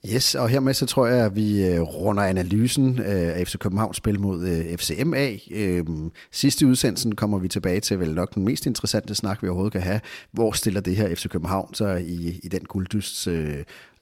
Yes, 0.07 0.35
og 0.35 0.49
hermed 0.49 0.73
så 0.73 0.85
tror 0.85 1.07
jeg, 1.07 1.25
at 1.25 1.35
vi 1.35 1.65
øh, 1.65 1.81
runder 1.81 2.23
analysen 2.23 2.99
øh, 2.99 3.37
af 3.37 3.47
FC 3.47 3.57
Københavns 3.57 3.97
spil 3.97 4.19
mod 4.19 4.47
øh, 4.47 4.77
FCM 4.77 5.13
af. 5.13 5.47
Øhm, 5.51 6.11
sidste 6.31 6.67
udsendelsen 6.67 7.15
kommer 7.15 7.39
vi 7.39 7.47
tilbage 7.47 7.79
til 7.79 7.99
vel 7.99 8.15
nok 8.15 8.35
den 8.35 8.45
mest 8.45 8.65
interessante 8.65 9.15
snak, 9.15 9.43
vi 9.43 9.47
overhovedet 9.47 9.71
kan 9.71 9.81
have. 9.81 10.01
Hvor 10.31 10.51
stiller 10.51 10.81
det 10.81 10.95
her 10.95 11.15
FC 11.15 11.27
København 11.29 11.73
så 11.73 11.87
i, 11.87 12.39
i 12.43 12.47
den 12.47 12.61
gulddyst, 12.61 13.27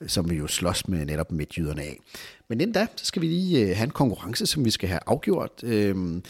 som 0.07 0.29
vi 0.29 0.35
jo 0.35 0.47
slås 0.47 0.87
med 0.87 1.05
netop 1.05 1.31
midtjyderne 1.31 1.81
af. 1.81 1.97
Men 2.49 2.61
inden 2.61 2.73
da, 2.73 2.87
så 2.95 3.05
skal 3.05 3.21
vi 3.21 3.27
lige 3.27 3.75
have 3.75 3.85
en 3.85 3.91
konkurrence, 3.91 4.45
som 4.45 4.65
vi 4.65 4.71
skal 4.71 4.89
have 4.89 4.99
afgjort. 5.07 5.63
Øhm, 5.63 6.23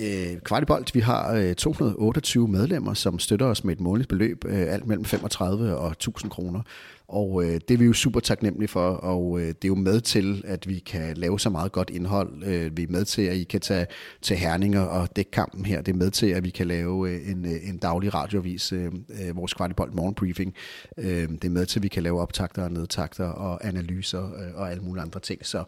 Øh, 0.00 0.40
Kvartibolt, 0.44 0.94
vi 0.94 1.00
har 1.00 1.34
øh, 1.34 1.54
228 1.54 2.48
medlemmer, 2.48 2.94
som 2.94 3.18
støtter 3.18 3.46
os 3.46 3.64
med 3.64 3.74
et 3.74 3.80
månedligt 3.80 4.08
beløb, 4.08 4.44
øh, 4.44 4.72
alt 4.72 4.86
mellem 4.86 5.04
35 5.04 5.76
og 5.76 5.90
1000 5.90 6.30
kroner. 6.30 6.60
Og 7.08 7.44
øh, 7.44 7.60
det 7.68 7.70
er 7.70 7.78
vi 7.78 7.84
jo 7.84 7.92
super 7.92 8.20
taknemmelige 8.20 8.68
for, 8.68 8.88
og 8.90 9.40
øh, 9.40 9.46
det 9.46 9.64
er 9.64 9.68
jo 9.68 9.74
med 9.74 10.00
til, 10.00 10.42
at 10.46 10.68
vi 10.68 10.78
kan 10.78 11.16
lave 11.16 11.40
så 11.40 11.50
meget 11.50 11.72
godt 11.72 11.90
indhold. 11.90 12.42
Øh, 12.44 12.76
vi 12.76 12.82
er 12.82 12.88
med 12.88 13.04
til, 13.04 13.22
at 13.22 13.36
I 13.36 13.44
kan 13.44 13.60
tage 13.60 13.86
til 14.22 14.36
Herninger 14.36 14.80
og 14.80 15.16
dække 15.16 15.30
kampen 15.30 15.64
her. 15.64 15.80
Det 15.80 15.92
er 15.92 15.96
med 15.96 16.10
til, 16.10 16.26
at 16.26 16.44
vi 16.44 16.50
kan 16.50 16.66
lave 16.66 17.10
øh, 17.10 17.30
en, 17.30 17.44
øh, 17.44 17.68
en 17.68 17.78
daglig 17.78 18.14
radiovis, 18.14 18.72
øh, 18.72 18.92
øh, 19.22 19.36
vores 19.36 19.54
Kvartibolt 19.54 19.94
morgenbriefing. 19.94 20.54
Øh, 20.98 21.28
det 21.28 21.44
er 21.44 21.50
med 21.50 21.66
til, 21.66 21.78
at 21.78 21.82
vi 21.82 21.88
kan 21.88 22.02
lave 22.02 22.20
optakter 22.20 22.62
og 22.62 22.72
nedtakter 22.72 23.26
og 23.26 23.66
analyser 23.66 24.24
øh, 24.24 24.54
og 24.54 24.70
alle 24.70 24.82
mulige 24.82 25.02
andre 25.02 25.20
ting. 25.20 25.46
Så 25.46 25.64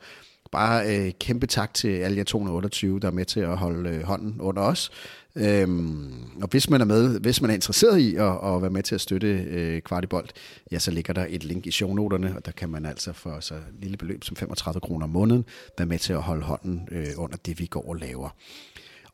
bare 0.52 0.96
øh, 0.96 1.12
kæmpe 1.20 1.46
tak 1.46 1.74
til 1.74 1.88
alle 1.88 2.16
jer 2.16 2.24
228, 2.24 3.00
der 3.00 3.06
er 3.06 3.12
med 3.12 3.24
til 3.24 3.40
at 3.40 3.56
holde 3.56 3.90
øh, 3.90 4.02
hånden 4.02 4.40
under 4.40 4.62
os. 4.62 4.90
Øhm, 5.36 6.12
og 6.42 6.48
hvis 6.50 6.70
man 6.70 6.80
er 6.80 6.84
med, 6.84 7.20
hvis 7.20 7.40
man 7.40 7.50
er 7.50 7.54
interesseret 7.54 7.98
i 7.98 8.16
at, 8.16 8.32
at 8.44 8.62
være 8.62 8.70
med 8.70 8.82
til 8.82 8.94
at 8.94 9.00
støtte 9.00 9.26
øh, 9.26 9.82
Kvartibolt, 9.82 10.32
ja, 10.72 10.78
så 10.78 10.90
ligger 10.90 11.14
der 11.14 11.26
et 11.28 11.44
link 11.44 11.66
i 11.66 11.70
shownoterne, 11.70 12.36
og 12.36 12.46
der 12.46 12.52
kan 12.52 12.68
man 12.68 12.86
altså 12.86 13.12
for 13.12 13.40
så 13.40 13.54
lille 13.80 13.96
beløb 13.96 14.24
som 14.24 14.36
35 14.36 14.80
kroner 14.80 15.04
om 15.04 15.10
måneden 15.10 15.44
være 15.78 15.86
med 15.86 15.98
til 15.98 16.12
at 16.12 16.22
holde 16.22 16.42
hånden 16.42 16.88
øh, 16.90 17.06
under 17.16 17.36
det, 17.36 17.58
vi 17.58 17.66
går 17.66 17.88
og 17.88 17.96
laver. 17.96 18.28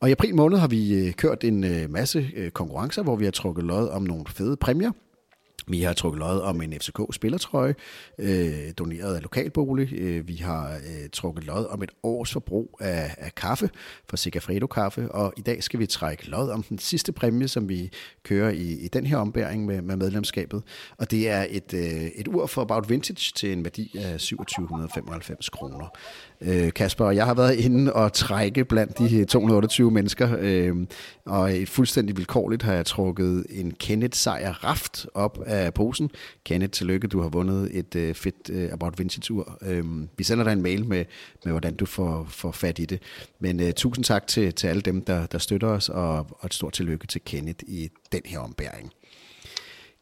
Og 0.00 0.08
i 0.08 0.12
april 0.12 0.34
måned 0.34 0.58
har 0.58 0.68
vi 0.68 1.06
øh, 1.06 1.12
kørt 1.12 1.44
en 1.44 1.64
øh, 1.64 1.90
masse 1.90 2.30
øh, 2.36 2.50
konkurrencer, 2.50 3.02
hvor 3.02 3.16
vi 3.16 3.24
har 3.24 3.32
trukket 3.32 3.64
lod 3.64 3.88
om 3.88 4.02
nogle 4.02 4.24
fede 4.26 4.56
præmier. 4.56 4.90
Vi 5.66 5.82
har 5.82 5.92
trukket 5.92 6.20
lod 6.20 6.40
om 6.40 6.62
en 6.62 6.72
FCK-spillertrøje, 6.72 7.74
øh, 8.18 8.72
doneret 8.78 9.14
af 9.14 9.22
lokalbolig. 9.22 9.92
Øh, 9.92 10.28
vi 10.28 10.36
har 10.36 10.74
øh, 10.74 11.08
trukket 11.12 11.44
lod 11.44 11.66
om 11.66 11.82
et 11.82 11.90
års 12.02 12.32
forbrug 12.32 12.78
af, 12.80 13.14
af 13.18 13.34
kaffe 13.34 13.70
fra 14.08 14.16
Sigafredo 14.16 14.66
Kaffe, 14.66 15.12
og 15.12 15.32
i 15.36 15.40
dag 15.40 15.62
skal 15.62 15.80
vi 15.80 15.86
trække 15.86 16.30
lod 16.30 16.50
om 16.50 16.62
den 16.62 16.78
sidste 16.78 17.12
præmie, 17.12 17.48
som 17.48 17.68
vi 17.68 17.90
kører 18.22 18.50
i, 18.50 18.72
i 18.72 18.88
den 18.88 19.06
her 19.06 19.16
ombæring 19.16 19.66
med, 19.66 19.82
med 19.82 19.96
medlemskabet. 19.96 20.62
Og 20.98 21.10
det 21.10 21.28
er 21.28 21.46
et, 21.50 21.74
øh, 21.74 22.04
et 22.04 22.28
ur 22.28 22.46
for 22.46 22.62
About 22.62 22.90
Vintage 22.90 23.32
til 23.36 23.52
en 23.52 23.64
værdi 23.64 23.96
af 23.98 24.20
2795 24.20 25.48
kroner. 25.48 25.88
Øh, 26.46 26.72
Kasper, 26.72 27.10
jeg 27.10 27.26
har 27.26 27.34
været 27.34 27.54
inde 27.54 27.92
og 27.92 28.12
trække 28.12 28.64
blandt 28.64 28.98
de 28.98 29.24
228 29.24 29.90
mennesker, 29.90 30.36
øh, 30.40 30.76
og 31.24 31.52
fuldstændig 31.66 32.16
vilkårligt 32.16 32.62
har 32.62 32.72
jeg 32.72 32.86
trukket 32.86 33.46
en 33.50 33.70
Kenneth 33.70 34.16
Sejer 34.18 34.64
Raft 34.64 35.06
op 35.14 35.38
af 35.46 35.74
posen. 35.74 36.10
Kenneth, 36.44 36.70
tillykke, 36.70 37.08
du 37.08 37.20
har 37.20 37.28
vundet 37.28 37.78
et 37.78 37.96
øh, 37.96 38.14
fedt 38.14 38.50
øh, 38.50 38.72
About 38.72 38.98
Vintage-ur. 38.98 39.58
Øh, 39.62 39.84
vi 40.18 40.24
sender 40.24 40.44
dig 40.44 40.52
en 40.52 40.62
mail 40.62 40.86
med, 40.86 41.04
med 41.44 41.52
hvordan 41.52 41.74
du 41.74 41.86
får, 41.86 42.26
får 42.28 42.52
fat 42.52 42.78
i 42.78 42.84
det. 42.84 43.02
Men 43.40 43.60
øh, 43.60 43.72
tusind 43.72 44.04
tak 44.04 44.26
til, 44.26 44.52
til 44.52 44.66
alle 44.66 44.82
dem, 44.82 45.04
der, 45.04 45.26
der 45.26 45.38
støtter 45.38 45.68
os, 45.68 45.88
og, 45.88 46.16
og 46.16 46.46
et 46.46 46.54
stort 46.54 46.72
tillykke 46.72 47.06
til 47.06 47.20
Kenneth 47.24 47.64
i 47.66 47.88
den 48.12 48.22
her 48.24 48.38
ombæring. 48.38 48.92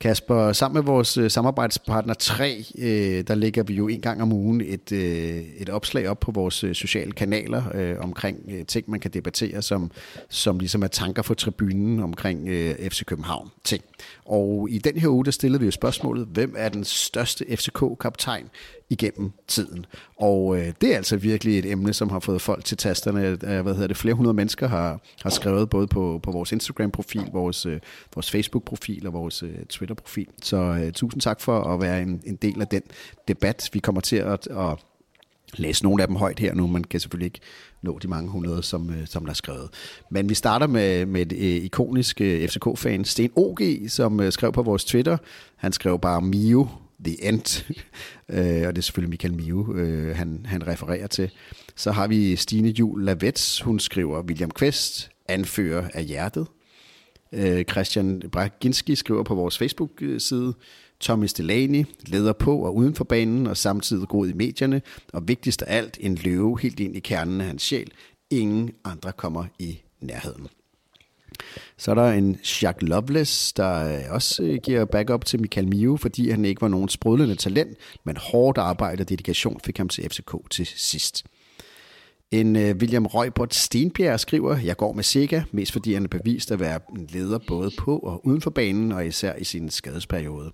Kasper, 0.02 0.52
sammen 0.52 0.74
med 0.74 0.82
vores 0.92 1.18
øh, 1.18 1.30
samarbejdspartner 1.30 2.14
3, 2.14 2.64
øh, 2.78 3.24
der 3.26 3.34
lægger 3.34 3.62
vi 3.62 3.74
jo 3.74 3.88
en 3.88 4.00
gang 4.00 4.22
om 4.22 4.32
ugen 4.32 4.60
et, 4.60 4.92
øh, 4.92 5.42
et 5.58 5.70
opslag 5.70 6.08
op 6.08 6.20
på 6.20 6.30
vores 6.30 6.54
sociale 6.54 7.12
kanaler 7.12 7.62
øh, 7.74 7.96
omkring 8.00 8.66
ting, 8.68 8.90
man 8.90 9.00
kan 9.00 9.10
debattere, 9.10 9.62
som, 9.62 9.90
som 10.28 10.58
ligesom 10.58 10.82
er 10.82 10.86
tanker 10.86 11.22
for 11.22 11.34
tribunen 11.34 12.00
omkring 12.00 12.48
øh, 12.48 12.90
FC 12.90 13.04
København 13.04 13.50
ting. 13.64 13.84
Og 14.26 14.68
i 14.70 14.78
den 14.78 14.96
her 14.96 15.08
uge, 15.08 15.24
der 15.24 15.30
stillede 15.30 15.60
vi 15.60 15.66
jo 15.66 15.70
spørgsmålet, 15.70 16.26
hvem 16.26 16.54
er 16.58 16.68
den 16.68 16.84
største 16.84 17.44
FCK-kaptajn 17.56 18.50
igennem 18.90 19.32
tiden? 19.48 19.86
Og 20.16 20.58
øh, 20.58 20.72
det 20.80 20.92
er 20.92 20.96
altså 20.96 21.16
virkelig 21.16 21.58
et 21.58 21.70
emne, 21.70 21.92
som 21.92 22.10
har 22.10 22.20
fået 22.20 22.40
folk 22.40 22.64
til 22.64 22.76
tasterne. 22.76 23.26
Øh, 23.26 23.62
hvad 23.62 23.74
hedder 23.74 23.86
det? 23.86 23.96
Flere 23.96 24.14
hundrede 24.14 24.34
mennesker 24.34 24.68
har, 24.68 25.00
har 25.22 25.30
skrevet 25.30 25.70
både 25.70 25.86
på, 25.86 26.20
på 26.22 26.30
vores 26.30 26.52
Instagram-profil, 26.52 27.28
vores, 27.32 27.66
øh, 27.66 27.80
vores 28.14 28.30
Facebook-profil 28.30 29.06
og 29.06 29.12
vores 29.12 29.42
øh, 29.42 29.64
Twitter-profil. 29.68 30.28
Så 30.42 30.56
øh, 30.56 30.92
tusind 30.92 31.20
tak 31.20 31.40
for 31.40 31.60
at 31.60 31.80
være 31.80 32.02
en, 32.02 32.22
en 32.26 32.36
del 32.36 32.60
af 32.60 32.66
den 32.66 32.82
debat. 33.28 33.70
Vi 33.72 33.78
kommer 33.78 34.00
til 34.00 34.16
at, 34.16 34.46
at 34.46 34.78
læse 35.56 35.84
nogle 35.84 36.02
af 36.02 36.08
dem 36.08 36.16
højt 36.16 36.38
her 36.38 36.54
nu. 36.54 36.66
Man 36.66 36.84
kan 36.84 37.00
selvfølgelig 37.00 37.26
ikke 37.26 37.40
nå 37.82 37.98
de 37.98 38.08
mange 38.08 38.30
hundrede, 38.30 38.62
som, 38.62 38.90
øh, 38.90 39.06
som 39.06 39.24
der 39.24 39.30
er 39.30 39.34
skrevet. 39.34 39.68
Men 40.10 40.28
vi 40.28 40.34
starter 40.34 40.66
med, 40.66 41.06
med 41.06 41.20
et 41.20 41.32
øh, 41.32 41.64
ikonisk 41.64 42.20
øh, 42.20 42.48
FCK-fan, 42.48 43.04
Sten 43.04 43.30
OG, 43.36 43.60
som 43.88 44.20
øh, 44.20 44.32
skrev 44.32 44.52
på 44.52 44.62
vores 44.62 44.84
Twitter. 44.84 45.16
Han 45.56 45.72
skrev 45.72 45.98
bare 45.98 46.20
Mio, 46.20 46.68
The 47.04 47.24
End. 47.24 47.64
øh, 48.36 48.68
og 48.68 48.74
det 48.74 48.78
er 48.78 48.82
selvfølgelig 48.82 49.10
Michael 49.10 49.34
Mio, 49.34 49.74
øh, 49.74 50.16
han, 50.16 50.46
han 50.48 50.66
refererer 50.66 51.06
til. 51.06 51.30
Så 51.76 51.92
har 51.92 52.06
vi 52.06 52.36
Stine 52.36 52.68
Jul 52.68 53.04
Lavets. 53.04 53.60
Hun 53.60 53.78
skriver 53.78 54.22
William 54.22 54.50
Quest, 54.58 55.10
anfører 55.28 55.88
af 55.94 56.04
hjertet. 56.04 56.46
Øh, 57.32 57.64
Christian 57.64 58.22
Braginski 58.32 58.94
skriver 58.94 59.22
på 59.22 59.34
vores 59.34 59.58
Facebook-side, 59.58 60.48
øh, 60.48 60.54
Thomas 61.02 61.32
Delaney, 61.32 61.84
leder 62.06 62.32
på 62.32 62.58
og 62.58 62.76
uden 62.76 62.94
for 62.94 63.04
banen, 63.04 63.46
og 63.46 63.56
samtidig 63.56 64.08
god 64.08 64.28
i 64.28 64.32
medierne, 64.32 64.82
og 65.12 65.28
vigtigst 65.28 65.62
af 65.62 65.76
alt, 65.76 65.98
en 66.00 66.14
løve 66.14 66.60
helt 66.60 66.80
ind 66.80 66.96
i 66.96 67.00
kernen 67.00 67.40
af 67.40 67.46
hans 67.46 67.62
sjæl. 67.62 67.90
Ingen 68.30 68.70
andre 68.84 69.12
kommer 69.12 69.44
i 69.58 69.82
nærheden. 70.00 70.48
Så 71.76 71.90
er 71.90 71.94
der 71.94 72.10
en 72.10 72.38
Jacques 72.62 72.88
Loveless, 72.88 73.52
der 73.52 73.98
øh, 73.98 74.14
også 74.14 74.42
øh, 74.42 74.58
giver 74.62 74.84
backup 74.84 75.24
til 75.24 75.40
Michael 75.40 75.68
Mio, 75.68 75.96
fordi 75.96 76.30
han 76.30 76.44
ikke 76.44 76.62
var 76.62 76.68
nogen 76.68 76.88
sprudlende 76.88 77.34
talent, 77.34 77.78
men 78.04 78.16
hårdt 78.16 78.58
arbejde 78.58 79.02
og 79.02 79.08
dedikation 79.08 79.60
fik 79.64 79.78
ham 79.78 79.88
til 79.88 80.10
FCK 80.10 80.50
til 80.50 80.66
sidst. 80.66 81.24
En 82.30 82.56
øh, 82.56 82.76
William 82.76 83.06
Røgbert 83.06 83.54
Stenbjerg 83.54 84.20
skriver, 84.20 84.56
jeg 84.56 84.76
går 84.76 84.92
med 84.92 85.04
Sega, 85.04 85.42
mest 85.52 85.72
fordi 85.72 85.94
han 85.94 86.04
er 86.04 86.08
bevist 86.08 86.50
at 86.50 86.60
være 86.60 86.80
en 86.96 87.08
leder 87.12 87.38
både 87.48 87.70
på 87.78 87.98
og 87.98 88.26
uden 88.26 88.40
for 88.40 88.50
banen, 88.50 88.92
og 88.92 89.06
især 89.06 89.36
i 89.36 89.44
sin 89.44 89.70
skadesperiode. 89.70 90.52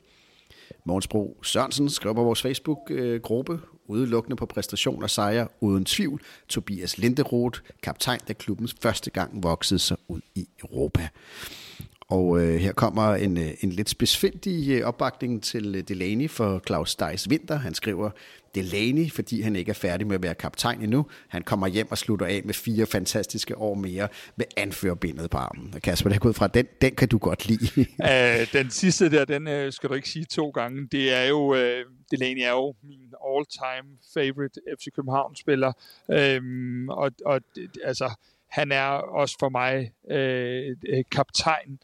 Mogens 0.88 1.08
Bro 1.08 1.38
Sørensen 1.42 1.88
skrev 1.88 2.14
på 2.14 2.22
vores 2.22 2.42
Facebook-gruppe, 2.42 3.60
udelukkende 3.86 4.36
på 4.36 4.46
præstation 4.46 5.02
og 5.02 5.10
sejre, 5.10 5.48
uden 5.60 5.84
tvivl. 5.84 6.22
Tobias 6.48 6.98
Linderoth, 6.98 7.60
kaptajn, 7.82 8.20
da 8.28 8.32
klubbens 8.32 8.76
første 8.80 9.10
gang 9.10 9.42
voksede 9.42 9.78
sig 9.78 9.96
ud 10.08 10.20
i 10.34 10.48
Europa. 10.62 11.08
Og 12.10 12.40
øh, 12.40 12.56
her 12.56 12.72
kommer 12.72 13.14
en, 13.14 13.38
øh, 13.38 13.50
en 13.60 13.70
lidt 13.70 13.88
spidsfindig 13.88 14.70
øh, 14.70 14.86
opbakning 14.86 15.42
til 15.42 15.74
øh, 15.74 15.82
Delaney 15.82 16.30
for 16.30 16.62
Claus 16.66 16.90
Steis 16.90 17.30
Vinter. 17.30 17.56
Han 17.56 17.74
skriver, 17.74 18.10
Delaney, 18.54 19.10
fordi 19.10 19.40
han 19.40 19.56
ikke 19.56 19.70
er 19.70 19.74
færdig 19.74 20.06
med 20.06 20.14
at 20.14 20.22
være 20.22 20.34
kaptajn 20.34 20.82
endnu. 20.82 21.06
Han 21.28 21.42
kommer 21.42 21.66
hjem 21.66 21.90
og 21.90 21.98
slutter 21.98 22.26
af 22.26 22.42
med 22.44 22.54
fire 22.54 22.86
fantastiske 22.86 23.58
år 23.58 23.74
mere 23.74 24.08
med 24.36 24.46
anførbindet 24.56 25.30
på 25.30 25.36
armen. 25.36 25.74
Og 25.74 25.82
Kasper, 25.82 26.08
det 26.10 26.16
er 26.16 26.20
gået 26.20 26.36
fra, 26.36 26.46
den, 26.46 26.66
den 26.80 26.94
kan 26.94 27.08
du 27.08 27.18
godt 27.18 27.48
lide. 27.48 27.86
Æh, 28.10 28.46
den 28.52 28.70
sidste 28.70 29.10
der, 29.10 29.24
den 29.24 29.48
øh, 29.48 29.72
skal 29.72 29.88
du 29.88 29.94
ikke 29.94 30.08
sige 30.08 30.24
to 30.24 30.50
gange. 30.50 30.88
Det 30.92 31.14
er 31.14 31.24
jo, 31.24 31.54
øh, 31.54 31.84
Delaney 32.10 32.42
er 32.42 32.50
jo 32.50 32.74
min 32.82 33.12
all-time 33.28 33.98
favorite 34.14 34.60
FC 34.78 34.86
København-spiller. 34.96 35.72
Øhm, 36.10 36.88
og, 36.88 37.10
og 37.24 37.40
altså, 37.84 38.10
han 38.48 38.72
er 38.72 38.86
også 38.88 39.36
for 39.40 39.48
mig 39.48 39.92
øh, 40.10 40.76
øh, 40.88 41.04
kaptajn 41.12 41.78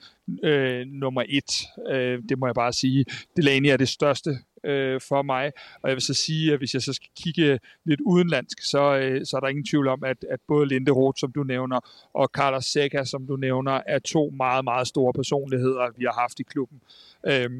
øh, 0.44 0.86
nummer 0.86 1.22
et. 1.28 1.66
Øh, 1.90 2.22
det 2.28 2.38
må 2.38 2.46
jeg 2.46 2.54
bare 2.54 2.72
sige. 2.72 3.04
Delaney 3.36 3.68
er 3.68 3.76
det 3.76 3.88
største 3.88 4.38
øh, 4.64 5.00
for 5.00 5.22
mig. 5.22 5.52
Og 5.82 5.88
jeg 5.88 5.96
vil 5.96 6.02
så 6.02 6.14
sige, 6.14 6.52
at 6.52 6.58
hvis 6.58 6.74
jeg 6.74 6.82
så 6.82 6.92
skal 6.92 7.08
kigge 7.16 7.58
lidt 7.84 8.00
udenlandsk, 8.00 8.62
så, 8.62 8.96
øh, 8.96 9.26
så 9.26 9.36
er 9.36 9.40
der 9.40 9.48
ingen 9.48 9.64
tvivl 9.64 9.88
om, 9.88 10.04
at, 10.04 10.24
at 10.30 10.40
både 10.48 10.68
Linde 10.68 10.90
Roth, 10.90 11.20
som 11.20 11.32
du 11.32 11.42
nævner, 11.42 12.08
og 12.14 12.30
Carlos 12.32 12.64
Seca, 12.64 13.04
som 13.04 13.26
du 13.26 13.36
nævner, 13.36 13.80
er 13.86 13.98
to 13.98 14.32
meget, 14.36 14.64
meget 14.64 14.88
store 14.88 15.12
personligheder, 15.12 15.90
vi 15.96 16.04
har 16.04 16.20
haft 16.20 16.40
i 16.40 16.42
klubben. 16.42 16.80
Øh, 17.26 17.50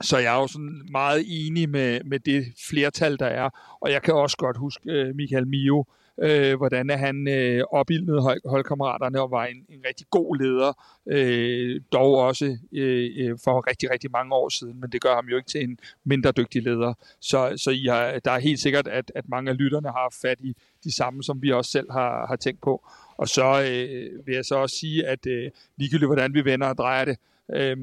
så 0.00 0.18
jeg 0.18 0.36
er 0.36 0.40
jo 0.40 0.46
sådan 0.46 0.82
meget 0.90 1.24
enig 1.28 1.68
med, 1.68 2.00
med 2.04 2.20
det 2.20 2.44
flertal, 2.68 3.18
der 3.18 3.26
er. 3.26 3.78
Og 3.80 3.90
jeg 3.90 4.02
kan 4.02 4.14
også 4.14 4.36
godt 4.36 4.56
huske 4.56 4.90
øh, 4.90 5.14
Michael 5.14 5.46
Mio, 5.46 5.80
øh, 5.80 6.05
Øh, 6.22 6.56
hvordan 6.56 6.90
han 6.90 7.28
øh, 7.28 7.62
opildnede 7.70 8.20
hold, 8.20 8.40
holdkammeraterne 8.48 9.20
og 9.20 9.30
var 9.30 9.46
en, 9.46 9.56
en 9.68 9.80
rigtig 9.88 10.06
god 10.10 10.36
leder, 10.36 10.72
øh, 11.06 11.80
dog 11.92 12.14
også 12.14 12.58
øh, 12.72 13.10
øh, 13.16 13.38
for 13.44 13.68
rigtig, 13.70 13.90
rigtig 13.90 14.10
mange 14.10 14.34
år 14.34 14.48
siden, 14.48 14.80
men 14.80 14.90
det 14.90 15.00
gør 15.00 15.14
ham 15.14 15.26
jo 15.28 15.36
ikke 15.36 15.48
til 15.48 15.62
en 15.62 15.78
mindre 16.04 16.32
dygtig 16.32 16.62
leder. 16.62 16.94
Så, 17.20 17.52
så 17.56 17.70
I 17.70 17.84
har, 17.84 18.18
der 18.24 18.30
er 18.30 18.38
helt 18.38 18.60
sikkert, 18.60 18.88
at, 18.88 19.12
at 19.14 19.28
mange 19.28 19.50
af 19.50 19.58
lytterne 19.58 19.88
har 19.88 20.14
fat 20.22 20.38
i 20.40 20.56
de 20.84 20.94
samme, 20.94 21.22
som 21.22 21.42
vi 21.42 21.52
også 21.52 21.70
selv 21.70 21.92
har, 21.92 22.26
har 22.26 22.36
tænkt 22.36 22.60
på. 22.60 22.88
Og 23.16 23.28
så 23.28 23.62
øh, 23.62 24.26
vil 24.26 24.34
jeg 24.34 24.44
så 24.44 24.54
også 24.54 24.76
sige, 24.76 25.06
at 25.06 25.26
øh, 25.26 25.50
ligegyldigt 25.76 26.08
hvordan 26.08 26.34
vi 26.34 26.44
vender 26.44 26.66
og 26.66 26.78
drejer 26.78 27.04
det, 27.04 27.16
øh, 27.54 27.76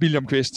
William 0.00 0.26
Quist, 0.26 0.54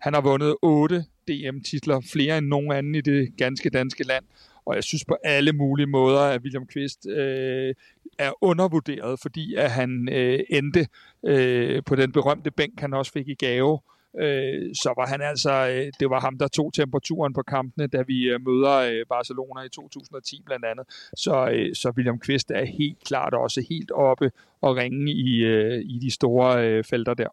han 0.00 0.14
har 0.14 0.20
vundet 0.20 0.56
otte 0.62 1.04
DM-titler, 1.28 2.00
flere 2.12 2.38
end 2.38 2.46
nogen 2.46 2.72
anden 2.72 2.94
i 2.94 3.00
det 3.00 3.36
ganske 3.36 3.70
danske 3.70 4.04
land. 4.04 4.24
Og 4.64 4.74
jeg 4.74 4.84
synes 4.84 5.04
på 5.04 5.16
alle 5.24 5.52
mulige 5.52 5.86
måder, 5.86 6.20
at 6.20 6.40
William 6.42 6.66
Kvist 6.66 7.06
øh, 7.06 7.74
er 8.18 8.32
undervurderet, 8.40 9.20
fordi 9.20 9.54
at 9.54 9.70
han 9.70 10.08
øh, 10.12 10.40
endte 10.50 10.86
øh, 11.26 11.82
på 11.86 11.96
den 11.96 12.12
berømte 12.12 12.50
bænk, 12.50 12.80
han 12.80 12.94
også 12.94 13.12
fik 13.12 13.28
i 13.28 13.34
gave. 13.34 13.78
Øh, 14.18 14.74
så 14.74 14.94
var 14.96 15.06
han 15.06 15.20
altså, 15.22 15.68
øh, 15.68 15.92
det 16.00 16.10
var 16.10 16.20
ham, 16.20 16.38
der 16.38 16.48
tog 16.48 16.74
temperaturen 16.74 17.32
på 17.32 17.42
kampene, 17.42 17.86
da 17.86 18.02
vi 18.02 18.28
øh, 18.28 18.40
møder 18.46 18.76
øh, 18.76 19.06
Barcelona 19.08 19.60
i 19.60 19.68
2010 19.68 20.42
blandt 20.46 20.64
andet. 20.64 20.86
Så, 21.16 21.50
øh, 21.52 21.74
så 21.74 21.92
William 21.96 22.18
Kvist 22.18 22.50
er 22.50 22.64
helt 22.64 23.04
klart 23.04 23.34
også 23.34 23.64
helt 23.68 23.90
oppe 23.90 24.30
og 24.60 24.76
ringe 24.76 25.12
i, 25.12 25.44
øh, 25.44 25.80
i 25.84 25.98
de 25.98 26.10
store 26.10 26.68
øh, 26.68 26.84
felter 26.84 27.14
der. 27.14 27.28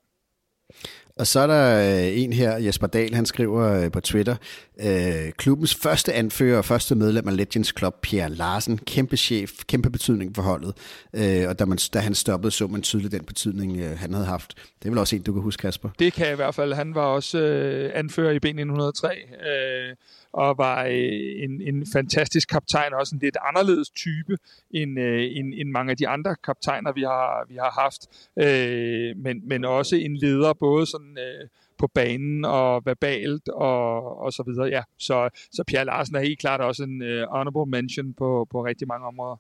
Og 1.20 1.28
så 1.28 1.40
er 1.40 1.48
der 1.48 1.80
øh, 1.80 2.22
en 2.24 2.34
her, 2.34 2.58
Jesper 2.58 2.88
Dahl, 2.88 3.14
han 3.14 3.26
skriver 3.26 3.84
øh, 3.84 3.92
på 3.92 4.00
Twitter, 4.00 4.36
øh, 4.80 5.32
klubbens 5.38 5.76
første 5.76 6.14
anfører 6.14 6.58
og 6.58 6.66
første 6.66 6.96
medlem 6.96 7.28
af 7.28 7.38
Legends 7.38 7.74
Club, 7.78 7.96
Pierre 8.02 8.30
Larsen, 8.30 8.78
kæmpe 8.78 9.18
chef, 9.18 9.52
kæmpe 9.68 9.90
betydning 9.90 10.36
for 10.36 10.42
holdet. 10.42 10.74
Øh, 11.14 11.50
og 11.50 11.60
da, 11.60 11.66
man, 11.66 11.78
da 11.94 12.00
han 12.00 12.16
stoppede, 12.16 12.52
så 12.52 12.68
man 12.68 12.82
tydeligt 12.82 13.12
den 13.12 13.24
betydning, 13.24 13.78
øh, 13.78 13.98
han 13.98 14.14
havde 14.14 14.26
haft. 14.26 14.54
Det 14.80 14.86
er 14.86 14.90
vel 14.90 15.00
også 15.00 15.16
en, 15.16 15.22
du 15.22 15.34
kan 15.34 15.42
huske, 15.42 15.62
Kasper? 15.62 15.90
Det 16.00 16.14
kan 16.14 16.26
jeg 16.26 16.34
i 16.34 16.36
hvert 16.36 16.56
fald. 16.56 16.74
Han 16.74 16.96
var 16.96 17.06
også 17.06 17.40
øh, 17.40 17.92
anfører 17.94 18.32
i 18.32 18.40
B1903. 18.46 19.48
Øh, 19.50 19.96
og 20.34 20.58
var 20.58 20.84
øh, 20.84 21.44
en, 21.44 21.62
en 21.62 21.86
fantastisk 21.94 22.50
kaptajn, 22.50 22.94
også 22.94 23.16
en 23.16 23.20
lidt 23.20 23.38
anderledes 23.50 23.90
type 23.90 24.38
end, 24.72 25.00
øh, 25.00 25.22
end, 25.36 25.54
end 25.58 25.70
mange 25.70 25.92
af 25.92 25.98
de 25.98 26.08
andre 26.08 26.36
kaptajner, 26.44 26.92
vi 26.92 27.02
har, 27.02 27.46
vi 27.50 27.56
har 27.56 27.72
haft, 27.82 28.02
øh, 28.46 29.18
men, 29.18 29.48
men 29.48 29.66
også 29.66 29.96
en 29.96 30.18
leder, 30.18 30.54
både 30.54 30.86
sådan 30.86 31.07
øh, 31.18 31.48
på 31.78 31.88
banen 31.94 32.46
og 32.46 32.82
verbalt 32.86 33.50
og, 33.50 34.18
og 34.22 34.34
så 34.34 34.44
videre. 34.48 34.68
Ja, 34.68 34.82
så, 35.00 35.30
så 35.52 35.64
Pierre 35.68 35.86
Larsen 35.86 36.16
er 36.16 36.20
helt 36.20 36.40
klart 36.40 36.62
også 36.62 36.84
en 36.84 37.02
uh, 37.02 37.08
honorable 37.08 37.72
mention 37.72 38.14
på, 38.14 38.48
på 38.52 38.66
rigtig 38.66 38.88
mange 38.88 39.08
områder. 39.08 39.36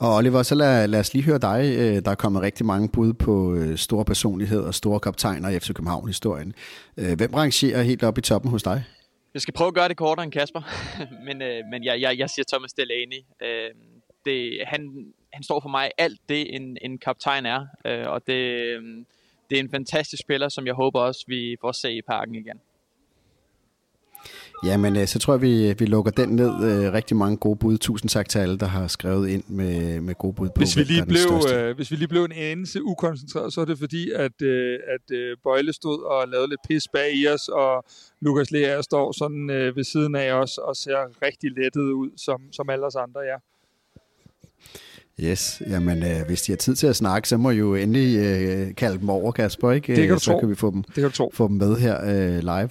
Og 0.00 0.14
Oliver, 0.14 0.42
så 0.42 0.54
lad, 0.54 0.88
lad 0.88 1.00
os 1.00 1.14
lige 1.14 1.24
høre 1.24 1.38
dig. 1.38 1.74
Øh, 1.78 2.04
der 2.04 2.10
er 2.10 2.14
kommet 2.14 2.42
rigtig 2.42 2.66
mange 2.66 2.88
bud 2.88 3.12
på 3.12 3.54
øh, 3.54 3.76
store 3.76 4.04
personligheder 4.04 4.66
og 4.66 4.74
store 4.74 5.00
kaptajner 5.00 5.48
i 5.48 5.58
FC 5.58 5.66
København-historien. 5.74 6.54
Hvem 6.94 7.34
rangerer 7.34 7.82
helt 7.82 8.02
op 8.02 8.18
i 8.18 8.20
toppen 8.20 8.50
hos 8.50 8.62
dig? 8.62 8.84
Jeg 9.34 9.42
skal 9.42 9.54
prøve 9.54 9.68
at 9.68 9.74
gøre 9.74 9.88
det 9.88 9.96
kortere 9.96 10.24
end 10.24 10.32
Kasper, 10.32 10.62
men, 11.26 11.42
øh, 11.42 11.64
men 11.70 11.84
jeg, 11.84 12.00
jeg, 12.00 12.18
jeg 12.18 12.30
siger 12.30 12.44
Thomas 12.52 12.72
Delaney. 12.72 13.20
Øh, 13.42 13.70
det, 14.26 14.60
han, 14.66 15.12
han 15.32 15.42
står 15.42 15.60
for 15.60 15.68
mig 15.68 15.90
alt 15.98 16.20
det, 16.28 16.54
en, 16.54 16.78
en 16.82 16.98
kaptajn 16.98 17.46
er, 17.46 17.66
øh, 17.86 18.06
og 18.08 18.26
det, 18.26 18.42
øh, 18.42 19.04
det 19.50 19.56
er 19.58 19.60
en 19.60 19.70
fantastisk 19.70 20.20
spiller, 20.20 20.48
som 20.48 20.66
jeg 20.66 20.74
håber 20.74 21.00
også, 21.00 21.24
vi 21.28 21.56
får 21.60 21.72
se 21.72 21.92
i 21.92 22.02
parken 22.02 22.34
igen. 22.34 22.60
Jamen, 24.64 24.96
øh, 24.96 25.06
så 25.06 25.18
tror 25.18 25.34
jeg, 25.34 25.42
vi, 25.42 25.72
vi 25.78 25.86
lukker 25.86 26.10
den 26.12 26.28
ned. 26.28 26.52
Øh, 26.64 26.92
rigtig 26.92 27.16
mange 27.16 27.36
gode 27.36 27.56
bud. 27.56 27.78
Tusind 27.78 28.08
tak 28.08 28.28
til 28.28 28.38
alle, 28.38 28.58
der 28.58 28.66
har 28.66 28.86
skrevet 28.86 29.28
ind 29.28 29.44
med, 29.48 30.00
med 30.00 30.14
gode 30.14 30.34
bud 30.34 30.48
på, 30.48 30.54
hvis 30.56 30.76
vi 30.76 30.82
lige 30.82 31.06
blev, 31.06 31.54
øh, 31.54 31.76
Hvis 31.76 31.90
vi 31.90 31.96
lige 31.96 32.08
blev 32.08 32.24
en 32.24 32.32
anelse 32.32 32.82
ukoncentreret, 32.82 33.52
så 33.52 33.60
er 33.60 33.64
det 33.64 33.78
fordi, 33.78 34.10
at, 34.10 34.42
øh, 34.42 34.78
at 34.88 35.16
øh, 35.16 35.36
Bøjle 35.42 35.72
stod 35.72 36.02
og 36.02 36.28
lavede 36.28 36.48
lidt 36.48 36.60
pis 36.68 36.88
bag 36.88 37.14
i 37.14 37.28
os, 37.28 37.48
og 37.48 37.84
Lukas 38.20 38.50
Lea 38.50 38.82
står 38.82 39.12
sådan 39.12 39.50
øh, 39.50 39.76
ved 39.76 39.84
siden 39.84 40.14
af 40.14 40.32
os 40.32 40.58
og 40.58 40.76
ser 40.76 41.26
rigtig 41.26 41.50
lettet 41.50 41.92
ud, 41.92 42.10
som, 42.16 42.52
som 42.52 42.70
alle 42.70 42.86
os 42.86 42.94
andre, 42.94 43.20
ja. 43.20 43.36
Yes, 45.20 45.62
jamen 45.70 46.02
øh, 46.02 46.26
hvis 46.26 46.42
de 46.42 46.52
har 46.52 46.56
tid 46.56 46.74
til 46.76 46.86
at 46.86 46.96
snakke, 46.96 47.28
så 47.28 47.36
må 47.36 47.50
I 47.50 47.56
jo 47.56 47.74
endelig 47.74 48.18
øh, 48.18 48.74
kalde 48.74 48.98
dem 48.98 49.08
over, 49.08 49.32
Kasper, 49.32 49.70
ikke? 49.70 49.96
Det 49.96 50.06
kan 50.06 50.14
du 50.14 50.20
så 50.20 50.32
tro. 50.32 50.38
kan 50.40 50.48
vi 50.48 50.54
få 50.54 50.70
dem, 50.70 50.82
det 50.82 50.94
kan 50.94 51.04
du 51.04 51.10
tro. 51.10 51.30
få 51.34 51.48
dem 51.48 51.56
med 51.56 51.76
her 51.76 52.04
øh, 52.04 52.38
live. 52.38 52.70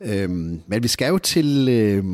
Øhm, 0.00 0.60
men 0.66 0.82
vi 0.82 0.88
skal 0.88 1.08
jo 1.08 1.18
til 1.18 1.68
øh, 1.68 2.04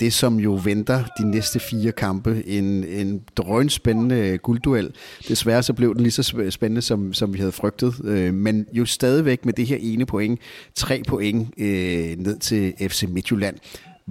det, 0.00 0.12
som 0.12 0.40
jo 0.40 0.60
venter 0.64 1.04
de 1.18 1.30
næste 1.30 1.60
fire 1.60 1.92
kampe. 1.92 2.42
En, 2.46 2.84
en 2.84 3.22
drønspændende 3.36 4.38
guldduel. 4.38 4.94
Desværre 5.28 5.62
så 5.62 5.72
blev 5.72 5.94
den 5.94 6.02
lige 6.02 6.12
så 6.12 6.46
spændende, 6.50 6.82
som, 6.82 7.12
som 7.12 7.32
vi 7.32 7.38
havde 7.38 7.52
frygtet. 7.52 7.94
Øh, 8.04 8.34
men 8.34 8.66
jo 8.72 8.86
stadigvæk 8.86 9.44
med 9.44 9.52
det 9.52 9.66
her 9.66 9.76
ene 9.80 10.06
point, 10.06 10.40
tre 10.74 11.02
point 11.08 11.48
øh, 11.58 12.16
ned 12.18 12.38
til 12.38 12.74
FC 12.88 13.04
Midtjylland. 13.08 13.56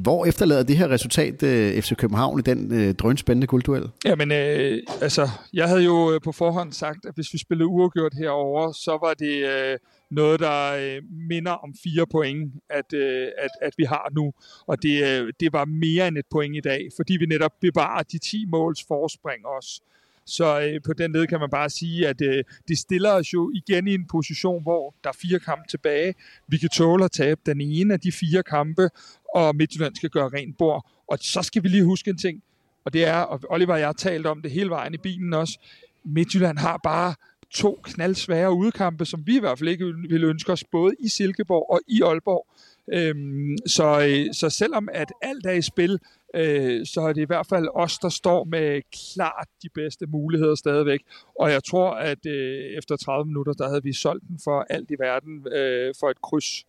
Hvor 0.02 0.26
efterlader 0.26 0.64
det 0.64 0.78
her 0.78 0.90
resultat 0.90 1.44
øh, 1.44 1.82
FC 1.82 1.96
København 1.96 2.40
i 2.40 2.42
den 2.42 2.74
øh, 2.74 2.94
drønspændende 2.94 3.48
guldduel? 3.48 3.90
Jamen, 4.06 4.32
øh, 4.32 4.84
altså, 5.02 5.30
jeg 5.54 5.68
havde 5.68 5.84
jo 5.84 6.14
øh, 6.14 6.22
på 6.22 6.32
forhånd 6.32 6.74
sagt, 6.74 7.06
at 7.06 7.16
hvis 7.16 7.34
vi 7.34 7.38
spillede 7.38 7.68
uafgjort 7.68 8.14
herover, 8.14 8.72
så 8.72 8.92
var 8.92 9.14
det 9.14 9.36
øh, 9.50 9.78
noget, 10.12 10.40
der 10.40 10.74
øh, 10.74 11.02
minder 11.30 11.52
om 11.52 11.74
fire 11.84 12.06
point, 12.12 12.54
at, 12.70 12.94
øh, 12.94 13.28
at, 13.38 13.50
at 13.62 13.74
vi 13.78 13.84
har 13.84 14.10
nu. 14.16 14.34
Og 14.68 14.84
det, 14.84 15.04
øh, 15.04 15.34
det 15.40 15.54
var 15.54 15.66
mere 15.66 16.08
end 16.08 16.18
et 16.18 16.26
point 16.32 16.56
i 16.56 16.62
dag, 16.62 16.90
fordi 16.96 17.18
vi 17.18 17.26
netop 17.26 17.52
bevarer 17.62 18.04
de 18.04 18.18
10 18.18 18.46
måls 18.46 18.86
forspring 18.88 19.46
også. 19.46 19.82
Så 20.30 20.62
øh, 20.62 20.82
på 20.86 20.94
den 20.94 21.12
led 21.12 21.28
kan 21.28 21.40
man 21.40 21.50
bare 21.50 21.70
sige, 21.70 22.08
at 22.08 22.22
øh, 22.22 22.44
det 22.68 22.78
stiller 22.78 23.12
os 23.12 23.34
jo 23.34 23.52
igen 23.56 23.88
i 23.88 23.94
en 23.94 24.08
position, 24.12 24.62
hvor 24.62 24.96
der 25.04 25.10
er 25.10 25.18
fire 25.22 25.40
kampe 25.40 25.64
tilbage. 25.70 26.14
Vi 26.48 26.58
kan 26.58 26.70
tåle 26.70 27.06
at 27.06 27.12
tabe 27.12 27.42
den 27.46 27.62
ene 27.62 27.94
af 27.94 28.00
de 28.00 28.12
fire 28.12 28.44
kampe, 28.44 28.90
og 29.36 29.56
Midtjylland 29.56 29.96
skal 29.96 30.10
gøre 30.10 30.30
rent 30.30 30.58
bord. 30.58 30.86
Og 31.08 31.18
så 31.22 31.42
skal 31.42 31.63
vi 31.63 31.68
lige 31.68 31.84
huske 31.84 32.10
en 32.10 32.18
ting, 32.18 32.44
og 32.86 32.94
det 32.94 33.06
er, 33.06 33.18
og 33.22 33.39
Oliver 33.50 33.74
og 33.74 33.80
jeg 33.80 33.88
har 33.88 33.94
talt 33.94 34.26
om 34.26 34.42
det 34.42 34.52
hele 34.52 34.70
vejen 34.70 34.94
i 34.94 34.98
bilen 34.98 35.34
også, 35.34 35.60
Midtjylland 36.04 36.58
har 36.58 36.80
bare 36.84 37.15
to 37.52 37.80
knaldsvære 37.84 38.54
udkampe, 38.54 39.06
som 39.06 39.28
vi 39.28 39.36
i 39.36 39.39
hvert 39.39 39.60
fald 39.60 39.70
ikke 39.70 39.86
vil 40.10 40.24
ønske 40.24 40.52
os, 40.52 40.63
både 40.63 40.96
i 41.00 41.10
Silkeborg 41.10 41.65
og 41.70 41.82
i 41.88 42.02
Aalborg. 42.02 42.48
Øhm, 42.94 43.58
så, 43.68 44.08
øh, 44.08 44.34
så 44.34 44.50
selvom 44.50 44.89
at 44.92 45.12
alt 45.22 45.46
er 45.46 45.52
i 45.52 45.62
spil, 45.62 46.00
øh, 46.36 46.86
så 46.86 47.02
er 47.02 47.13
det 47.13 47.22
i 47.22 47.26
hvert 47.26 47.48
fald 47.48 47.68
os, 47.74 47.98
der 47.98 48.10
står 48.10 48.44
med 48.44 48.82
klart 49.13 49.48
de 49.63 49.70
bedste 49.70 50.06
muligheder 50.06 50.56
stadigvæk. 50.56 51.00
Og 51.39 51.52
jeg 51.52 51.63
tror, 51.63 51.92
at 51.92 52.26
øh, 52.26 52.78
efter 52.78 52.98
30 52.98 53.26
minutter, 53.26 53.54
der 53.54 53.68
havde 53.68 53.84
vi 53.84 53.94
solgt 53.94 54.24
den 54.28 54.39
for 54.44 54.65
alt 54.70 54.92
i 54.92 54.96
verden 55.00 55.48
øh, 55.54 55.94
for 56.00 56.10
et 56.10 56.22
kryds. 56.22 56.65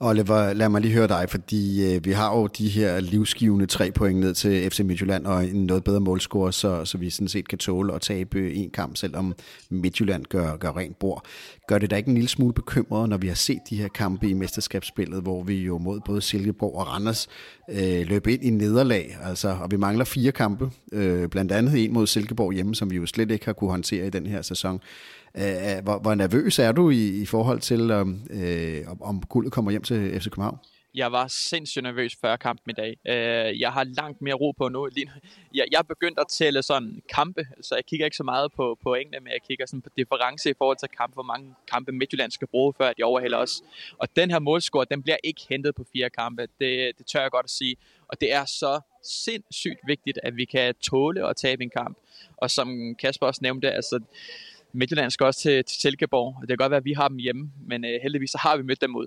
Oliver, 0.00 0.52
lad 0.52 0.68
mig 0.68 0.80
lige 0.80 0.94
høre 0.94 1.08
dig, 1.08 1.26
fordi 1.28 1.94
øh, 1.94 2.04
vi 2.04 2.12
har 2.12 2.36
jo 2.36 2.46
de 2.46 2.68
her 2.68 3.00
livsgivende 3.00 3.66
tre 3.66 3.90
point 3.90 4.20
ned 4.20 4.34
til 4.34 4.70
FC 4.70 4.80
Midtjylland 4.80 5.26
og 5.26 5.44
en 5.44 5.66
noget 5.66 5.84
bedre 5.84 6.00
målscore, 6.00 6.52
så, 6.52 6.84
så 6.84 6.98
vi 6.98 7.10
sådan 7.10 7.28
set 7.28 7.48
kan 7.48 7.58
tåle 7.58 7.94
at 7.94 8.00
tabe 8.00 8.52
en 8.54 8.70
kamp, 8.70 8.96
selvom 8.96 9.34
Midtjylland 9.70 10.24
gør, 10.24 10.56
gør 10.56 10.76
rent 10.76 10.98
bord. 10.98 11.24
Gør 11.68 11.78
det 11.78 11.90
da 11.90 11.96
ikke 11.96 12.08
en 12.08 12.14
lille 12.14 12.28
smule 12.28 12.52
bekymret, 12.52 13.08
når 13.08 13.16
vi 13.16 13.28
har 13.28 13.34
set 13.34 13.58
de 13.70 13.76
her 13.76 13.88
kampe 13.88 14.28
i 14.28 14.32
mesterskabsspillet, 14.32 15.22
hvor 15.22 15.42
vi 15.42 15.54
jo 15.54 15.78
mod 15.78 16.00
både 16.06 16.20
Silkeborg 16.20 16.74
og 16.74 16.86
Randers 16.86 17.28
øh, 17.70 18.06
løb 18.06 18.26
ind 18.26 18.44
i 18.44 18.50
nederlag, 18.50 19.16
altså, 19.24 19.48
og 19.48 19.70
vi 19.70 19.76
mangler 19.76 20.04
fire 20.04 20.32
kampe, 20.32 20.70
øh, 20.92 21.28
blandt 21.28 21.52
andet 21.52 21.84
en 21.84 21.92
mod 21.92 22.06
Silkeborg 22.06 22.52
hjemme, 22.52 22.74
som 22.74 22.90
vi 22.90 22.96
jo 22.96 23.06
slet 23.06 23.30
ikke 23.30 23.44
har 23.44 23.52
kunne 23.52 23.70
håndtere 23.70 24.06
i 24.06 24.10
den 24.10 24.26
her 24.26 24.42
sæson. 24.42 24.80
Øh, 25.38 25.76
øh, 25.76 25.82
hvor, 25.82 25.98
hvor 25.98 26.14
nervøs 26.14 26.58
er 26.58 26.72
du 26.72 26.90
i, 26.90 27.22
i 27.22 27.26
forhold 27.26 27.60
til, 27.60 27.90
om, 27.90 28.26
øh, 28.30 28.84
om 29.00 29.22
guldet 29.22 29.52
kommer 29.52 29.70
hjem 29.70 29.82
til 29.82 30.20
FC 30.20 30.24
København? 30.24 30.58
Jeg 30.94 31.12
var 31.12 31.26
sindssygt 31.28 31.82
nervøs 31.82 32.16
før 32.20 32.36
kampen 32.36 32.70
i 32.70 32.72
dag. 32.72 32.98
Øh, 33.08 33.60
jeg 33.60 33.72
har 33.72 33.84
langt 33.84 34.22
mere 34.22 34.34
ro 34.34 34.52
på 34.52 34.68
nu. 34.68 34.88
Jeg, 35.54 35.66
jeg 35.70 35.78
er 35.78 35.82
begyndt 35.82 36.18
at 36.18 36.26
tælle 36.28 36.62
sådan 36.62 37.02
kampe, 37.14 37.46
så 37.62 37.74
jeg 37.74 37.84
kigger 37.86 38.06
ikke 38.06 38.16
så 38.16 38.22
meget 38.22 38.52
på 38.52 38.78
pointene, 38.82 39.20
men 39.20 39.32
jeg 39.32 39.40
kigger 39.48 39.66
sådan 39.66 39.82
på 39.82 39.88
difference 39.96 40.50
i 40.50 40.52
forhold 40.58 40.76
til 40.76 40.88
kampe, 40.88 41.14
hvor 41.14 41.22
mange 41.22 41.54
kampe 41.70 41.92
Midtjylland 41.92 42.30
skal 42.30 42.46
bruge, 42.46 42.74
før 42.78 42.92
de 42.92 43.02
overhælder 43.02 43.38
os. 43.38 43.62
Og 43.98 44.08
den 44.16 44.30
her 44.30 44.38
målscore, 44.38 44.86
den 44.90 45.02
bliver 45.02 45.16
ikke 45.24 45.40
hentet 45.48 45.74
på 45.74 45.84
fire 45.92 46.10
kampe. 46.10 46.42
Det, 46.42 46.92
det 46.98 47.06
tør 47.06 47.20
jeg 47.20 47.30
godt 47.30 47.44
at 47.44 47.50
sige. 47.50 47.76
Og 48.08 48.20
det 48.20 48.32
er 48.32 48.44
så 48.44 48.80
sindssygt 49.04 49.80
vigtigt, 49.86 50.18
at 50.22 50.36
vi 50.36 50.44
kan 50.44 50.74
tåle 50.74 51.28
at 51.28 51.36
tabe 51.36 51.62
en 51.62 51.70
kamp. 51.70 51.98
Og 52.36 52.50
som 52.50 52.94
Kasper 52.94 53.26
også 53.26 53.40
nævnte, 53.42 53.70
altså 53.70 54.00
Midtjylland 54.72 55.10
skal 55.10 55.26
også 55.26 55.40
til, 55.40 55.64
til 55.64 55.80
Silkeborg. 55.80 56.36
Det 56.40 56.48
kan 56.48 56.56
godt 56.56 56.70
være, 56.70 56.78
at 56.78 56.84
vi 56.84 56.92
har 56.92 57.08
dem 57.08 57.16
hjemme, 57.16 57.50
men 57.66 57.84
øh, 57.84 57.90
heldigvis 58.02 58.30
så 58.30 58.38
har 58.38 58.56
vi 58.56 58.62
mødt 58.62 58.80
dem 58.80 58.96
ud. 58.96 59.06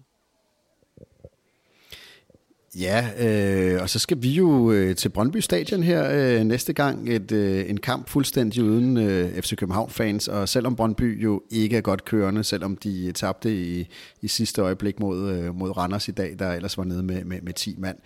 Ja, 2.79 3.07
øh, 3.19 3.81
og 3.81 3.89
så 3.89 3.99
skal 3.99 4.17
vi 4.21 4.29
jo 4.29 4.71
øh, 4.71 4.95
til 4.95 5.09
Brøndby 5.09 5.37
Stadion 5.37 5.83
her 5.83 6.09
øh, 6.11 6.43
næste 6.43 6.73
gang. 6.73 7.09
Et, 7.09 7.31
øh, 7.31 7.69
en 7.69 7.77
kamp 7.77 8.09
fuldstændig 8.09 8.63
uden 8.63 8.97
øh, 8.97 9.41
FC 9.41 9.55
København-fans, 9.55 10.27
og 10.27 10.49
selvom 10.49 10.75
Brøndby 10.75 11.23
jo 11.23 11.43
ikke 11.49 11.77
er 11.77 11.81
godt 11.81 12.05
kørende, 12.05 12.43
selvom 12.43 12.77
de 12.77 13.07
øh, 13.07 13.13
tabte 13.13 13.55
i, 13.55 13.87
i 14.21 14.27
sidste 14.27 14.61
øjeblik 14.61 14.99
mod, 14.99 15.31
øh, 15.31 15.55
mod 15.55 15.77
Randers 15.77 16.07
i 16.07 16.11
dag, 16.11 16.35
der 16.39 16.53
ellers 16.53 16.77
var 16.77 16.83
nede 16.83 17.03
med, 17.03 17.23
med, 17.23 17.41
med 17.41 17.53
10 17.53 17.75
mand, 17.77 17.97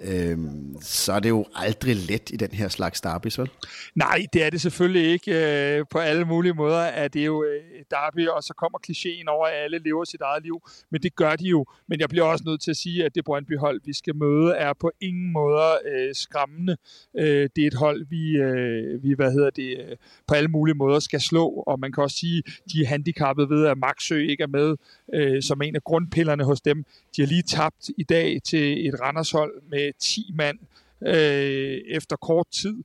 øhm, 0.00 0.76
så 0.80 1.12
er 1.12 1.20
det 1.20 1.28
jo 1.28 1.44
aldrig 1.54 1.96
let 1.96 2.30
i 2.30 2.36
den 2.36 2.50
her 2.52 2.68
slags 2.68 3.00
derbys, 3.00 3.38
vel? 3.38 3.50
Nej, 3.94 4.26
det 4.32 4.44
er 4.44 4.50
det 4.50 4.60
selvfølgelig 4.60 5.12
ikke. 5.12 5.78
Øh, 5.78 5.84
på 5.90 5.98
alle 5.98 6.24
mulige 6.24 6.54
måder 6.54 6.80
er 6.80 7.08
det 7.08 7.26
jo 7.26 7.44
øh, 7.44 7.80
et 7.80 7.90
derby, 7.90 8.28
og 8.28 8.42
så 8.42 8.54
kommer 8.54 8.78
klichéen 8.88 9.28
over, 9.28 9.46
at 9.46 9.54
alle 9.54 9.78
lever 9.78 10.04
sit 10.04 10.20
eget 10.20 10.42
liv. 10.42 10.62
Men 10.90 11.02
det 11.02 11.14
gør 11.16 11.36
de 11.36 11.44
jo. 11.44 11.66
Men 11.88 12.00
jeg 12.00 12.08
bliver 12.08 12.24
også 12.24 12.44
nødt 12.46 12.62
til 12.62 12.70
at 12.70 12.76
sige, 12.76 13.04
at 13.04 13.14
det 13.14 13.24
Brøndby-hold, 13.24 13.80
vi 13.84 13.92
skal 13.92 14.16
møde, 14.16 14.54
er 14.54 14.72
på 14.80 14.90
ingen 15.00 15.32
måde 15.32 15.78
øh, 15.92 16.14
skræmmende. 16.14 16.76
Øh, 17.18 17.48
det 17.56 17.62
er 17.62 17.66
et 17.66 17.74
hold, 17.74 18.06
vi, 18.08 18.36
øh, 18.36 19.02
vi 19.02 19.14
hvad 19.14 19.32
hedder 19.32 19.50
det, 19.50 19.78
øh, 19.78 19.96
på 20.26 20.34
alle 20.34 20.48
mulige 20.48 20.74
måder 20.74 20.98
skal 20.98 21.20
slå, 21.20 21.48
og 21.66 21.80
man 21.80 21.92
kan 21.92 22.02
også 22.02 22.16
sige, 22.16 22.42
de 22.72 22.82
er 22.82 22.86
handicappede 22.86 23.50
ved, 23.50 23.66
at 23.66 23.78
Maxø 23.78 24.28
ikke 24.28 24.42
er 24.42 24.46
med 24.46 24.76
øh, 25.14 25.42
som 25.42 25.62
en 25.62 25.76
af 25.76 25.84
grundpillerne 25.84 26.44
hos 26.44 26.60
dem. 26.60 26.84
De 27.16 27.22
har 27.22 27.26
lige 27.26 27.42
tabt 27.42 27.90
i 27.98 28.04
dag 28.04 28.40
til 28.44 28.88
et 28.88 29.00
Randershold 29.00 29.62
med 29.70 29.89
10 29.98 30.32
mand 30.34 30.58
øh, 31.06 31.78
efter 31.88 32.16
kort 32.16 32.46
tid. 32.52 32.76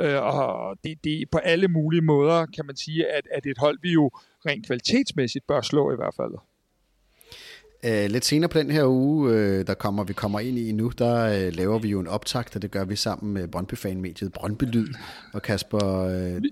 Øh, 0.00 0.22
og 0.22 0.76
det, 0.84 1.04
det 1.04 1.30
på 1.30 1.38
alle 1.38 1.68
mulige 1.68 2.02
måder 2.02 2.46
kan 2.46 2.66
man 2.66 2.76
sige, 2.76 3.06
at, 3.06 3.28
at 3.30 3.46
et 3.46 3.58
hold, 3.58 3.78
vi 3.82 3.92
jo 3.92 4.10
rent 4.46 4.66
kvalitetsmæssigt 4.66 5.46
bør 5.46 5.60
slå 5.60 5.92
i 5.92 5.96
hvert 5.96 6.14
fald. 6.14 6.32
Uh, 7.86 8.10
lidt 8.10 8.24
senere 8.24 8.48
på 8.48 8.58
den 8.58 8.70
her 8.70 8.86
uge, 8.86 9.30
uh, 9.30 9.66
der 9.66 9.74
kommer 9.74 10.04
vi 10.04 10.12
kommer 10.12 10.40
ind 10.40 10.58
i 10.58 10.72
nu, 10.72 10.92
der 10.98 11.46
uh, 11.46 11.54
laver 11.54 11.78
vi 11.78 11.88
jo 11.88 12.00
en 12.00 12.06
optakt, 12.06 12.56
og 12.56 12.62
det 12.62 12.70
gør 12.70 12.84
vi 12.84 12.96
sammen 12.96 13.34
med 13.34 13.48
Brøndby-fanmediet 13.48 14.32
Brøndby 14.32 14.64
Lyd. 14.64 14.88
Og 15.32 15.42
Kasper... 15.42 16.04
Uh, 16.04 16.42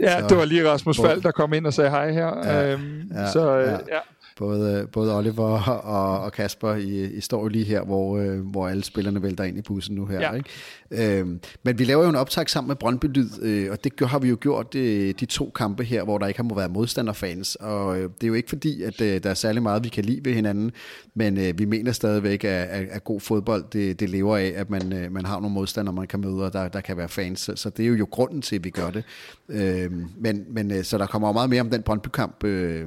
ja, 0.00 0.20
så, 0.20 0.26
det 0.28 0.36
var 0.36 0.44
lige 0.44 0.70
Rasmus 0.70 1.00
Fald, 1.00 1.22
der 1.22 1.30
kom 1.30 1.52
ind 1.52 1.66
og 1.66 1.74
sagde 1.74 1.90
hej 1.90 2.12
her. 2.12 2.26
Ja, 2.26 2.74
um, 2.74 3.02
ja, 3.14 3.32
så 3.32 3.56
uh, 3.58 3.88
ja. 3.88 3.98
Både, 4.38 4.86
både 4.92 5.16
Oliver 5.16 5.58
og, 5.68 6.20
og 6.20 6.32
Kasper, 6.32 6.74
I, 6.74 7.04
I 7.04 7.20
står 7.20 7.42
jo 7.42 7.48
lige 7.48 7.64
her, 7.64 7.82
hvor, 7.82 8.18
øh, 8.18 8.40
hvor 8.40 8.68
alle 8.68 8.84
spillerne 8.84 9.22
vælter 9.22 9.44
ind 9.44 9.58
i 9.58 9.62
bussen 9.62 9.94
nu 9.96 10.06
her. 10.06 10.20
Ja. 10.20 10.32
Ikke? 10.32 11.18
Øhm, 11.18 11.40
men 11.62 11.78
vi 11.78 11.84
laver 11.84 12.02
jo 12.02 12.08
en 12.08 12.16
optag 12.16 12.50
sammen 12.50 12.68
med 12.68 12.76
Brøndby 12.76 13.04
Lyd, 13.04 13.28
øh, 13.42 13.70
og 13.70 13.84
det 13.84 13.92
har 14.00 14.18
vi 14.18 14.28
jo 14.28 14.36
gjort 14.40 14.72
de, 14.72 15.12
de 15.12 15.26
to 15.26 15.52
kampe 15.54 15.84
her, 15.84 16.04
hvor 16.04 16.18
der 16.18 16.26
ikke 16.26 16.38
har 16.38 16.44
må 16.44 16.54
være 16.54 16.68
modstanderfans. 16.68 17.54
Og 17.54 17.98
øh, 17.98 18.02
det 18.02 18.24
er 18.24 18.28
jo 18.28 18.34
ikke 18.34 18.48
fordi, 18.48 18.82
at 18.82 19.00
øh, 19.00 19.22
der 19.22 19.30
er 19.30 19.34
særlig 19.34 19.62
meget, 19.62 19.84
vi 19.84 19.88
kan 19.88 20.04
lide 20.04 20.24
ved 20.24 20.34
hinanden, 20.34 20.72
men 21.14 21.38
øh, 21.38 21.58
vi 21.58 21.64
mener 21.64 21.92
stadigvæk, 21.92 22.44
at, 22.44 22.50
at, 22.50 22.88
at 22.90 23.04
god 23.04 23.20
fodbold, 23.20 23.64
det, 23.72 24.00
det 24.00 24.10
lever 24.10 24.36
af, 24.36 24.52
at 24.56 24.70
man, 24.70 24.92
øh, 24.92 25.12
man 25.12 25.24
har 25.24 25.40
nogle 25.40 25.54
modstandere, 25.54 25.94
man 25.94 26.06
kan 26.06 26.20
møde, 26.20 26.44
og 26.44 26.52
der, 26.52 26.68
der 26.68 26.80
kan 26.80 26.96
være 26.96 27.08
fans. 27.08 27.40
Så, 27.40 27.56
så 27.56 27.70
det 27.70 27.82
er 27.82 27.88
jo, 27.88 27.94
jo 27.94 28.08
grunden 28.10 28.42
til, 28.42 28.56
at 28.56 28.64
vi 28.64 28.70
gør 28.70 28.90
det. 28.90 29.04
Øh, 29.48 29.92
men, 30.16 30.44
men 30.48 30.70
øh, 30.70 30.84
så 30.84 30.98
der 30.98 31.06
kommer 31.06 31.28
jo 31.28 31.32
meget 31.32 31.50
mere 31.50 31.60
om 31.60 31.70
den 31.70 31.82
Brøndby-kamp, 31.82 32.44
øh, 32.44 32.86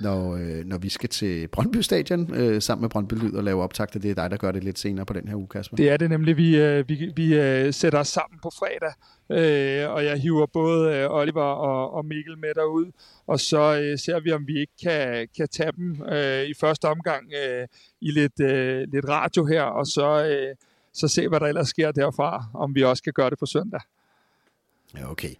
når, 0.00 0.36
øh, 0.36 0.64
når 0.64 0.78
vi 0.78 0.88
skal 0.88 1.08
til 1.08 1.48
Brøndby 1.48 1.76
Stadion 1.76 2.34
øh, 2.34 2.62
sammen 2.62 2.82
med 2.82 2.90
Brøndby 2.90 3.14
Lyd 3.14 3.34
og 3.34 3.44
lave 3.44 3.62
optag. 3.62 3.86
Det 3.92 4.04
er 4.04 4.14
dig, 4.14 4.30
der 4.30 4.36
gør 4.36 4.52
det 4.52 4.64
lidt 4.64 4.78
senere 4.78 5.06
på 5.06 5.12
den 5.12 5.28
her 5.28 5.36
uge, 5.36 5.48
Kasper. 5.48 5.76
Det 5.76 5.90
er 5.90 5.96
det 5.96 6.10
nemlig. 6.10 6.36
Vi, 6.36 6.56
øh, 6.56 6.88
vi, 6.88 7.12
vi 7.16 7.34
øh, 7.34 7.72
sætter 7.72 7.98
os 7.98 8.08
sammen 8.08 8.38
på 8.42 8.50
fredag, 8.58 8.92
øh, 9.30 9.90
og 9.90 10.04
jeg 10.04 10.18
hiver 10.18 10.46
både 10.46 10.94
øh, 10.94 11.10
Oliver 11.10 11.42
og, 11.42 11.94
og 11.94 12.04
Mikkel 12.04 12.38
med 12.38 12.54
derud, 12.54 12.92
og 13.26 13.40
så 13.40 13.80
øh, 13.80 13.98
ser 13.98 14.20
vi, 14.20 14.32
om 14.32 14.46
vi 14.46 14.60
ikke 14.60 14.72
kan, 14.82 15.28
kan 15.36 15.48
tage 15.48 15.72
dem 15.76 16.02
øh, 16.12 16.44
i 16.44 16.54
første 16.60 16.84
omgang 16.84 17.32
øh, 17.44 17.66
i 18.00 18.10
lidt, 18.10 18.40
øh, 18.40 18.86
lidt 18.92 19.08
radio 19.08 19.44
her, 19.44 19.62
og 19.62 19.86
så, 19.86 20.24
øh, 20.24 20.56
så 20.92 21.08
se, 21.08 21.28
hvad 21.28 21.40
der 21.40 21.46
ellers 21.46 21.68
sker 21.68 21.92
derfra, 21.92 22.44
om 22.54 22.74
vi 22.74 22.84
også 22.84 23.02
kan 23.02 23.12
gøre 23.12 23.30
det 23.30 23.38
på 23.38 23.46
søndag. 23.46 23.80
Ja, 24.96 25.10
okay. 25.10 25.30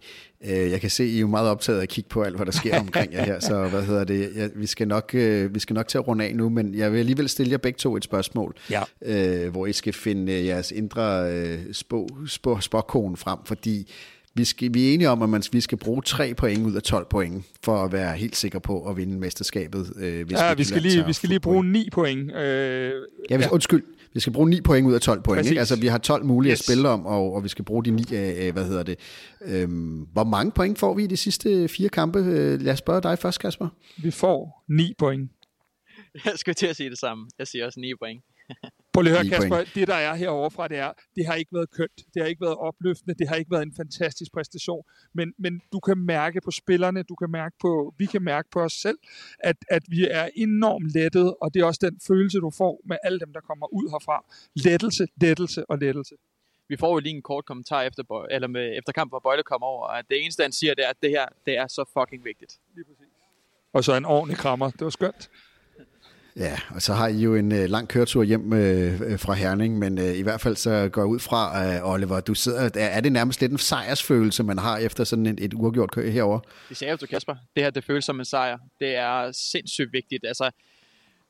Øh, 0.45 0.71
jeg 0.71 0.81
kan 0.81 0.89
se, 0.89 1.05
I 1.05 1.15
er 1.15 1.19
jo 1.19 1.27
meget 1.27 1.49
optaget 1.49 1.79
af 1.79 1.83
at 1.83 1.89
kigge 1.89 2.09
på 2.09 2.23
alt, 2.23 2.35
hvad 2.35 2.45
der 2.45 2.51
sker 2.51 2.79
omkring 2.85 3.13
jer 3.13 3.23
her, 3.23 3.39
så 3.39 3.67
hvad 3.67 3.83
hedder 3.83 4.03
det? 4.03 4.31
Ja, 4.35 4.47
vi, 4.55 4.65
skal 4.65 4.87
nok, 4.87 5.11
øh, 5.13 5.53
vi 5.55 5.59
skal 5.59 5.73
nok 5.73 5.87
til 5.87 5.97
at 5.97 6.07
runde 6.07 6.25
af 6.25 6.35
nu, 6.35 6.49
men 6.49 6.75
jeg 6.75 6.91
vil 6.91 6.99
alligevel 6.99 7.29
stille 7.29 7.51
jer 7.51 7.57
begge 7.57 7.77
to 7.77 7.97
et 7.97 8.03
spørgsmål, 8.03 8.55
ja. 8.69 8.83
øh, 9.01 9.51
hvor 9.51 9.65
I 9.65 9.73
skal 9.73 9.93
finde 9.93 10.45
jeres 10.45 10.71
indre 10.71 11.31
øh, 11.33 11.59
spå, 11.71 12.07
spå, 12.27 12.59
spåkone 12.59 13.17
frem, 13.17 13.39
fordi 13.45 13.91
vi, 14.33 14.45
skal, 14.45 14.73
vi 14.73 14.89
er 14.89 14.93
enige 14.93 15.09
om, 15.09 15.21
at 15.21 15.29
man, 15.29 15.43
vi 15.51 15.61
skal 15.61 15.77
bruge 15.77 16.01
3 16.01 16.33
point 16.33 16.65
ud 16.65 16.73
af 16.73 16.81
12 16.81 17.05
point, 17.09 17.45
for 17.63 17.83
at 17.83 17.91
være 17.91 18.13
helt 18.13 18.35
sikker 18.35 18.59
på 18.59 18.89
at 18.89 18.97
vinde 18.97 19.19
mesterskabet. 19.19 19.93
Øh, 19.99 20.25
hvis 20.25 20.37
ja, 20.37 20.53
vi, 20.53 20.57
vi 20.57 20.63
skal, 20.63 20.81
lige, 20.81 21.05
vi 21.05 21.13
skal 21.13 21.29
lige 21.29 21.39
bruge 21.39 21.71
9 21.71 21.89
point. 21.91 22.35
Øh, 22.35 22.91
ja, 23.29 23.37
hvis, 23.37 23.45
ja. 23.45 23.51
undskyld, 23.51 23.83
vi 24.13 24.19
skal 24.19 24.33
bruge 24.33 24.49
9 24.49 24.61
point 24.61 24.87
ud 24.87 24.93
af 24.93 25.01
12 25.01 25.21
point. 25.21 25.47
Ikke? 25.47 25.59
Altså, 25.59 25.75
vi 25.75 25.87
har 25.87 25.97
12 25.97 26.25
mulige 26.25 26.51
yes. 26.51 26.59
at 26.59 26.65
spille 26.65 26.89
om, 26.89 27.05
og, 27.05 27.33
og 27.33 27.43
vi 27.43 27.49
skal 27.49 27.65
bruge 27.65 27.85
de 27.85 27.91
9 27.91 28.03
af, 28.13 28.51
hvad 28.51 28.65
hedder 28.65 28.83
det. 28.83 28.99
Øhm, 29.41 30.07
hvor 30.13 30.23
mange 30.23 30.51
point 30.51 30.79
får 30.79 30.93
vi 30.93 31.03
i 31.03 31.07
de 31.07 31.17
sidste 31.17 31.67
fire 31.67 31.89
kampe? 31.89 32.19
Øh, 32.19 32.61
lad 32.61 32.73
os 32.73 32.79
spørge 32.79 33.01
dig 33.01 33.19
først, 33.19 33.39
Kasper. 33.39 33.67
Vi 33.97 34.11
får 34.11 34.65
9 34.69 34.93
point. 34.97 35.31
Jeg 36.25 36.33
skal 36.35 36.55
til 36.55 36.67
at 36.67 36.75
sige 36.75 36.89
det 36.89 36.97
samme. 36.99 37.27
Jeg 37.39 37.47
siger 37.47 37.65
også 37.65 37.79
9 37.79 37.93
point. 37.95 38.23
Prøv 38.99 39.03
lige 39.03 39.17
at 39.17 39.27
høre, 39.27 39.29
Kasper, 39.29 39.55
point. 39.55 39.75
det 39.75 39.87
der 39.87 39.95
er 39.95 40.15
herovre 40.15 40.51
fra, 40.51 40.67
det 40.67 40.77
er, 40.77 40.91
det 41.15 41.25
har 41.25 41.33
ikke 41.33 41.53
været 41.53 41.71
kønt, 41.71 41.97
det 42.13 42.21
har 42.21 42.27
ikke 42.27 42.41
været 42.41 42.55
opløftende, 42.55 43.15
det 43.19 43.27
har 43.27 43.35
ikke 43.35 43.51
været 43.51 43.63
en 43.63 43.73
fantastisk 43.77 44.31
præstation, 44.33 44.83
men, 45.13 45.33
men 45.37 45.61
du 45.73 45.79
kan 45.79 45.97
mærke 45.97 46.41
på 46.41 46.51
spillerne, 46.51 47.03
du 47.03 47.15
kan 47.15 47.31
mærke 47.31 47.55
på, 47.61 47.93
vi 47.97 48.05
kan 48.05 48.21
mærke 48.21 48.49
på 48.51 48.59
os 48.61 48.73
selv, 48.73 48.97
at, 49.39 49.55
at 49.69 49.83
vi 49.87 50.07
er 50.11 50.29
enormt 50.35 50.89
lettet, 50.93 51.35
og 51.41 51.53
det 51.53 51.61
er 51.61 51.65
også 51.65 51.79
den 51.83 51.99
følelse, 52.07 52.37
du 52.37 52.51
får 52.57 52.81
med 52.85 52.97
alle 53.03 53.19
dem, 53.19 53.33
der 53.33 53.39
kommer 53.39 53.73
ud 53.73 53.89
herfra. 53.91 54.25
Lettelse, 54.55 55.07
lettelse 55.21 55.69
og 55.69 55.77
lettelse. 55.77 56.15
Vi 56.67 56.77
får 56.77 56.93
jo 56.93 56.99
lige 56.99 57.15
en 57.15 57.21
kort 57.21 57.45
kommentar 57.45 57.81
efter, 57.81 58.25
eller 58.31 58.47
med, 58.47 58.77
efter 58.77 58.91
kamp, 58.91 59.11
hvor 59.11 59.19
Bøjle 59.19 59.43
kommer 59.43 59.67
over, 59.67 59.87
at 59.87 60.05
det 60.09 60.21
eneste, 60.23 60.43
han 60.43 60.51
siger, 60.51 60.73
det 60.73 60.85
er, 60.85 60.89
at 60.89 61.01
det 61.01 61.09
her, 61.09 61.25
det 61.45 61.57
er 61.57 61.67
så 61.67 61.85
fucking 61.99 62.25
vigtigt. 62.25 62.53
Lige 62.75 62.85
præcis. 62.85 63.13
Og 63.73 63.83
så 63.83 63.95
en 63.95 64.05
ordentlig 64.05 64.37
krammer. 64.37 64.69
Det 64.69 64.81
var 64.81 64.89
skønt. 64.89 65.29
Ja, 66.35 66.59
og 66.75 66.81
så 66.81 66.93
har 66.93 67.07
I 67.07 67.17
jo 67.17 67.35
en 67.35 67.51
øh, 67.51 67.69
lang 67.69 67.87
køretur 67.87 68.23
hjem 68.23 68.53
øh, 68.53 69.01
øh, 69.01 69.19
fra 69.19 69.33
Herning, 69.33 69.79
men 69.79 69.97
øh, 69.97 70.17
i 70.17 70.21
hvert 70.21 70.41
fald 70.41 70.55
så 70.55 70.89
går 70.91 71.01
jeg 71.01 71.07
ud 71.07 71.19
fra, 71.19 71.65
øh, 71.65 71.93
Oliver, 71.93 72.19
du 72.19 72.33
sidder, 72.33 72.69
er, 72.75 72.87
er 72.87 73.01
det 73.01 73.11
nærmest 73.11 73.41
lidt 73.41 73.51
en 73.51 73.57
sejrsfølelse, 73.57 74.43
man 74.43 74.57
har 74.57 74.77
efter 74.77 75.03
sådan 75.03 75.25
et, 75.25 75.39
et 75.39 75.53
uafgjort 75.53 75.91
kø 75.91 76.09
herover? 76.09 76.39
Det 76.69 76.77
sagde 76.77 76.97
du, 76.97 77.05
Kasper. 77.05 77.35
Det 77.55 77.63
her, 77.63 77.69
det 77.69 77.83
føles 77.83 78.05
som 78.05 78.19
en 78.19 78.25
sejr. 78.25 78.57
Det 78.79 78.95
er 78.95 79.31
sindssygt 79.31 79.93
vigtigt. 79.93 80.25
Altså, 80.27 80.51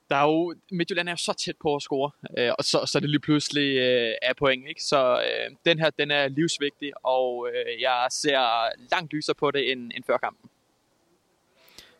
der 0.09 0.15
er 0.15 0.23
jo, 0.23 0.55
Midtjylland 0.71 1.07
er 1.09 1.13
jo 1.13 1.17
så 1.17 1.33
tæt 1.45 1.55
på 1.61 1.75
at 1.75 1.81
score, 1.81 2.11
øh, 2.37 2.51
og 2.57 2.63
så, 2.63 2.85
så 2.85 2.97
er 2.97 2.99
det 2.99 3.09
lige 3.09 3.19
pludselig 3.19 3.77
øh, 3.77 4.13
er 4.21 4.33
point. 4.39 4.67
Ikke? 4.67 4.83
Så 4.83 5.21
øh, 5.21 5.55
den 5.65 5.79
her, 5.79 5.89
den 5.89 6.11
er 6.11 6.27
livsvigtig, 6.27 6.91
og 7.03 7.47
øh, 7.53 7.81
jeg 7.81 8.07
ser 8.11 8.39
langt 8.91 9.13
lyser 9.13 9.33
på 9.33 9.51
det 9.51 9.71
end, 9.71 9.91
end 9.95 10.03
før 10.07 10.17
kampen. 10.17 10.49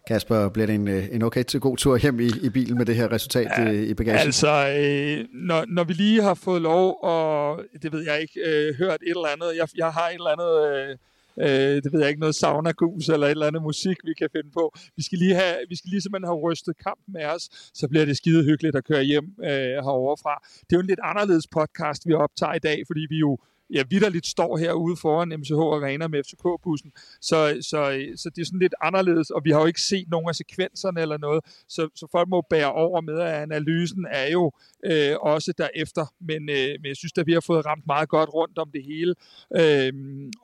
Kasper, 0.09 0.49
bliver 0.49 0.65
det 0.65 0.75
en, 0.75 0.87
øh, 0.87 1.07
en 1.11 1.21
okay 1.21 1.43
til 1.43 1.59
god 1.59 1.77
tur 1.77 1.97
hjem 1.97 2.19
i, 2.19 2.29
i 2.43 2.49
bilen 2.49 2.77
med 2.77 2.85
det 2.85 2.95
her 2.95 3.11
resultat 3.11 3.47
ja, 3.57 3.71
i 3.71 3.93
bagagen? 3.93 4.19
Altså, 4.19 4.51
øh, 4.79 5.25
når, 5.33 5.65
når 5.67 5.83
vi 5.83 5.93
lige 5.93 6.21
har 6.21 6.33
fået 6.33 6.61
lov, 6.61 6.97
og 7.03 7.63
det 7.81 7.93
ved 7.93 8.03
jeg 8.09 8.21
ikke, 8.21 8.39
øh, 8.47 8.75
hørt 8.75 8.99
et 9.01 9.09
eller 9.09 9.27
andet, 9.35 9.49
jeg, 9.57 9.67
jeg 9.75 9.91
har 9.97 10.07
et 10.07 10.13
eller 10.13 10.33
andet... 10.35 10.53
Øh, 10.69 10.97
øh, 11.43 11.83
det 11.83 11.93
ved 11.93 11.99
jeg 11.99 12.09
ikke, 12.09 12.19
noget 12.19 12.35
sauna-gus 12.35 13.09
eller 13.09 13.27
et 13.27 13.31
eller 13.31 13.47
andet 13.47 13.61
musik, 13.61 13.97
vi 14.03 14.13
kan 14.13 14.29
finde 14.35 14.51
på. 14.59 14.73
Vi 14.97 15.03
skal 15.03 15.17
lige, 15.17 15.35
have, 15.35 15.55
vi 15.69 15.75
skal 15.75 15.89
lige 15.89 16.01
simpelthen 16.01 16.27
have 16.31 16.41
rystet 16.47 16.73
kampen 16.77 17.13
med 17.13 17.25
os, 17.25 17.43
så 17.73 17.87
bliver 17.87 18.05
det 18.05 18.17
skide 18.17 18.43
hyggeligt 18.43 18.75
at 18.75 18.83
køre 18.85 19.03
hjem 19.03 19.27
øh, 19.43 19.77
herovre 19.85 20.17
fra. 20.23 20.35
Det 20.65 20.71
er 20.73 20.77
jo 20.79 20.85
en 20.85 20.91
lidt 20.93 20.99
anderledes 21.03 21.47
podcast, 21.47 22.07
vi 22.07 22.13
optager 22.13 22.53
i 22.53 22.59
dag, 22.69 22.83
fordi 22.87 23.05
vi 23.09 23.17
jo 23.17 23.37
ja, 23.73 23.83
vidderligt 23.89 24.27
står 24.27 24.57
herude 24.57 24.97
foran 24.97 25.29
MCH 25.39 25.53
Arena 25.53 26.07
med 26.07 26.23
FCK-bussen. 26.23 26.91
Så, 27.21 27.57
så, 27.61 27.79
så 28.15 28.29
det 28.35 28.41
er 28.41 28.45
sådan 28.45 28.59
lidt 28.59 28.75
anderledes, 28.81 29.29
og 29.29 29.41
vi 29.43 29.51
har 29.51 29.59
jo 29.59 29.65
ikke 29.65 29.81
set 29.81 30.09
nogen 30.09 30.29
af 30.29 30.35
sekvenserne 30.35 31.01
eller 31.01 31.17
noget, 31.17 31.45
så, 31.67 31.89
så 31.95 32.07
folk 32.11 32.29
må 32.29 32.41
bære 32.49 32.71
over 32.73 33.01
med, 33.01 33.19
at 33.19 33.33
analysen 33.41 34.05
er 34.11 34.31
jo 34.31 34.51
øh, 34.85 35.15
også 35.21 35.53
derefter. 35.57 36.05
Men, 36.19 36.49
øh, 36.49 36.71
men 36.79 36.85
jeg 36.85 36.95
synes, 36.95 37.13
at 37.17 37.27
vi 37.27 37.33
har 37.33 37.39
fået 37.39 37.65
ramt 37.65 37.87
meget 37.87 38.09
godt 38.09 38.29
rundt 38.33 38.57
om 38.57 38.71
det 38.71 38.83
hele. 38.83 39.15
Øh, 39.59 39.93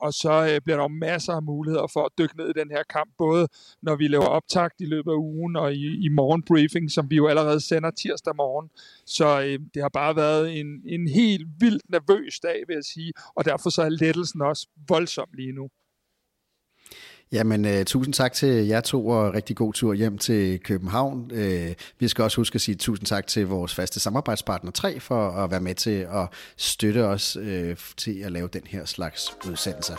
og 0.00 0.12
så 0.12 0.48
øh, 0.50 0.60
bliver 0.60 0.78
der 0.78 0.88
masser 0.88 1.32
af 1.32 1.42
muligheder 1.42 1.86
for 1.92 2.02
at 2.04 2.12
dykke 2.18 2.36
ned 2.36 2.48
i 2.48 2.58
den 2.60 2.70
her 2.70 2.82
kamp, 2.90 3.10
både 3.18 3.48
når 3.82 3.96
vi 3.96 4.08
laver 4.08 4.26
optakt 4.26 4.74
i 4.80 4.84
løbet 4.84 5.10
af 5.10 5.16
ugen 5.16 5.56
og 5.56 5.74
i, 5.74 6.04
i 6.06 6.08
morgenbriefing, 6.08 6.90
som 6.90 7.10
vi 7.10 7.16
jo 7.16 7.26
allerede 7.26 7.60
sender 7.60 7.90
tirsdag 7.90 8.36
morgen. 8.36 8.70
Så 9.06 9.40
øh, 9.40 9.58
det 9.74 9.82
har 9.82 9.88
bare 9.88 10.16
været 10.16 10.60
en, 10.60 10.66
en 10.84 11.08
helt 11.08 11.46
vildt 11.60 11.90
nervøs 11.90 12.40
dag, 12.40 12.64
vil 12.66 12.74
jeg 12.74 12.84
sige, 12.84 13.12
og 13.36 13.44
derfor 13.44 13.70
så 13.70 13.82
er 13.82 13.88
lettelsen 13.88 14.42
også 14.42 14.68
voldsom 14.88 15.28
lige 15.34 15.52
nu. 15.52 15.68
Jamen, 17.32 17.64
uh, 17.64 17.84
tusind 17.86 18.14
tak 18.14 18.32
til 18.32 18.66
jer 18.66 18.80
to, 18.80 19.06
og 19.06 19.34
rigtig 19.34 19.56
god 19.56 19.72
tur 19.72 19.94
hjem 19.94 20.18
til 20.18 20.60
København. 20.60 21.30
Uh, 21.32 21.72
vi 21.98 22.08
skal 22.08 22.22
også 22.22 22.36
huske 22.36 22.54
at 22.54 22.60
sige 22.60 22.74
tusind 22.74 23.06
tak 23.06 23.26
til 23.26 23.46
vores 23.46 23.74
faste 23.74 24.00
samarbejdspartner 24.00 24.70
3 24.70 25.00
for 25.00 25.30
at 25.30 25.50
være 25.50 25.60
med 25.60 25.74
til 25.74 26.06
at 26.10 26.28
støtte 26.56 27.04
os 27.04 27.36
uh, 27.36 27.76
til 27.96 28.20
at 28.20 28.32
lave 28.32 28.48
den 28.48 28.62
her 28.66 28.84
slags 28.84 29.36
udsendelser. 29.48 29.96